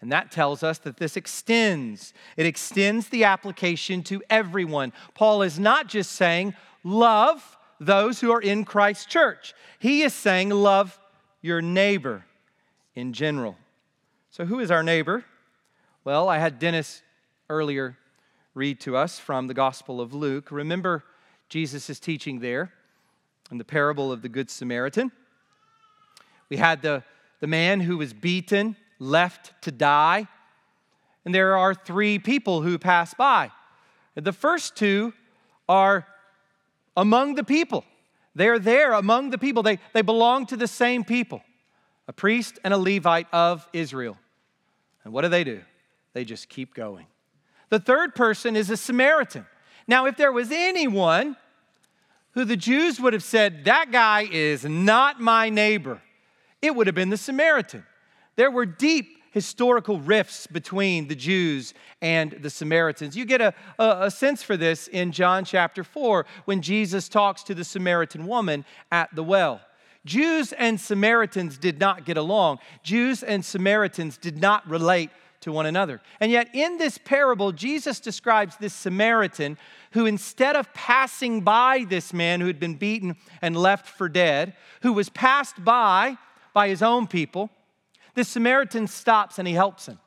And 0.00 0.10
that 0.12 0.30
tells 0.30 0.62
us 0.62 0.78
that 0.78 0.96
this 0.96 1.16
extends. 1.16 2.14
It 2.36 2.46
extends 2.46 3.08
the 3.08 3.24
application 3.24 4.02
to 4.04 4.22
everyone. 4.30 4.92
Paul 5.14 5.42
is 5.42 5.58
not 5.58 5.88
just 5.88 6.12
saying, 6.12 6.54
love 6.82 7.58
those 7.78 8.20
who 8.20 8.32
are 8.32 8.40
in 8.40 8.64
Christ's 8.64 9.06
church. 9.06 9.54
He 9.78 10.02
is 10.02 10.14
saying, 10.14 10.50
love 10.50 10.98
your 11.42 11.60
neighbor 11.60 12.24
in 12.94 13.12
general. 13.12 13.56
So, 14.30 14.44
who 14.44 14.60
is 14.60 14.70
our 14.70 14.82
neighbor? 14.82 15.24
Well, 16.04 16.28
I 16.28 16.38
had 16.38 16.58
Dennis 16.58 17.02
earlier 17.48 17.98
read 18.54 18.80
to 18.80 18.96
us 18.96 19.18
from 19.18 19.48
the 19.48 19.54
Gospel 19.54 20.00
of 20.00 20.14
Luke. 20.14 20.50
Remember 20.50 21.04
Jesus' 21.48 21.98
teaching 21.98 22.40
there 22.40 22.72
in 23.50 23.58
the 23.58 23.64
parable 23.64 24.12
of 24.12 24.22
the 24.22 24.28
Good 24.28 24.50
Samaritan. 24.50 25.12
We 26.48 26.56
had 26.56 26.82
the, 26.82 27.02
the 27.40 27.46
man 27.46 27.80
who 27.80 27.98
was 27.98 28.12
beaten 28.12 28.76
left 29.00 29.60
to 29.62 29.72
die. 29.72 30.28
And 31.24 31.34
there 31.34 31.56
are 31.56 31.74
three 31.74 32.20
people 32.20 32.62
who 32.62 32.78
pass 32.78 33.12
by. 33.14 33.50
The 34.14 34.32
first 34.32 34.76
two 34.76 35.12
are 35.68 36.06
among 36.96 37.34
the 37.34 37.44
people. 37.44 37.84
They're 38.34 38.58
there 38.58 38.92
among 38.92 39.30
the 39.30 39.38
people. 39.38 39.62
They, 39.62 39.78
they 39.92 40.02
belong 40.02 40.46
to 40.46 40.56
the 40.56 40.68
same 40.68 41.02
people 41.02 41.42
a 42.06 42.12
priest 42.12 42.58
and 42.64 42.74
a 42.74 42.78
Levite 42.78 43.28
of 43.32 43.68
Israel. 43.72 44.18
And 45.04 45.12
what 45.12 45.22
do 45.22 45.28
they 45.28 45.44
do? 45.44 45.60
They 46.12 46.24
just 46.24 46.48
keep 46.48 46.74
going. 46.74 47.06
The 47.68 47.78
third 47.78 48.16
person 48.16 48.56
is 48.56 48.68
a 48.68 48.76
Samaritan. 48.76 49.46
Now, 49.86 50.06
if 50.06 50.16
there 50.16 50.32
was 50.32 50.50
anyone 50.50 51.36
who 52.32 52.44
the 52.44 52.56
Jews 52.56 53.00
would 53.00 53.12
have 53.12 53.22
said, 53.22 53.64
that 53.64 53.92
guy 53.92 54.28
is 54.30 54.64
not 54.64 55.20
my 55.20 55.50
neighbor, 55.50 56.02
it 56.60 56.74
would 56.74 56.88
have 56.88 56.96
been 56.96 57.10
the 57.10 57.16
Samaritan. 57.16 57.86
There 58.40 58.50
were 58.50 58.64
deep 58.64 59.18
historical 59.32 60.00
rifts 60.00 60.46
between 60.46 61.08
the 61.08 61.14
Jews 61.14 61.74
and 62.00 62.32
the 62.32 62.48
Samaritans. 62.48 63.14
You 63.14 63.26
get 63.26 63.42
a, 63.42 63.52
a, 63.78 64.04
a, 64.04 64.10
sense 64.10 64.42
for 64.42 64.56
this 64.56 64.88
in 64.88 65.12
John 65.12 65.44
chapter 65.44 65.84
4 65.84 66.24
when 66.46 66.62
Jesus 66.62 67.10
talks 67.10 67.42
to 67.42 67.54
the 67.54 67.64
Samaritan 67.64 68.26
woman 68.26 68.64
at 68.90 69.14
the 69.14 69.22
well. 69.22 69.60
Jews 70.06 70.54
and 70.54 70.80
Samaritans 70.80 71.58
did 71.58 71.78
not 71.78 72.06
get 72.06 72.16
along. 72.16 72.60
Jews 72.82 73.22
and 73.22 73.44
Samaritans 73.44 74.16
did 74.16 74.40
not 74.40 74.66
relate 74.66 75.10
to 75.42 75.52
one 75.52 75.66
another. 75.66 76.00
And 76.18 76.32
yet, 76.32 76.48
in 76.54 76.78
this 76.78 76.96
parable, 76.96 77.52
Jesus 77.52 78.00
describes 78.00 78.56
this 78.56 78.72
Samaritan 78.72 79.58
who, 79.90 80.06
instead 80.06 80.56
of 80.56 80.72
passing 80.72 81.42
by 81.42 81.84
this 81.86 82.14
man 82.14 82.40
who 82.40 82.46
had 82.46 82.58
been 82.58 82.76
beaten 82.76 83.16
and 83.42 83.54
left 83.54 83.86
for 83.86 84.08
dead, 84.08 84.54
who 84.80 84.94
was 84.94 85.10
passed 85.10 85.62
by 85.62 86.16
by 86.54 86.68
his 86.68 86.80
own 86.80 87.06
people, 87.06 87.50
this 88.20 88.28
Samaritan 88.28 88.86
stops 88.86 89.38
and 89.38 89.48
he 89.48 89.54
helps 89.54 89.86
him. 89.86 89.98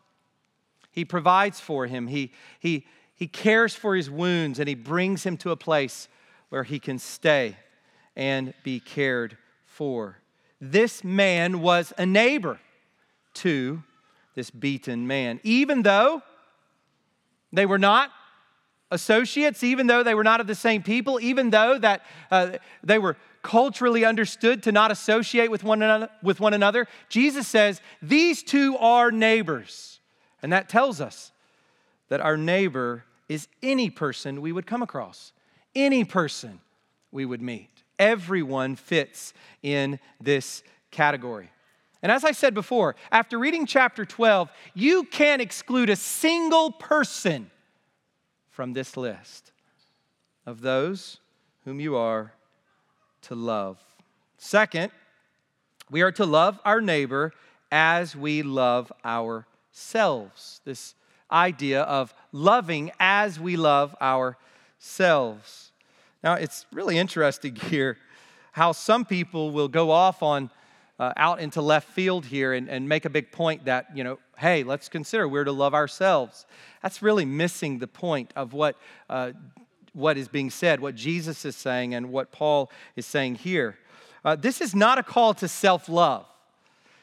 He 0.91 1.03
provides 1.03 1.59
for 1.59 1.87
him, 1.87 2.05
he, 2.05 2.31
he, 2.59 2.85
he 3.15 3.25
cares 3.25 3.73
for 3.73 3.95
his 3.95 4.07
wounds, 4.07 4.59
and 4.59 4.69
he 4.69 4.75
brings 4.75 5.23
him 5.23 5.35
to 5.37 5.49
a 5.49 5.55
place 5.55 6.07
where 6.49 6.63
he 6.63 6.77
can 6.77 6.99
stay 6.99 7.57
and 8.15 8.53
be 8.63 8.79
cared 8.79 9.35
for. 9.65 10.19
This 10.61 11.03
man 11.03 11.61
was 11.61 11.91
a 11.97 12.05
neighbor 12.05 12.59
to 13.33 13.81
this 14.35 14.51
beaten 14.51 15.07
man. 15.07 15.39
Even 15.41 15.81
though 15.81 16.21
they 17.51 17.65
were 17.65 17.79
not 17.79 18.11
associates, 18.91 19.63
even 19.63 19.87
though 19.87 20.03
they 20.03 20.13
were 20.13 20.23
not 20.23 20.39
of 20.39 20.47
the 20.47 20.55
same 20.55 20.83
people, 20.83 21.19
even 21.21 21.49
though 21.49 21.77
that 21.79 22.01
uh, 22.29 22.51
they 22.83 22.99
were 22.99 23.17
culturally 23.41 24.05
understood 24.05 24.63
to 24.63 24.71
not 24.71 24.91
associate 24.91 25.51
with 25.51 25.63
one, 25.63 25.81
another, 25.81 26.09
with 26.21 26.39
one 26.39 26.53
another, 26.53 26.87
Jesus 27.09 27.47
says 27.47 27.81
these 28.01 28.41
two 28.43 28.77
are 28.77 29.11
neighbors. 29.11 29.99
And 30.41 30.51
that 30.53 30.69
tells 30.69 31.01
us 31.01 31.31
that 32.09 32.21
our 32.21 32.37
neighbor 32.37 33.03
is 33.29 33.47
any 33.61 33.89
person 33.89 34.41
we 34.41 34.51
would 34.51 34.65
come 34.65 34.81
across, 34.81 35.33
any 35.75 36.03
person 36.03 36.59
we 37.11 37.25
would 37.25 37.41
meet. 37.41 37.69
Everyone 37.99 38.75
fits 38.75 39.33
in 39.61 39.99
this 40.19 40.63
category. 40.91 41.49
And 42.01 42.11
as 42.11 42.25
I 42.25 42.31
said 42.31 42.53
before, 42.53 42.95
after 43.11 43.39
reading 43.39 43.65
chapter 43.65 44.05
12, 44.05 44.51
you 44.73 45.05
can't 45.05 45.41
exclude 45.41 45.89
a 45.89 45.95
single 45.95 46.71
person 46.71 47.49
from 48.53 48.73
this 48.73 48.95
list 48.95 49.51
of 50.45 50.61
those 50.61 51.17
whom 51.65 51.79
you 51.79 51.95
are 51.95 52.33
to 53.23 53.35
love. 53.35 53.79
Second, 54.37 54.91
we 55.89 56.01
are 56.01 56.11
to 56.11 56.25
love 56.25 56.59
our 56.63 56.79
neighbor 56.79 57.33
as 57.71 58.15
we 58.15 58.43
love 58.43 58.93
ourselves. 59.03 60.61
This 60.65 60.93
idea 61.31 61.81
of 61.81 62.13
loving 62.31 62.91
as 62.99 63.39
we 63.39 63.57
love 63.57 63.95
ourselves. 63.99 65.71
Now, 66.23 66.35
it's 66.35 66.67
really 66.71 66.97
interesting 66.97 67.55
here 67.69 67.97
how 68.51 68.71
some 68.71 69.03
people 69.03 69.49
will 69.49 69.67
go 69.67 69.89
off 69.89 70.21
on 70.21 70.51
uh, 70.99 71.13
out 71.17 71.39
into 71.39 71.61
left 71.61 71.89
field 71.89 72.25
here 72.25 72.53
and, 72.53 72.69
and 72.69 72.87
make 72.87 73.05
a 73.05 73.09
big 73.09 73.31
point 73.31 73.65
that, 73.65 73.87
you 73.95 74.03
know, 74.03 74.19
hey, 74.37 74.63
let's 74.63 74.89
consider 74.89 75.27
we're 75.27 75.43
to 75.43 75.51
love 75.51 75.73
ourselves. 75.73 76.45
That's 76.81 77.01
really 77.01 77.25
missing 77.25 77.79
the 77.79 77.87
point 77.87 78.31
of 78.35 78.53
what, 78.53 78.77
uh, 79.09 79.31
what 79.93 80.17
is 80.17 80.27
being 80.27 80.49
said, 80.49 80.79
what 80.79 80.95
Jesus 80.95 81.45
is 81.45 81.55
saying, 81.55 81.93
and 81.93 82.11
what 82.11 82.31
Paul 82.31 82.71
is 82.95 83.05
saying 83.05 83.35
here. 83.35 83.77
Uh, 84.23 84.35
this 84.35 84.61
is 84.61 84.73
not 84.73 84.97
a 84.97 85.03
call 85.03 85.33
to 85.35 85.47
self 85.47 85.89
love. 85.89 86.25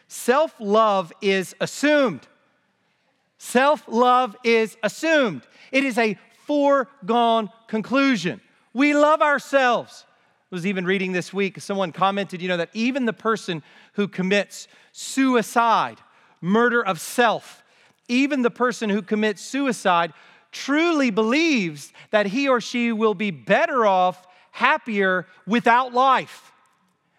Self 0.09 0.55
love 0.59 1.12
is 1.20 1.55
assumed. 1.61 2.26
Self 3.38 3.84
love 3.88 4.36
is 4.45 4.76
assumed. 4.82 5.43
It 5.72 5.84
is 5.84 5.99
a 5.99 6.18
foregone 6.47 7.51
conclusion. 7.68 8.41
We 8.72 8.95
love 8.95 9.22
ourselves 9.22 10.05
was 10.51 10.66
even 10.66 10.84
reading 10.84 11.12
this 11.12 11.32
week, 11.32 11.61
someone 11.61 11.92
commented, 11.92 12.42
you 12.42 12.48
know, 12.48 12.57
that 12.57 12.70
even 12.72 13.05
the 13.05 13.12
person 13.12 13.62
who 13.94 14.09
commits 14.09 14.66
suicide, 14.92 15.98
murder 16.40 16.84
of 16.84 17.01
self, 17.01 17.62
even 18.09 18.42
the 18.42 18.51
person 18.51 18.90
who 18.90 19.03
commits 19.03 19.40
suicide 19.42 20.12
truly 20.51 21.11
believes 21.11 21.92
that 22.11 22.26
he 22.26 22.48
or 22.48 22.61
she 22.61 22.90
will 22.92 23.14
be 23.14 23.30
better 23.30 23.86
off, 23.86 24.26
happier 24.51 25.26
without 25.46 25.94
life. 25.94 26.53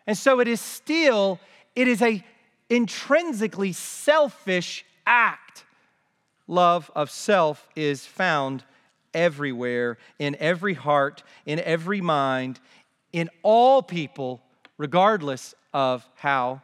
And 0.05 0.17
so 0.17 0.41
it 0.41 0.47
is 0.47 0.59
still, 0.59 1.39
it 1.75 1.87
is 1.87 2.01
a 2.01 2.23
intrinsically 2.69 3.71
selfish 3.71 4.85
act. 5.05 5.63
Love 6.47 6.91
of 6.95 7.09
self 7.09 7.69
is 7.75 8.05
found 8.05 8.63
everywhere, 9.13 9.97
in 10.19 10.35
every 10.39 10.73
heart, 10.73 11.23
in 11.45 11.59
every 11.59 12.01
mind, 12.01 12.59
in 13.13 13.29
all 13.43 13.81
people, 13.81 14.41
regardless 14.77 15.53
of 15.73 16.07
how 16.15 16.61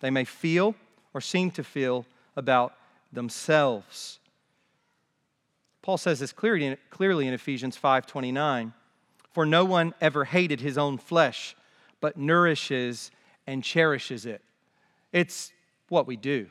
they 0.00 0.10
may 0.10 0.24
feel 0.24 0.74
or 1.12 1.20
seem 1.20 1.50
to 1.52 1.64
feel 1.64 2.06
about 2.36 2.74
themselves. 3.12 4.18
Paul 5.82 5.98
says 5.98 6.20
this 6.20 6.32
clearly, 6.32 6.76
clearly 6.90 7.26
in 7.26 7.34
Ephesians 7.34 7.76
5:29, 7.76 8.72
"For 9.32 9.44
no 9.46 9.64
one 9.64 9.94
ever 10.00 10.24
hated 10.24 10.60
his 10.60 10.78
own 10.78 10.98
flesh, 10.98 11.56
but 12.00 12.16
nourishes 12.16 13.10
and 13.46 13.64
cherishes 13.64 14.26
it." 14.26 14.42
It's 15.12 15.52
what 15.88 16.06
we 16.06 16.16
do. 16.16 16.50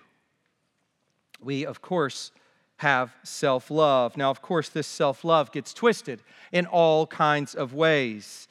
We, 1.39 1.65
of 1.65 1.81
course, 1.81 2.31
have 2.77 3.15
self 3.23 3.69
love. 3.71 4.17
Now, 4.17 4.29
of 4.29 4.41
course, 4.41 4.69
this 4.69 4.87
self 4.87 5.23
love 5.23 5.51
gets 5.51 5.73
twisted 5.73 6.21
in 6.51 6.65
all 6.65 7.07
kinds 7.07 7.55
of 7.55 7.73
ways. 7.73 8.48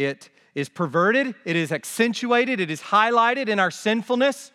It 0.00 0.30
is 0.54 0.70
perverted, 0.70 1.34
it 1.44 1.56
is 1.56 1.70
accentuated, 1.70 2.58
it 2.58 2.70
is 2.70 2.80
highlighted 2.80 3.48
in 3.48 3.60
our 3.60 3.70
sinfulness. 3.70 4.50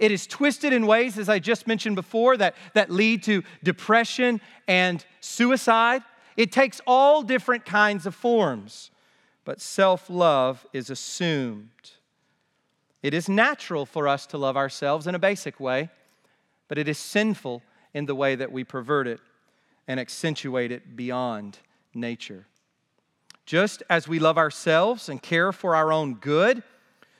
It 0.00 0.10
is 0.10 0.26
twisted 0.26 0.72
in 0.72 0.86
ways, 0.86 1.18
as 1.18 1.28
I 1.28 1.38
just 1.38 1.66
mentioned 1.66 1.94
before, 1.94 2.36
that, 2.36 2.56
that 2.74 2.90
lead 2.90 3.22
to 3.24 3.44
depression 3.62 4.40
and 4.66 5.04
suicide. 5.20 6.02
It 6.36 6.50
takes 6.50 6.80
all 6.86 7.22
different 7.22 7.64
kinds 7.64 8.06
of 8.06 8.14
forms, 8.14 8.90
but 9.44 9.60
self 9.60 10.10
love 10.10 10.66
is 10.72 10.90
assumed. 10.90 11.68
It 13.02 13.14
is 13.14 13.28
natural 13.28 13.86
for 13.86 14.08
us 14.08 14.26
to 14.26 14.38
love 14.38 14.56
ourselves 14.56 15.06
in 15.06 15.14
a 15.14 15.18
basic 15.20 15.60
way, 15.60 15.90
but 16.66 16.76
it 16.76 16.88
is 16.88 16.98
sinful 16.98 17.62
in 17.94 18.06
the 18.06 18.14
way 18.16 18.34
that 18.34 18.50
we 18.50 18.64
pervert 18.64 19.06
it 19.06 19.20
and 19.86 20.00
accentuate 20.00 20.72
it 20.72 20.96
beyond 20.96 21.58
nature. 21.94 22.46
Just 23.48 23.82
as 23.88 24.06
we 24.06 24.18
love 24.18 24.36
ourselves 24.36 25.08
and 25.08 25.22
care 25.22 25.52
for 25.52 25.74
our 25.74 25.90
own 25.90 26.16
good, 26.16 26.62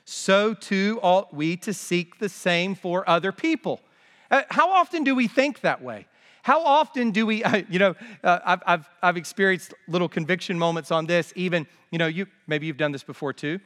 so 0.05 0.53
too 0.53 0.99
ought 1.01 1.33
we 1.33 1.57
to 1.57 1.73
seek 1.73 2.19
the 2.19 2.29
same 2.29 2.75
for 2.75 3.09
other 3.09 3.31
people. 3.31 3.81
Uh, 4.29 4.43
how 4.51 4.71
often 4.71 5.03
do 5.03 5.15
we 5.15 5.27
think 5.27 5.61
that 5.61 5.81
way? 5.81 6.05
How 6.43 6.63
often 6.63 7.09
do 7.09 7.25
we, 7.25 7.43
uh, 7.45 7.63
you 7.67 7.79
know, 7.79 7.95
uh, 8.23 8.37
I've, 8.45 8.61
I've, 8.67 8.89
I've 9.01 9.17
experienced 9.17 9.73
little 9.87 10.07
conviction 10.07 10.59
moments 10.59 10.91
on 10.91 11.07
this. 11.07 11.33
Even, 11.35 11.65
you 11.89 11.97
know, 11.97 12.05
you 12.05 12.27
maybe 12.45 12.67
you've 12.67 12.77
done 12.77 12.91
this 12.91 13.01
before 13.01 13.33
too. 13.33 13.59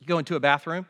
You 0.00 0.06
go 0.06 0.16
into 0.16 0.34
a 0.34 0.40
bathroom 0.40 0.86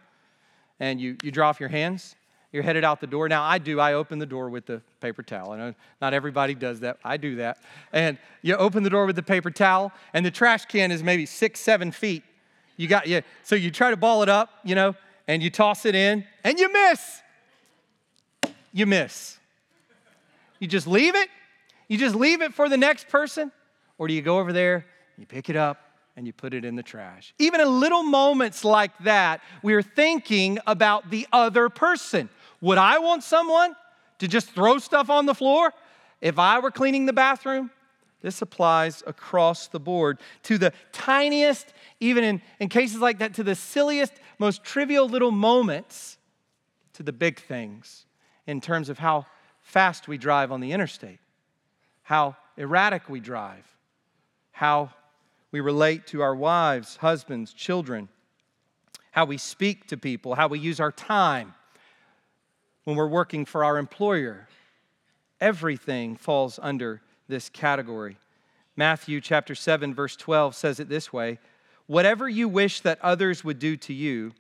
and 0.79 1.01
you, 1.01 1.17
you 1.25 1.33
draw 1.33 1.49
off 1.49 1.59
your 1.59 1.69
hands 1.69 2.15
you're 2.53 2.63
headed 2.63 2.85
out 2.85 3.01
the 3.01 3.07
door. 3.07 3.29
Now, 3.29 3.43
I 3.43 3.59
do. 3.59 3.81
I 3.81 3.95
open 3.95 4.19
the 4.19 4.27
door 4.27 4.51
with 4.51 4.67
the 4.67 4.83
paper 5.01 5.23
towel. 5.23 5.57
Know 5.57 5.75
not 6.01 6.13
everybody 6.13 6.55
does 6.55 6.81
that. 6.81 6.99
I 7.03 7.17
do 7.17 7.37
that. 7.37 7.59
And 7.93 8.19
you 8.43 8.57
open 8.57 8.83
the 8.83 8.91
door 8.91 9.07
with 9.07 9.17
the 9.17 9.23
paper 9.23 9.51
towel, 9.51 9.93
and 10.13 10.25
the 10.25 10.31
trash 10.31 10.67
can 10.67 10.93
is 10.93 11.03
maybe 11.03 11.27
six, 11.27 11.61
seven 11.61 11.91
feet. 11.91 12.23
You 12.77 12.89
got 12.89 13.07
you. 13.07 13.23
So 13.43 13.55
you 13.55 13.71
try 13.71 13.91
to 13.91 13.97
ball 13.97 14.23
it 14.23 14.29
up, 14.29 14.51
you 14.65 14.75
know, 14.75 14.95
and 15.27 15.43
you 15.43 15.51
toss 15.51 15.87
it 15.87 15.95
in, 15.95 16.25
and 16.45 16.59
you 16.59 16.71
miss. 16.73 17.23
You 18.73 18.87
miss. 18.87 19.39
You 20.59 20.69
just 20.69 20.87
leave 20.87 21.15
it. 21.15 21.29
You 21.89 21.99
just 21.99 22.15
leave 22.15 22.41
it 22.43 22.55
for 22.55 22.69
the 22.69 22.77
next 22.77 23.09
person, 23.09 23.53
or 23.99 24.09
do 24.09 24.15
you 24.15 24.23
go 24.23 24.39
over 24.39 24.53
there, 24.53 24.87
you 25.19 25.27
pick 25.27 25.51
it 25.51 25.57
up, 25.57 25.79
and 26.17 26.27
you 26.27 26.33
put 26.33 26.55
it 26.55 26.65
in 26.65 26.77
the 26.77 26.83
trash. 26.83 27.35
Even 27.39 27.61
in 27.61 27.81
little 27.81 28.03
moments 28.03 28.65
like 28.65 28.97
that, 29.01 29.41
we're 29.63 29.83
thinking 29.83 30.59
about 30.67 31.11
the 31.11 31.27
other 31.33 31.69
person. 31.69 32.29
Would 32.63 32.79
I 32.79 33.01
want 33.01 33.23
someone 33.25 33.77
to 34.19 34.29
just 34.29 34.49
throw 34.51 34.79
stuff 34.79 35.11
on 35.11 35.27
the 35.27 35.35
floor? 35.35 35.75
If 36.21 36.39
I 36.39 36.61
were 36.61 36.71
cleaning 36.71 37.05
the 37.05 37.13
bathroom, 37.13 37.71
this 38.23 38.41
applies 38.41 39.03
across 39.05 39.67
the 39.67 39.81
board 39.81 40.21
to 40.45 40.57
the 40.57 40.73
tiniest, 40.93 41.75
even 41.99 42.23
in, 42.23 42.43
in 42.61 42.69
cases 42.69 43.01
like 43.01 43.19
that, 43.19 43.35
to 43.35 43.43
the 43.43 43.57
silliest, 43.57 44.13
most 44.39 44.63
trivial 44.63 45.09
little 45.09 45.33
moments, 45.33 46.19
to 46.95 47.03
the 47.03 47.13
big 47.13 47.41
things 47.41 48.07
in 48.47 48.61
terms 48.61 48.89
of 48.89 48.99
how 48.99 49.27
fast 49.61 50.07
we 50.07 50.17
drive 50.17 50.53
on 50.53 50.61
the 50.61 50.71
interstate, 50.71 51.19
how 52.05 52.37
erratic 52.57 53.09
we 53.09 53.19
drive, 53.19 53.67
how 54.53 54.91
we 55.51 55.59
relate 55.59 56.07
to 56.07 56.23
our 56.23 56.35
wives, 56.35 56.97
husbands, 56.97 57.53
children, 57.53 58.09
how 59.11 59.25
we 59.25 59.37
speak 59.37 59.89
to 59.89 59.97
people, 59.97 60.37
how 60.37 60.47
we 60.47 60.61
use 60.61 60.79
our 60.79 60.93
time 60.93 61.55
when 62.85 62.97
we're 62.97 63.07
working 63.07 63.45
for 63.45 63.65
our 63.65 63.79
employer. 63.79 64.49
Everything 65.41 66.17
falls 66.17 66.59
under 66.63 67.03
this 67.29 67.49
category. 67.49 68.17
Matthew 68.77 69.21
chapter 69.21 69.55
7 69.55 69.95
verse 69.95 70.17
12 70.17 70.55
says 70.55 70.81
it 70.81 70.89
this 70.89 71.13
way, 71.13 71.39
whatever 71.87 72.29
you 72.29 72.49
wish 72.49 72.81
that 72.81 72.99
others 73.03 73.45
would 73.45 73.59
do 73.59 73.77
to 73.77 73.93
you, 73.93 74.33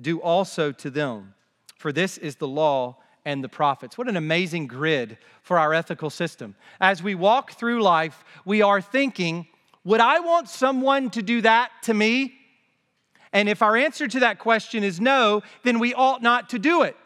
do 0.00 0.20
also 0.20 0.72
to 0.72 0.90
them, 0.90 1.34
for 1.76 1.92
this 1.92 2.18
is 2.18 2.36
the 2.36 2.48
law 2.48 2.96
and 3.24 3.42
the 3.42 3.48
prophets. 3.48 3.96
What 3.96 4.08
an 4.08 4.16
amazing 4.16 4.66
grid 4.66 5.18
for 5.42 5.58
our 5.58 5.72
ethical 5.72 6.10
system. 6.10 6.54
As 6.80 7.02
we 7.02 7.14
walk 7.14 7.52
through 7.52 7.82
life, 7.82 8.24
we 8.44 8.62
are 8.62 8.80
thinking, 8.80 9.46
would 9.84 10.00
I 10.00 10.20
want 10.20 10.48
someone 10.48 11.10
to 11.10 11.22
do 11.22 11.40
that 11.42 11.70
to 11.82 11.94
me? 11.94 12.34
And 13.32 13.48
if 13.48 13.62
our 13.62 13.76
answer 13.76 14.06
to 14.06 14.20
that 14.20 14.38
question 14.38 14.84
is 14.84 15.00
no, 15.00 15.42
then 15.62 15.78
we 15.78 15.94
ought 15.94 16.22
not 16.22 16.50
to 16.50 16.58
do 16.58 16.82
it. 16.82 16.96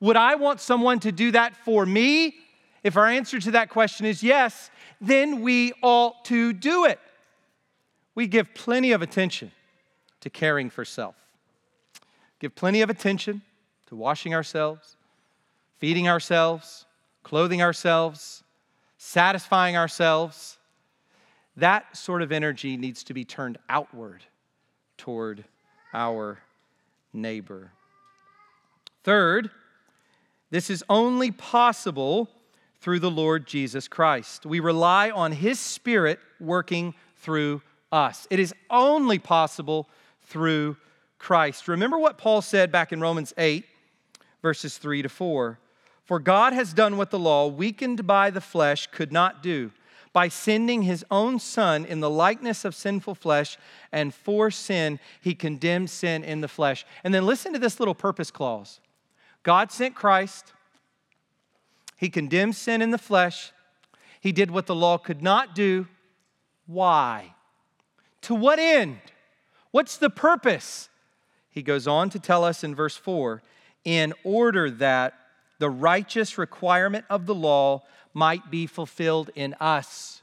Would 0.00 0.16
I 0.16 0.34
want 0.34 0.60
someone 0.60 1.00
to 1.00 1.12
do 1.12 1.30
that 1.32 1.56
for 1.56 1.86
me? 1.86 2.34
If 2.82 2.96
our 2.96 3.06
answer 3.06 3.40
to 3.40 3.50
that 3.52 3.70
question 3.70 4.06
is 4.06 4.22
yes, 4.22 4.70
then 5.00 5.40
we 5.40 5.72
ought 5.82 6.24
to 6.26 6.52
do 6.52 6.84
it. 6.84 7.00
We 8.14 8.26
give 8.26 8.54
plenty 8.54 8.92
of 8.92 9.02
attention 9.02 9.52
to 10.20 10.30
caring 10.30 10.70
for 10.70 10.84
self, 10.84 11.16
give 12.38 12.54
plenty 12.54 12.82
of 12.82 12.90
attention 12.90 13.42
to 13.86 13.96
washing 13.96 14.34
ourselves, 14.34 14.96
feeding 15.78 16.08
ourselves, 16.08 16.86
clothing 17.22 17.62
ourselves, 17.62 18.42
satisfying 18.98 19.76
ourselves. 19.76 20.58
That 21.56 21.96
sort 21.96 22.22
of 22.22 22.32
energy 22.32 22.76
needs 22.76 23.04
to 23.04 23.14
be 23.14 23.24
turned 23.24 23.58
outward 23.68 24.22
toward 24.96 25.44
our 25.92 26.38
neighbor. 27.12 27.72
Third, 29.04 29.50
this 30.56 30.70
is 30.70 30.82
only 30.88 31.30
possible 31.30 32.30
through 32.80 32.98
the 32.98 33.10
Lord 33.10 33.46
Jesus 33.46 33.88
Christ. 33.88 34.46
We 34.46 34.58
rely 34.58 35.10
on 35.10 35.32
His 35.32 35.60
Spirit 35.60 36.18
working 36.40 36.94
through 37.18 37.60
us. 37.92 38.26
It 38.30 38.40
is 38.40 38.54
only 38.70 39.18
possible 39.18 39.86
through 40.22 40.78
Christ. 41.18 41.68
Remember 41.68 41.98
what 41.98 42.16
Paul 42.16 42.40
said 42.40 42.72
back 42.72 42.90
in 42.90 43.02
Romans 43.02 43.34
8, 43.36 43.66
verses 44.40 44.78
3 44.78 45.02
to 45.02 45.10
4. 45.10 45.58
For 46.06 46.18
God 46.18 46.54
has 46.54 46.72
done 46.72 46.96
what 46.96 47.10
the 47.10 47.18
law, 47.18 47.48
weakened 47.48 48.06
by 48.06 48.30
the 48.30 48.40
flesh, 48.40 48.86
could 48.86 49.12
not 49.12 49.42
do 49.42 49.72
by 50.14 50.28
sending 50.28 50.80
his 50.80 51.04
own 51.10 51.38
son 51.38 51.84
in 51.84 52.00
the 52.00 52.08
likeness 52.08 52.64
of 52.64 52.74
sinful 52.74 53.14
flesh, 53.14 53.58
and 53.92 54.14
for 54.14 54.50
sin, 54.50 54.98
he 55.20 55.34
condemned 55.34 55.90
sin 55.90 56.24
in 56.24 56.40
the 56.40 56.48
flesh. 56.48 56.86
And 57.04 57.12
then 57.12 57.26
listen 57.26 57.52
to 57.52 57.58
this 57.58 57.78
little 57.78 57.94
purpose 57.94 58.30
clause 58.30 58.80
God 59.46 59.70
sent 59.70 59.94
Christ, 59.94 60.52
he 61.96 62.08
condemned 62.08 62.56
sin 62.56 62.82
in 62.82 62.90
the 62.90 62.98
flesh, 62.98 63.52
he 64.20 64.32
did 64.32 64.50
what 64.50 64.66
the 64.66 64.74
law 64.74 64.98
could 64.98 65.22
not 65.22 65.54
do. 65.54 65.86
Why? 66.66 67.32
To 68.22 68.34
what 68.34 68.58
end? 68.58 68.98
What's 69.70 69.98
the 69.98 70.10
purpose? 70.10 70.88
He 71.48 71.62
goes 71.62 71.86
on 71.86 72.10
to 72.10 72.18
tell 72.18 72.42
us 72.42 72.64
in 72.64 72.74
verse 72.74 72.96
4 72.96 73.40
in 73.84 74.14
order 74.24 74.68
that 74.68 75.14
the 75.60 75.70
righteous 75.70 76.38
requirement 76.38 77.04
of 77.08 77.26
the 77.26 77.34
law 77.34 77.84
might 78.12 78.50
be 78.50 78.66
fulfilled 78.66 79.30
in 79.36 79.54
us 79.60 80.22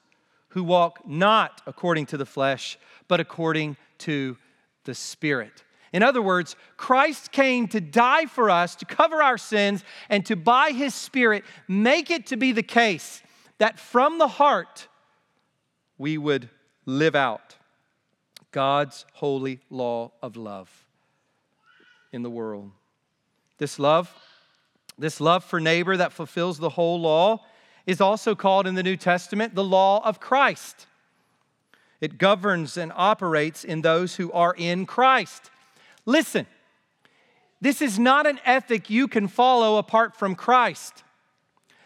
who 0.50 0.66
walk 0.66 1.08
not 1.08 1.62
according 1.66 2.08
to 2.08 2.18
the 2.18 2.26
flesh, 2.26 2.78
but 3.08 3.22
according 3.22 3.78
to 4.00 4.36
the 4.84 4.94
Spirit. 4.94 5.64
In 5.94 6.02
other 6.02 6.22
words, 6.22 6.56
Christ 6.76 7.32
came 7.32 7.68
to 7.70 7.80
die 7.80 8.26
for 8.26 8.50
us, 8.50 8.76
to 8.76 8.86
cover 8.86 9.22
our 9.22 9.38
sins, 9.38 9.84
and 10.10 10.26
to, 10.26 10.36
by 10.36 10.72
his 10.72 10.96
Spirit, 10.96 11.44
make 11.68 12.10
it 12.10 12.26
to 12.28 12.38
be 12.38 12.52
the 12.52 12.64
case 12.64 13.22
that 13.60 13.80
from 13.80 14.18
the 14.18 14.28
heart 14.28 14.88
we 16.00 16.18
would 16.18 16.50
live 16.86 17.16
out 17.16 17.56
God's 18.52 19.06
holy 19.14 19.60
law 19.70 20.12
of 20.22 20.36
love 20.36 20.70
in 22.12 22.24
the 22.24 22.30
world. 22.30 22.72
This 23.60 23.78
love, 23.78 24.14
this 24.98 25.22
love 25.22 25.44
for 25.44 25.60
neighbor 25.60 25.96
that 25.96 26.12
fulfills 26.12 26.58
the 26.58 26.70
whole 26.70 27.00
law, 27.00 27.46
is 27.86 28.02
also 28.02 28.34
called 28.34 28.66
in 28.66 28.76
the 28.76 28.84
New 28.84 28.98
Testament 28.98 29.56
the 29.56 29.64
law 29.64 30.04
of 30.04 30.20
Christ. 30.20 30.88
It 32.02 32.18
governs 32.18 32.78
and 32.78 32.92
operates 32.96 33.64
in 33.64 33.82
those 33.82 34.16
who 34.16 34.32
are 34.32 34.56
in 34.58 34.86
Christ. 34.86 35.52
Listen, 36.06 36.46
this 37.62 37.82
is 37.82 37.98
not 37.98 38.28
an 38.28 38.40
ethic 38.46 38.90
you 38.90 39.08
can 39.08 39.28
follow 39.28 39.78
apart 39.78 40.16
from 40.16 40.36
Christ. 40.36 41.04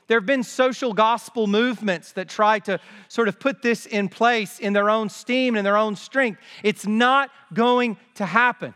There 0.07 0.17
have 0.17 0.25
been 0.25 0.43
social 0.43 0.93
gospel 0.93 1.47
movements 1.47 2.13
that 2.13 2.29
try 2.29 2.59
to 2.59 2.79
sort 3.09 3.27
of 3.27 3.39
put 3.39 3.61
this 3.61 3.85
in 3.85 4.07
place 4.09 4.59
in 4.59 4.73
their 4.73 4.89
own 4.89 5.09
steam 5.09 5.55
and 5.55 5.65
their 5.65 5.77
own 5.77 5.95
strength. 5.95 6.39
It's 6.63 6.87
not 6.87 7.29
going 7.53 7.97
to 8.15 8.25
happen. 8.25 8.73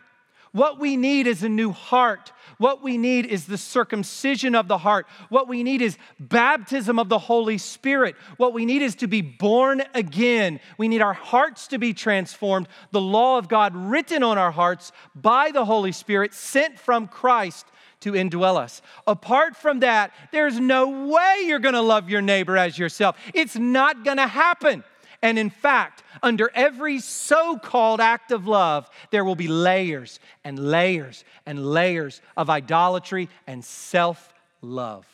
What 0.52 0.80
we 0.80 0.98
need 0.98 1.28
is 1.28 1.44
a 1.44 1.50
new 1.50 1.72
heart. 1.72 2.34
What 2.58 2.84
we 2.84 2.98
need 2.98 3.26
is 3.26 3.46
the 3.46 3.58
circumcision 3.58 4.54
of 4.54 4.68
the 4.68 4.78
heart. 4.78 5.08
What 5.30 5.48
we 5.48 5.64
need 5.64 5.82
is 5.82 5.98
baptism 6.20 7.00
of 7.00 7.08
the 7.08 7.20
Holy 7.20 7.58
Spirit. 7.58 8.16
What 8.38 8.54
we 8.54 8.66
need 8.66 8.82
is 8.82 8.96
to 8.96 9.08
be 9.08 9.22
born 9.22 9.82
again. 9.94 10.60
We 10.78 10.90
need 10.90 11.02
our 11.02 11.14
hearts 11.14 11.68
to 11.68 11.78
be 11.78 11.94
transformed. 11.94 12.68
The 12.92 13.02
law 13.02 13.38
of 13.38 13.48
God 13.48 13.76
written 13.76 14.24
on 14.24 14.38
our 14.38 14.52
hearts 14.52 14.92
by 15.16 15.52
the 15.52 15.66
Holy 15.66 15.94
Spirit 15.94 16.34
sent 16.34 16.78
from 16.78 17.08
Christ 17.08 17.66
to 18.02 18.12
indwell 18.12 18.58
us. 18.58 18.82
Apart 19.08 19.56
from 19.56 19.80
that, 19.80 20.12
there's 20.32 20.60
no 20.60 21.08
way 21.08 21.44
you're 21.46 21.60
going 21.60 21.76
to 21.76 21.82
love 21.82 22.10
your 22.10 22.22
neighbor 22.22 22.58
as 22.58 22.78
yourself. 22.78 23.16
It's 23.34 23.56
not 23.56 24.04
going 24.04 24.18
to 24.18 24.28
happen. 24.28 24.84
And 25.22 25.38
in 25.38 25.50
fact, 25.50 26.04
under 26.24 26.50
every 26.56 27.00
so 27.00 27.58
called 27.58 28.02
act 28.02 28.32
of 28.32 28.48
love, 28.48 28.90
there 29.12 29.24
will 29.24 29.36
be 29.36 29.48
layers 29.48 30.20
and 30.44 30.58
layers 30.58 31.24
and 31.46 31.66
layers 31.66 32.22
of 32.36 32.50
idolatry 32.50 33.30
and 33.46 33.64
self 33.64 34.34
love. 34.62 35.06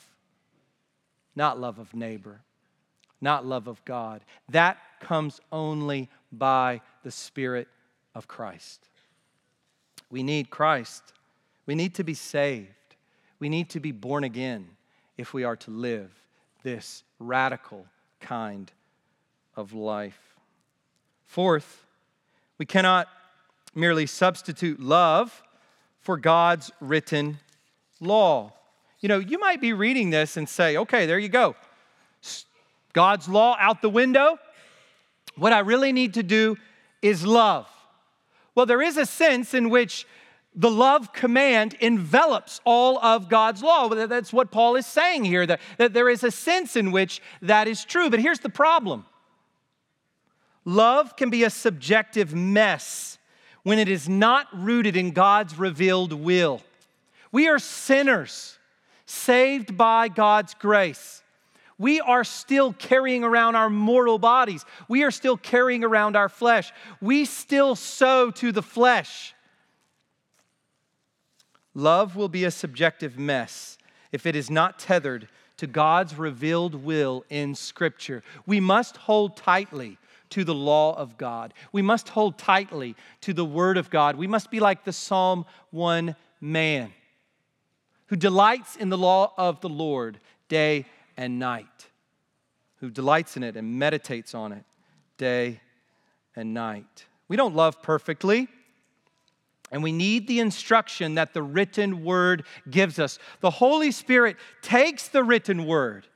Not 1.36 1.60
love 1.60 1.78
of 1.78 1.94
neighbor, 1.94 2.42
not 3.22 3.46
love 3.46 3.68
of 3.68 3.84
God. 3.86 4.22
That 4.50 4.78
comes 5.02 5.42
only 5.52 6.10
by 6.32 6.82
the 7.04 7.12
Spirit 7.12 7.68
of 8.16 8.28
Christ. 8.28 8.88
We 10.10 10.24
need 10.24 10.50
Christ. 10.50 11.04
We 11.66 11.76
need 11.76 11.96
to 11.96 12.04
be 12.04 12.14
saved. 12.14 12.70
We 13.40 13.50
need 13.50 13.70
to 13.72 13.80
be 13.80 13.92
born 13.92 14.24
again 14.24 14.68
if 15.18 15.34
we 15.34 15.44
are 15.44 15.58
to 15.58 15.72
live 15.72 16.12
this 16.64 17.04
radical 17.20 17.86
kind 18.20 18.72
of 19.58 19.74
life. 19.74 20.36
Fourth, 21.26 21.84
we 22.58 22.66
cannot 22.66 23.10
merely 23.76 24.06
substitute 24.06 24.80
love 24.80 25.44
for 26.00 26.16
God's 26.18 26.72
written 26.80 27.40
law. 28.00 28.54
You 29.02 29.10
know, 29.10 29.20
you 29.20 29.40
might 29.40 29.60
be 29.60 29.74
reading 29.74 30.10
this 30.12 30.38
and 30.38 30.48
say, 30.48 30.78
okay, 30.78 31.06
there 31.06 31.20
you 31.20 31.28
go. 31.28 31.56
God's 32.94 33.28
law 33.28 33.58
out 33.60 33.82
the 33.82 33.90
window. 33.90 34.40
What 35.36 35.54
I 35.54 35.60
really 35.60 35.92
need 35.92 36.14
to 36.16 36.24
do 36.24 36.56
is 37.02 37.26
love. 37.26 37.68
Well, 38.56 38.66
there 38.66 38.82
is 38.82 38.98
a 38.98 39.06
sense 39.06 39.54
in 39.54 39.70
which 39.70 40.08
the 40.56 40.72
love 40.72 41.14
command 41.14 41.76
envelops 41.80 42.60
all 42.64 42.98
of 43.00 43.30
God's 43.30 43.62
law. 43.62 43.90
That's 43.90 44.34
what 44.34 44.50
Paul 44.50 44.76
is 44.76 44.88
saying 44.88 45.26
here, 45.26 45.46
that, 45.46 45.62
that 45.78 45.94
there 45.94 46.10
is 46.10 46.24
a 46.24 46.32
sense 46.32 46.76
in 46.76 46.92
which 46.92 47.22
that 47.44 47.68
is 47.68 47.86
true. 47.86 48.10
But 48.10 48.20
here's 48.20 48.40
the 48.40 48.50
problem 48.50 49.06
Love 50.68 51.16
can 51.16 51.30
be 51.30 51.46
a 51.46 51.50
subjective 51.50 52.36
mess 52.36 53.18
when 53.64 53.80
it 53.80 53.88
is 53.88 54.10
not 54.10 54.48
rooted 54.52 54.98
in 54.98 55.12
God's 55.12 55.58
revealed 55.58 56.12
will. 56.12 56.62
We 57.32 57.48
are 57.48 57.58
sinners 57.58 58.60
saved 59.06 59.78
by 59.78 60.10
God's 60.10 60.54
grace. 60.56 61.24
We 61.78 62.02
are 62.02 62.26
still 62.26 62.74
carrying 62.74 63.24
around 63.24 63.56
our 63.56 63.70
mortal 63.70 64.20
bodies. 64.20 64.66
We 64.90 65.04
are 65.04 65.12
still 65.12 65.38
carrying 65.38 65.86
around 65.86 66.18
our 66.18 66.28
flesh. 66.28 66.74
We 67.00 67.24
still 67.24 67.78
sow 67.78 68.30
to 68.32 68.52
the 68.52 68.62
flesh. 68.62 69.34
Love 71.74 72.18
will 72.18 72.28
be 72.28 72.44
a 72.44 72.52
subjective 72.52 73.18
mess 73.18 73.78
if 74.12 74.26
it 74.26 74.36
is 74.36 74.50
not 74.50 74.80
tethered 74.80 75.30
to 75.56 75.66
God's 75.66 76.16
revealed 76.16 76.76
will 76.76 77.24
in 77.30 77.56
Scripture. 77.56 78.22
We 78.46 78.60
must 78.60 78.98
hold 78.98 79.38
tightly 79.38 79.98
to 80.32 80.44
the 80.44 80.54
law 80.54 80.98
of 80.98 81.18
God. 81.18 81.54
We 81.72 81.82
must 81.82 82.10
hold 82.10 82.38
tightly 82.38 82.96
to 83.22 83.34
the 83.34 83.46
Word 83.46 83.78
of 83.78 83.90
God. 83.90 84.16
We 84.16 84.28
must 84.28 84.52
be 84.52 84.60
like 84.60 84.84
the 84.84 84.94
Psalm 84.94 85.46
1 85.72 86.16
man 86.42 86.92
who 88.08 88.16
delights 88.16 88.76
in 88.76 88.90
the 88.90 88.98
law 88.98 89.34
of 89.38 89.62
the 89.62 89.70
Lord 89.70 90.20
day 90.48 90.86
and 91.16 91.40
night, 91.40 91.88
who 92.80 92.90
delights 92.90 93.38
in 93.38 93.44
it 93.44 93.56
and 93.56 93.78
meditates 93.78 94.34
on 94.34 94.52
it 94.52 94.64
day 95.18 95.62
and 96.36 96.54
night. 96.54 97.06
We 97.28 97.36
don't 97.36 97.56
love 97.56 97.82
perfectly. 97.82 98.48
And 99.70 99.84
we 99.84 99.92
need 99.92 100.28
the 100.28 100.40
instruction 100.40 101.16
that 101.16 101.34
the 101.34 101.44
written 101.44 102.06
word 102.06 102.46
gives 102.70 103.00
us. 103.00 103.20
The 103.42 103.50
Holy 103.50 103.92
Spirit 103.92 104.38
takes 104.62 105.10
the 105.10 105.26
written 105.26 105.66
word 105.66 106.08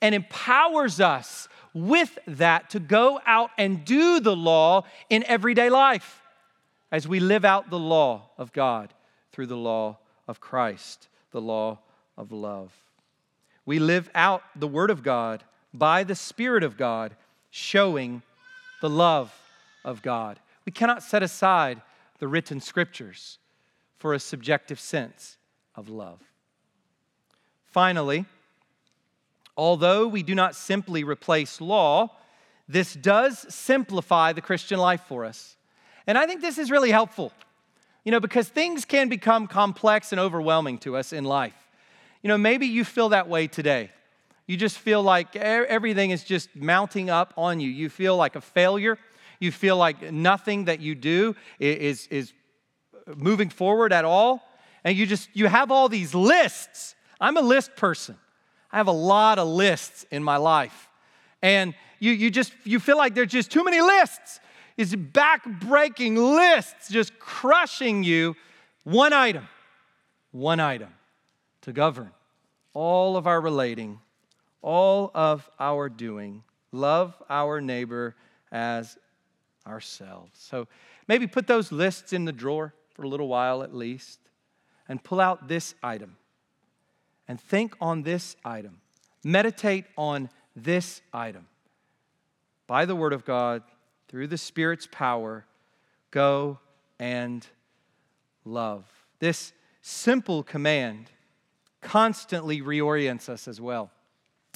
and 0.00 0.14
empowers 0.14 0.98
us 0.98 1.48
with 1.86 2.18
that 2.26 2.70
to 2.70 2.80
go 2.80 3.20
out 3.26 3.50
and 3.58 3.84
do 3.84 4.20
the 4.20 4.34
law 4.34 4.84
in 5.08 5.24
everyday 5.24 5.70
life 5.70 6.22
as 6.90 7.06
we 7.06 7.20
live 7.20 7.44
out 7.44 7.70
the 7.70 7.78
law 7.78 8.30
of 8.38 8.52
God 8.52 8.92
through 9.32 9.46
the 9.46 9.56
law 9.56 9.98
of 10.26 10.40
Christ, 10.40 11.08
the 11.30 11.40
law 11.40 11.78
of 12.16 12.32
love. 12.32 12.72
We 13.66 13.78
live 13.78 14.10
out 14.14 14.42
the 14.56 14.66
Word 14.66 14.90
of 14.90 15.02
God 15.02 15.44
by 15.74 16.02
the 16.04 16.14
Spirit 16.14 16.62
of 16.64 16.76
God, 16.76 17.14
showing 17.50 18.22
the 18.80 18.88
love 18.88 19.34
of 19.84 20.02
God. 20.02 20.40
We 20.64 20.72
cannot 20.72 21.02
set 21.02 21.22
aside 21.22 21.82
the 22.18 22.28
written 22.28 22.60
scriptures 22.60 23.38
for 23.96 24.14
a 24.14 24.18
subjective 24.18 24.80
sense 24.80 25.36
of 25.74 25.88
love. 25.88 26.20
Finally, 27.66 28.24
although 29.58 30.06
we 30.06 30.22
do 30.22 30.34
not 30.34 30.54
simply 30.54 31.04
replace 31.04 31.60
law, 31.60 32.08
this 32.68 32.94
does 32.94 33.44
simplify 33.52 34.32
the 34.32 34.40
Christian 34.40 34.78
life 34.78 35.02
for 35.08 35.24
us. 35.24 35.56
And 36.06 36.16
I 36.16 36.26
think 36.26 36.40
this 36.40 36.56
is 36.56 36.70
really 36.70 36.90
helpful, 36.90 37.32
you 38.04 38.12
know, 38.12 38.20
because 38.20 38.48
things 38.48 38.84
can 38.84 39.08
become 39.08 39.46
complex 39.48 40.12
and 40.12 40.20
overwhelming 40.20 40.78
to 40.78 40.96
us 40.96 41.12
in 41.12 41.24
life. 41.24 41.54
You 42.22 42.28
know, 42.28 42.38
maybe 42.38 42.66
you 42.66 42.84
feel 42.84 43.10
that 43.10 43.28
way 43.28 43.48
today. 43.48 43.90
You 44.46 44.56
just 44.56 44.78
feel 44.78 45.02
like 45.02 45.36
everything 45.36 46.10
is 46.10 46.24
just 46.24 46.54
mounting 46.56 47.10
up 47.10 47.34
on 47.36 47.60
you. 47.60 47.68
You 47.68 47.90
feel 47.90 48.16
like 48.16 48.36
a 48.36 48.40
failure. 48.40 48.96
You 49.40 49.52
feel 49.52 49.76
like 49.76 50.10
nothing 50.10 50.64
that 50.66 50.80
you 50.80 50.94
do 50.94 51.36
is, 51.58 52.06
is 52.06 52.32
moving 53.16 53.50
forward 53.50 53.92
at 53.92 54.04
all. 54.04 54.42
And 54.84 54.96
you 54.96 55.06
just, 55.06 55.28
you 55.34 55.46
have 55.46 55.70
all 55.70 55.88
these 55.88 56.14
lists. 56.14 56.94
I'm 57.20 57.36
a 57.36 57.42
list 57.42 57.76
person. 57.76 58.16
I 58.70 58.76
have 58.76 58.86
a 58.86 58.92
lot 58.92 59.38
of 59.38 59.48
lists 59.48 60.04
in 60.10 60.22
my 60.22 60.36
life. 60.36 60.88
And 61.42 61.74
you, 61.98 62.12
you 62.12 62.30
just, 62.30 62.52
you 62.64 62.80
feel 62.80 62.96
like 62.96 63.14
there's 63.14 63.30
just 63.30 63.50
too 63.50 63.64
many 63.64 63.80
lists. 63.80 64.40
It's 64.76 64.94
back-breaking 64.94 66.16
lists 66.16 66.88
just 66.88 67.18
crushing 67.18 68.04
you. 68.04 68.36
One 68.84 69.12
item, 69.12 69.48
one 70.30 70.60
item 70.60 70.90
to 71.62 71.72
govern 71.72 72.10
all 72.74 73.16
of 73.16 73.26
our 73.26 73.40
relating, 73.40 73.98
all 74.62 75.10
of 75.14 75.50
our 75.58 75.88
doing. 75.88 76.44
Love 76.70 77.20
our 77.28 77.60
neighbor 77.60 78.14
as 78.52 78.96
ourselves. 79.66 80.30
So 80.34 80.68
maybe 81.08 81.26
put 81.26 81.46
those 81.46 81.72
lists 81.72 82.12
in 82.12 82.24
the 82.24 82.32
drawer 82.32 82.74
for 82.94 83.02
a 83.02 83.08
little 83.08 83.28
while 83.28 83.62
at 83.62 83.74
least 83.74 84.20
and 84.88 85.02
pull 85.02 85.20
out 85.20 85.48
this 85.48 85.74
item 85.82 86.16
and 87.28 87.40
think 87.40 87.76
on 87.80 88.02
this 88.02 88.36
item. 88.44 88.80
Meditate 89.22 89.84
on 89.96 90.30
this 90.56 91.02
item. 91.12 91.46
By 92.66 92.84
the 92.84 92.96
Word 92.96 93.12
of 93.12 93.24
God, 93.24 93.62
through 94.08 94.26
the 94.26 94.38
Spirit's 94.38 94.88
power, 94.90 95.44
go 96.10 96.58
and 96.98 97.46
love. 98.44 98.84
This 99.20 99.52
simple 99.82 100.42
command 100.42 101.10
constantly 101.80 102.60
reorients 102.60 103.28
us 103.28 103.46
as 103.46 103.60
well. 103.60 103.90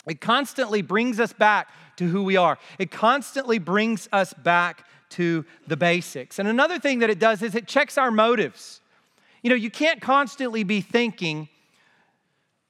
It 0.06 0.20
constantly 0.20 0.82
brings 0.82 1.20
us 1.20 1.32
back 1.32 1.68
to 1.96 2.08
who 2.08 2.24
we 2.24 2.36
are. 2.36 2.58
It 2.78 2.90
constantly 2.90 3.58
brings 3.58 4.08
us 4.12 4.32
back 4.32 4.84
to 5.10 5.44
the 5.66 5.76
basics. 5.76 6.38
And 6.38 6.48
another 6.48 6.78
thing 6.78 7.00
that 7.00 7.10
it 7.10 7.18
does 7.18 7.42
is 7.42 7.54
it 7.54 7.68
checks 7.68 7.96
our 7.96 8.10
motives. 8.10 8.80
You 9.42 9.50
know, 9.50 9.56
you 9.56 9.70
can't 9.70 10.00
constantly 10.00 10.64
be 10.64 10.80
thinking, 10.80 11.48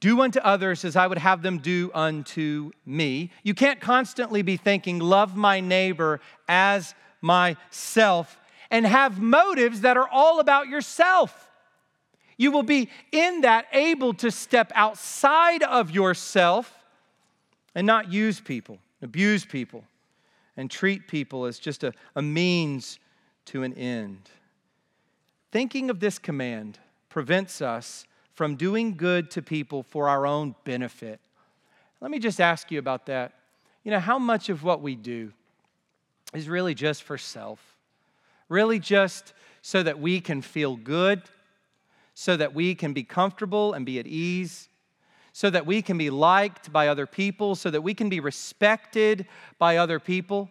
do 0.02 0.20
unto 0.20 0.40
others 0.40 0.84
as 0.84 0.96
I 0.96 1.06
would 1.06 1.18
have 1.18 1.42
them 1.42 1.58
do 1.58 1.88
unto 1.94 2.72
me. 2.84 3.30
You 3.44 3.54
can't 3.54 3.80
constantly 3.80 4.42
be 4.42 4.56
thinking, 4.56 4.98
love 4.98 5.36
my 5.36 5.60
neighbor 5.60 6.20
as 6.48 6.96
myself, 7.20 8.36
and 8.68 8.84
have 8.84 9.20
motives 9.20 9.82
that 9.82 9.96
are 9.96 10.08
all 10.08 10.40
about 10.40 10.66
yourself. 10.66 11.48
You 12.36 12.50
will 12.50 12.64
be 12.64 12.88
in 13.12 13.42
that 13.42 13.66
able 13.72 14.12
to 14.14 14.32
step 14.32 14.72
outside 14.74 15.62
of 15.62 15.92
yourself 15.92 16.74
and 17.72 17.86
not 17.86 18.12
use 18.12 18.40
people, 18.40 18.78
abuse 19.02 19.44
people, 19.44 19.84
and 20.56 20.68
treat 20.68 21.06
people 21.06 21.44
as 21.44 21.60
just 21.60 21.84
a, 21.84 21.92
a 22.16 22.22
means 22.22 22.98
to 23.44 23.62
an 23.62 23.72
end. 23.74 24.30
Thinking 25.52 25.90
of 25.90 26.00
this 26.00 26.18
command 26.18 26.80
prevents 27.08 27.62
us 27.62 28.04
from 28.42 28.56
doing 28.56 28.96
good 28.96 29.30
to 29.30 29.40
people 29.40 29.84
for 29.84 30.08
our 30.08 30.26
own 30.26 30.52
benefit. 30.64 31.20
Let 32.00 32.10
me 32.10 32.18
just 32.18 32.40
ask 32.40 32.72
you 32.72 32.80
about 32.80 33.06
that. 33.06 33.34
You 33.84 33.92
know, 33.92 34.00
how 34.00 34.18
much 34.18 34.48
of 34.48 34.64
what 34.64 34.82
we 34.82 34.96
do 34.96 35.32
is 36.34 36.48
really 36.48 36.74
just 36.74 37.04
for 37.04 37.16
self? 37.16 37.60
Really 38.48 38.80
just 38.80 39.32
so 39.62 39.84
that 39.84 40.00
we 40.00 40.20
can 40.20 40.42
feel 40.42 40.74
good, 40.74 41.22
so 42.14 42.36
that 42.36 42.52
we 42.52 42.74
can 42.74 42.92
be 42.92 43.04
comfortable 43.04 43.74
and 43.74 43.86
be 43.86 44.00
at 44.00 44.08
ease, 44.08 44.68
so 45.32 45.48
that 45.48 45.64
we 45.64 45.80
can 45.80 45.96
be 45.96 46.10
liked 46.10 46.72
by 46.72 46.88
other 46.88 47.06
people, 47.06 47.54
so 47.54 47.70
that 47.70 47.82
we 47.82 47.94
can 47.94 48.08
be 48.08 48.18
respected 48.18 49.24
by 49.60 49.76
other 49.76 50.00
people. 50.00 50.50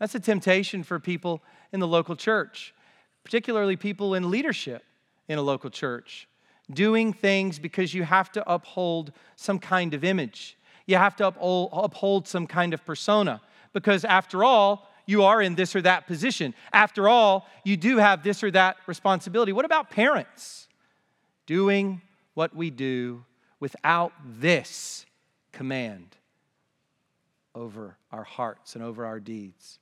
That's 0.00 0.16
a 0.16 0.20
temptation 0.20 0.82
for 0.82 0.98
people 0.98 1.40
in 1.70 1.78
the 1.78 1.86
local 1.86 2.16
church, 2.16 2.74
particularly 3.22 3.76
people 3.76 4.16
in 4.16 4.28
leadership 4.28 4.82
in 5.28 5.38
a 5.38 5.42
local 5.42 5.70
church. 5.70 6.26
Doing 6.72 7.12
things 7.12 7.58
because 7.58 7.94
you 7.94 8.02
have 8.02 8.32
to 8.32 8.52
uphold 8.52 9.12
some 9.36 9.58
kind 9.58 9.94
of 9.94 10.04
image. 10.04 10.56
You 10.86 10.96
have 10.96 11.16
to 11.16 11.26
uphold 11.26 12.28
some 12.28 12.46
kind 12.46 12.74
of 12.74 12.84
persona. 12.84 13.40
Because 13.72 14.04
after 14.04 14.42
all, 14.44 14.88
you 15.06 15.22
are 15.22 15.40
in 15.40 15.54
this 15.54 15.76
or 15.76 15.82
that 15.82 16.06
position. 16.06 16.54
After 16.72 17.08
all, 17.08 17.46
you 17.64 17.76
do 17.76 17.98
have 17.98 18.22
this 18.22 18.42
or 18.42 18.50
that 18.50 18.76
responsibility. 18.86 19.52
What 19.52 19.64
about 19.64 19.90
parents? 19.90 20.66
Doing 21.46 22.00
what 22.34 22.54
we 22.54 22.70
do 22.70 23.24
without 23.60 24.12
this 24.24 25.06
command 25.52 26.16
over 27.54 27.96
our 28.12 28.24
hearts 28.24 28.74
and 28.74 28.84
over 28.84 29.06
our 29.06 29.20
deeds. 29.20 29.78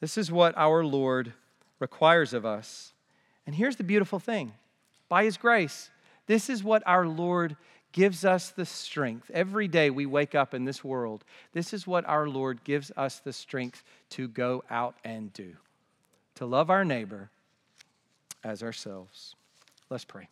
This 0.00 0.16
is 0.16 0.32
what 0.32 0.56
our 0.56 0.84
Lord 0.84 1.34
requires 1.78 2.32
of 2.32 2.46
us. 2.46 2.94
And 3.46 3.54
here's 3.54 3.76
the 3.76 3.84
beautiful 3.84 4.18
thing 4.18 4.52
by 5.10 5.24
His 5.24 5.36
grace, 5.36 5.90
this 6.26 6.48
is 6.48 6.64
what 6.64 6.82
our 6.86 7.06
Lord 7.06 7.56
gives 7.92 8.24
us 8.24 8.50
the 8.50 8.64
strength. 8.64 9.30
Every 9.34 9.68
day 9.68 9.90
we 9.90 10.06
wake 10.06 10.34
up 10.34 10.54
in 10.54 10.64
this 10.64 10.82
world, 10.82 11.24
this 11.52 11.74
is 11.74 11.86
what 11.86 12.06
our 12.06 12.26
Lord 12.26 12.64
gives 12.64 12.90
us 12.96 13.18
the 13.18 13.32
strength 13.34 13.84
to 14.10 14.26
go 14.28 14.64
out 14.70 14.94
and 15.04 15.30
do 15.34 15.56
to 16.36 16.46
love 16.46 16.70
our 16.70 16.86
neighbor 16.86 17.28
as 18.42 18.62
ourselves. 18.62 19.34
Let's 19.90 20.06
pray. 20.06 20.26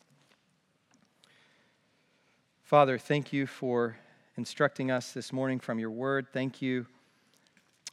Father, 2.62 2.96
thank 2.96 3.30
you 3.30 3.46
for 3.46 3.96
instructing 4.38 4.90
us 4.90 5.12
this 5.12 5.34
morning 5.34 5.58
from 5.58 5.78
your 5.78 5.90
word. 5.90 6.26
Thank 6.32 6.62
you 6.62 6.86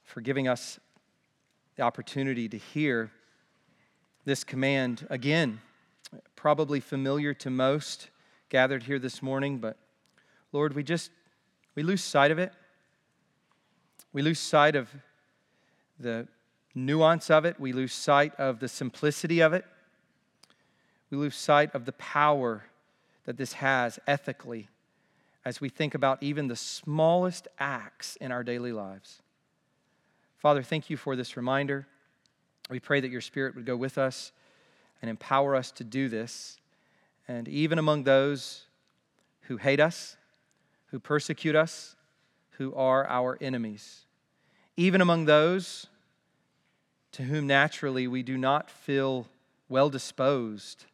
for 0.06 0.22
giving 0.22 0.48
us 0.48 0.80
the 1.76 1.82
opportunity 1.82 2.48
to 2.48 2.58
hear 2.58 3.12
this 4.24 4.46
command 4.46 5.06
again, 5.10 5.60
probably 6.46 6.80
familiar 6.80 7.34
to 7.34 7.50
most 7.50 8.10
gathered 8.50 8.84
here 8.84 9.00
this 9.00 9.24
morning, 9.24 9.58
but 9.58 9.78
Lord, 10.52 10.76
we 10.76 10.84
just 10.84 11.10
we 11.74 11.82
lose 11.82 12.04
sight 12.04 12.30
of 12.30 12.38
it. 12.38 12.54
We 14.14 14.22
lose 14.22 14.38
sight 14.38 14.76
of 14.76 14.88
the 16.00 16.28
nuance 16.76 17.32
of 17.32 17.46
it. 17.46 17.60
We 17.60 17.74
lose 17.74 17.93
sight 17.93 18.36
of 18.36 18.60
the 18.60 18.68
simplicity 18.68 19.39
of 19.39 19.54
it. 19.54 19.66
We 21.10 21.18
lose 21.18 21.36
sight 21.36 21.74
of 21.74 21.86
the 21.86 21.93
power 21.93 22.66
that 23.26 23.38
this 23.38 23.54
has 23.54 23.98
ethically 24.06 24.70
as 25.46 25.60
we 25.60 25.70
think 25.70 25.96
about 25.96 26.22
even 26.22 26.48
the 26.48 26.56
smallest 26.56 27.48
acts 27.58 28.18
in 28.18 28.32
our 28.32 28.43
daily 28.43 28.72
lives. 28.72 29.24
Father, 30.38 30.62
thank 30.62 30.91
you 30.91 30.98
for 30.98 31.16
this 31.16 31.38
reminder. 31.38 31.88
We 32.70 32.80
pray 32.80 33.00
that 33.00 33.10
your 33.10 33.22
Spirit 33.22 33.56
would 33.56 33.66
go 33.66 33.76
with 33.76 33.98
us 33.98 34.32
and 35.02 35.10
empower 35.10 35.56
us 35.56 35.72
to 35.72 35.84
do 35.84 36.10
this. 36.10 36.58
And 37.28 37.48
even 37.48 37.80
among 37.80 38.04
those 38.04 38.66
who 39.41 39.58
hate 39.58 39.80
us, 39.80 40.18
who 40.88 41.00
persecute 41.00 41.56
us, 41.56 41.96
who 42.52 42.74
are 42.76 43.08
our 43.08 43.38
enemies, 43.41 44.06
even 44.78 45.02
among 45.02 45.26
those 45.26 45.88
to 47.12 47.24
whom 47.24 47.48
naturally 47.48 48.08
we 48.08 48.24
do 48.24 48.38
not 48.38 48.70
feel 48.70 49.28
well 49.70 49.89
disposed. 49.89 50.86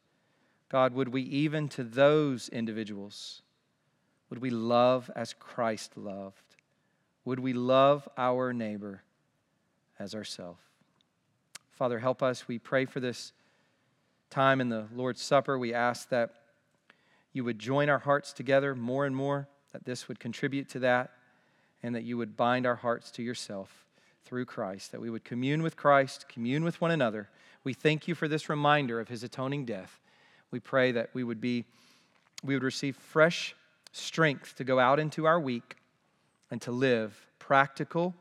God, 0.69 0.93
would 0.93 1.09
we 1.09 1.23
even 1.23 1.67
to 1.69 1.83
those 1.83 2.47
individuals, 2.49 3.41
would 4.29 4.39
we 4.39 4.49
love 4.49 5.11
as 5.15 5.33
Christ 5.33 5.97
loved? 5.97 6.55
Would 7.25 7.39
we 7.39 7.53
love 7.53 8.07
our 8.17 8.53
neighbor 8.53 9.03
as 9.99 10.15
ourselves? 10.15 10.61
Father, 11.71 11.99
help 11.99 12.23
us. 12.23 12.47
We 12.47 12.59
pray 12.59 12.85
for 12.85 12.99
this 12.99 13.33
time 14.31 14.61
in 14.61 14.69
the 14.69 14.87
Lord's 14.93 15.21
Supper. 15.21 15.59
We 15.59 15.73
ask 15.73 16.09
that 16.09 16.31
you 17.33 17.43
would 17.43 17.59
join 17.59 17.89
our 17.89 17.99
hearts 17.99 18.33
together 18.33 18.73
more 18.73 19.05
and 19.05 19.15
more, 19.15 19.47
that 19.73 19.85
this 19.85 20.07
would 20.07 20.19
contribute 20.19 20.69
to 20.69 20.79
that, 20.79 21.11
and 21.83 21.93
that 21.93 22.03
you 22.03 22.17
would 22.17 22.35
bind 22.35 22.65
our 22.65 22.77
hearts 22.77 23.11
to 23.11 23.23
yourself 23.23 23.85
through 24.23 24.45
Christ, 24.45 24.91
that 24.91 25.01
we 25.01 25.09
would 25.09 25.23
commune 25.23 25.61
with 25.61 25.75
Christ, 25.75 26.27
commune 26.29 26.63
with 26.63 26.79
one 26.79 26.91
another. 26.91 27.29
We 27.63 27.73
thank 27.73 28.07
you 28.07 28.15
for 28.15 28.27
this 28.27 28.49
reminder 28.49 28.99
of 28.99 29.09
his 29.09 29.23
atoning 29.23 29.65
death. 29.65 29.99
We 30.49 30.59
pray 30.59 30.91
that 30.93 31.09
we 31.13 31.23
would 31.23 31.41
be 31.41 31.65
we 32.43 32.55
would 32.55 32.63
receive 32.63 32.95
fresh 32.95 33.55
strength 33.91 34.55
to 34.55 34.63
go 34.63 34.79
out 34.79 34.99
into 34.99 35.25
our 35.25 35.39
week 35.39 35.75
and 36.49 36.59
to 36.63 36.71
live 36.71 37.27
practical, 37.37 38.15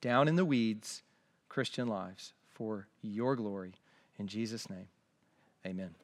down 0.00 0.28
in 0.28 0.36
the 0.36 0.46
weeds 0.46 1.02
Christian 1.50 1.86
lives 1.86 2.32
for 2.48 2.86
your 3.02 3.36
glory. 3.36 3.74
In 4.18 4.28
Jesus' 4.28 4.70
name, 4.70 4.88
amen. 5.66 5.94